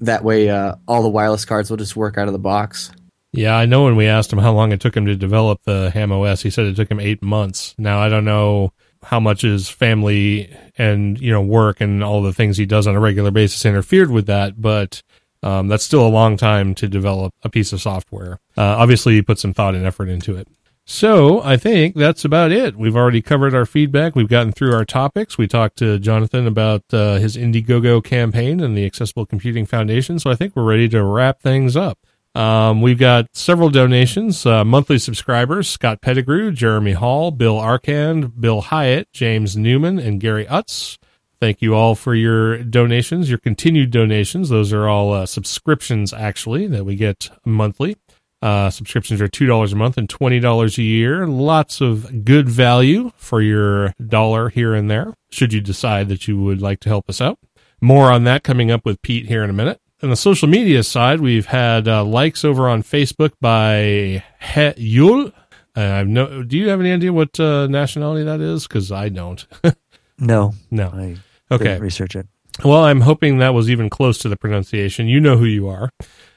[0.00, 2.90] that way, uh, all the wireless cards will just work out of the box.
[3.36, 5.90] Yeah, I know when we asked him how long it took him to develop the
[5.90, 7.74] Ham OS, he said it took him eight months.
[7.76, 12.32] Now, I don't know how much his family and, you know, work and all the
[12.32, 15.02] things he does on a regular basis interfered with that, but
[15.42, 18.38] um, that's still a long time to develop a piece of software.
[18.56, 20.46] Uh, obviously, he put some thought and effort into it.
[20.86, 22.76] So I think that's about it.
[22.76, 24.14] We've already covered our feedback.
[24.14, 25.36] We've gotten through our topics.
[25.36, 30.20] We talked to Jonathan about uh, his Indiegogo campaign and the Accessible Computing Foundation.
[30.20, 31.98] So I think we're ready to wrap things up.
[32.34, 34.44] Um, we've got several donations.
[34.44, 40.44] Uh, monthly subscribers Scott Pettigrew, Jeremy Hall, Bill Arkand, Bill Hyatt, James Newman, and Gary
[40.46, 40.98] Utz.
[41.40, 44.48] Thank you all for your donations, your continued donations.
[44.48, 47.96] Those are all uh, subscriptions, actually, that we get monthly.
[48.40, 51.26] Uh, subscriptions are $2 a month and $20 a year.
[51.26, 56.40] Lots of good value for your dollar here and there, should you decide that you
[56.40, 57.38] would like to help us out.
[57.80, 60.82] More on that coming up with Pete here in a minute on the social media
[60.82, 65.32] side, we've had uh, likes over on Facebook by He Yul.
[65.76, 66.42] Uh, I've no.
[66.42, 68.68] Do you have any idea what uh, nationality that is?
[68.68, 69.44] Because I don't.
[70.18, 70.88] no, no.
[70.88, 71.16] I
[71.50, 72.28] okay, research it.
[72.62, 75.08] Well, I'm hoping that was even close to the pronunciation.
[75.08, 75.90] You know who you are.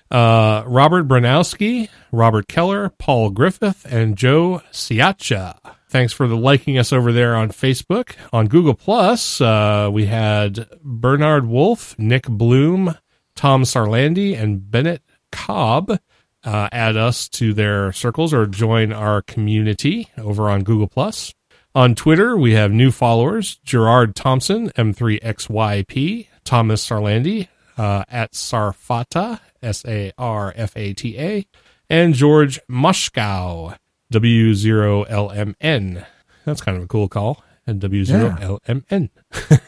[0.10, 5.60] Uh, Robert Bronowski, Robert Keller, Paul Griffith, and Joe Siacha.
[5.90, 8.16] Thanks for the liking us over there on Facebook.
[8.32, 12.96] On Google Plus, uh, we had Bernard Wolf, Nick Bloom,
[13.38, 16.00] Tom Sarlandi and Bennett Cobb
[16.44, 21.34] uh, add us to their circles or join our community over on Google Plus.
[21.76, 27.48] On Twitter, we have new followers: Gerard Thompson, M3XYP, Thomas Sarlandi
[27.78, 31.46] uh, at Sarfata, S A R F A T A,
[31.90, 33.78] and George Moshkow,
[34.12, 36.06] W0LMN.
[36.46, 37.44] That's kind of a cool call.
[37.68, 39.10] And W0LMN.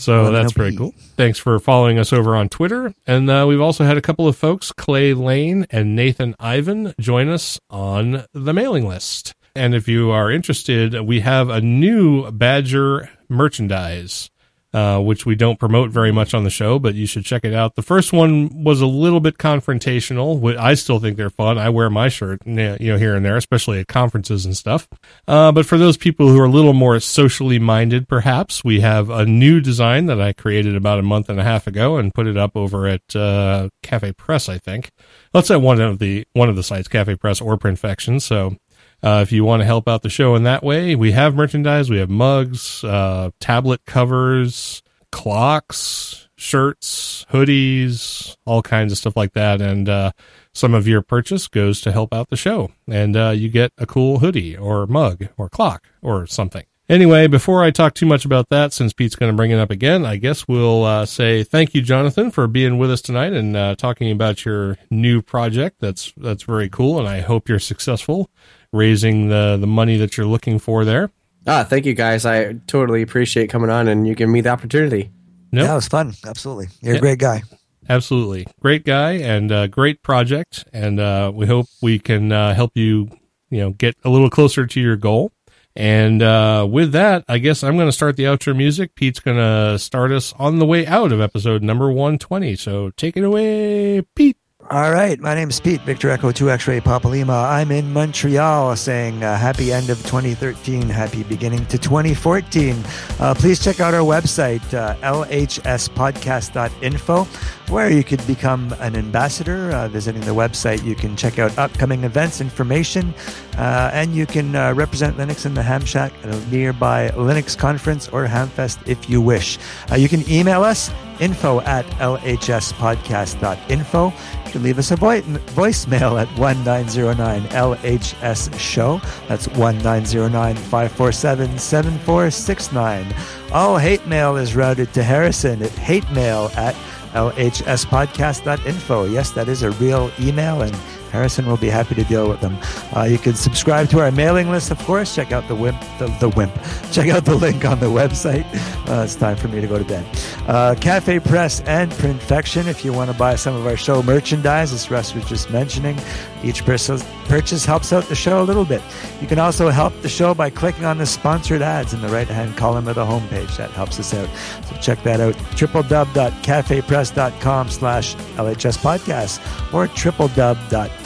[0.00, 0.94] So that's pretty cool.
[1.16, 2.94] Thanks for following us over on Twitter.
[3.06, 7.28] And uh, we've also had a couple of folks, Clay Lane and Nathan Ivan, join
[7.28, 9.34] us on the mailing list.
[9.54, 14.30] And if you are interested, we have a new Badger merchandise
[14.72, 17.52] uh, which we don't promote very much on the show, but you should check it
[17.52, 17.74] out.
[17.74, 20.56] The first one was a little bit confrontational.
[20.58, 21.58] I still think they're fun.
[21.58, 24.88] I wear my shirt, you know, here and there, especially at conferences and stuff.
[25.26, 29.10] Uh, but for those people who are a little more socially minded, perhaps we have
[29.10, 32.26] a new design that I created about a month and a half ago and put
[32.26, 34.90] it up over at uh, Cafe Press, I think.
[35.32, 38.20] That's at one of the one of the sites, Cafe Press or Printfection.
[38.20, 38.56] So
[39.02, 41.88] uh, if you want to help out the show in that way, we have merchandise.
[41.88, 49.60] We have mugs, uh, tablet covers, clocks, shirts, hoodies, all kinds of stuff like that.
[49.60, 50.12] And uh,
[50.52, 52.72] some of your purchase goes to help out the show.
[52.88, 56.64] And uh, you get a cool hoodie or mug or clock or something.
[56.88, 59.70] Anyway, before I talk too much about that, since Pete's going to bring it up
[59.70, 63.56] again, I guess we'll uh, say thank you, Jonathan, for being with us tonight and
[63.56, 65.76] uh, talking about your new project.
[65.78, 68.28] That's that's very cool, and I hope you're successful
[68.72, 71.10] raising the the money that you're looking for there.
[71.46, 72.26] Ah, thank you guys.
[72.26, 75.10] I totally appreciate coming on and you giving me the opportunity.
[75.52, 75.64] Nope.
[75.66, 76.12] Yeah, it was fun.
[76.26, 76.68] Absolutely.
[76.80, 76.98] You're Yeah.
[76.98, 77.42] a great guy.
[77.88, 78.46] Absolutely.
[78.60, 80.64] Great guy and uh, great project.
[80.72, 83.08] And uh, we hope we can uh, help you,
[83.50, 85.32] you know, get a little closer to your goal.
[85.74, 88.94] And uh, with that, I guess I'm going to start the outro music.
[88.94, 92.54] Pete's going to start us on the way out of episode number 120.
[92.56, 94.36] So take it away, Pete.
[94.72, 97.32] All right, my name is Pete, Victor Echo 2 X-Ray Papa Lima.
[97.32, 102.76] I'm in Montreal saying uh, happy end of 2013, happy beginning to 2014.
[103.18, 107.24] Uh, please check out our website, uh, lhspodcast.info,
[107.68, 109.72] where you could become an ambassador.
[109.72, 113.12] Uh, visiting the website, you can check out upcoming events, information,
[113.60, 117.58] uh, and you can uh, represent Linux in the Ham Shack at a nearby Linux
[117.58, 119.58] conference or Hamfest if you wish.
[119.92, 124.06] Uh, you can email us info at lhspodcast.info.
[124.06, 128.98] You can leave us a vo- voicemail at 1909 LHS show.
[129.28, 133.14] That's 1909 547 7469.
[133.52, 136.74] All hate mail is routed to Harrison at hatemail at
[137.12, 139.04] lhspodcast.info.
[139.04, 140.74] Yes, that is a real email, and
[141.10, 142.56] Harrison will be happy to deal with them.
[142.94, 145.14] Uh, you can subscribe to our mailing list, of course.
[145.14, 146.52] Check out the wimp, the, the wimp.
[146.92, 148.44] Check out the link on the website.
[148.88, 150.04] Uh, it's time for me to go to bed.
[150.46, 152.66] Uh, Cafe Press and Printfection.
[152.66, 155.98] If you want to buy some of our show merchandise, as Russ was just mentioning,
[156.42, 158.82] each purchase, helps out the show a little bit.
[159.20, 162.56] You can also help the show by clicking on the sponsored ads in the right-hand
[162.56, 163.56] column of the homepage.
[163.56, 164.28] That helps us out.
[164.66, 165.34] So check that out.
[165.34, 169.86] www.cafepress.com slash LHS podcast or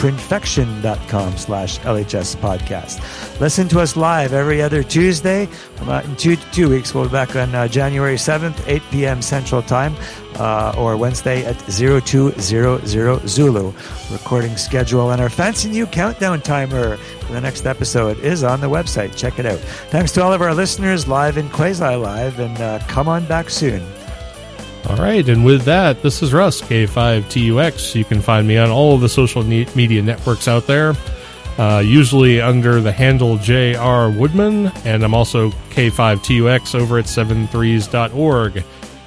[0.05, 3.41] www.printfection.com slash LHS podcast.
[3.41, 5.49] Listen to us live every other Tuesday.
[6.05, 9.23] In two, two weeks, we'll be back on uh, January 7th, 8 p.m.
[9.23, 9.95] Central Time.
[10.37, 12.89] Uh, or Wednesday at 0200
[13.29, 13.73] Zulu.
[14.11, 18.67] Recording schedule and our fancy new countdown timer for the next episode is on the
[18.67, 19.17] website.
[19.17, 19.61] Check it out.
[19.91, 23.49] Thanks to all of our listeners live and quasi live, and uh, come on back
[23.49, 23.81] soon.
[24.89, 27.95] All right, and with that, this is Russ, K5TUX.
[27.95, 30.95] You can find me on all of the social media networks out there,
[31.57, 38.63] uh, usually under the handle JR Woodman, and I'm also K5TUX over at 73s.org.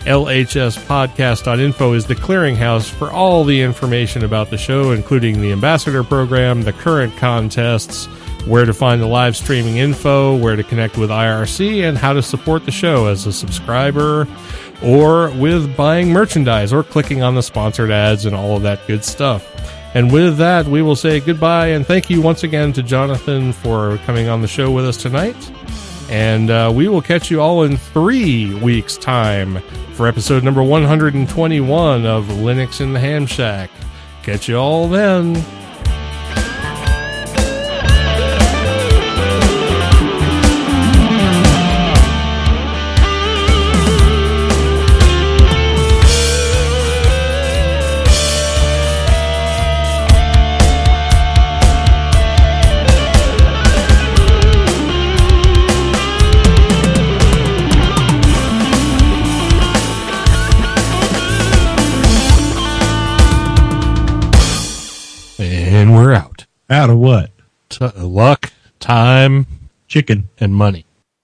[0.08, 6.64] LHSpodcast.info is the clearinghouse for all the information about the show, including the ambassador program,
[6.64, 8.06] the current contests,
[8.48, 12.24] where to find the live streaming info, where to connect with IRC, and how to
[12.24, 14.26] support the show as a subscriber
[14.84, 19.04] or with buying merchandise or clicking on the sponsored ads and all of that good
[19.04, 19.46] stuff.
[19.94, 23.98] And with that, we will say goodbye and thank you once again to Jonathan for
[24.06, 25.52] coming on the show with us tonight.
[26.10, 29.60] And uh, we will catch you all in three weeks' time
[29.94, 33.70] for episode number 121 of Linux in the Ham Shack.
[34.24, 35.44] Catch you all then.
[66.70, 67.32] Out of what?
[67.70, 69.46] T- luck, time,
[69.88, 70.30] Chicken.
[70.40, 70.86] and money.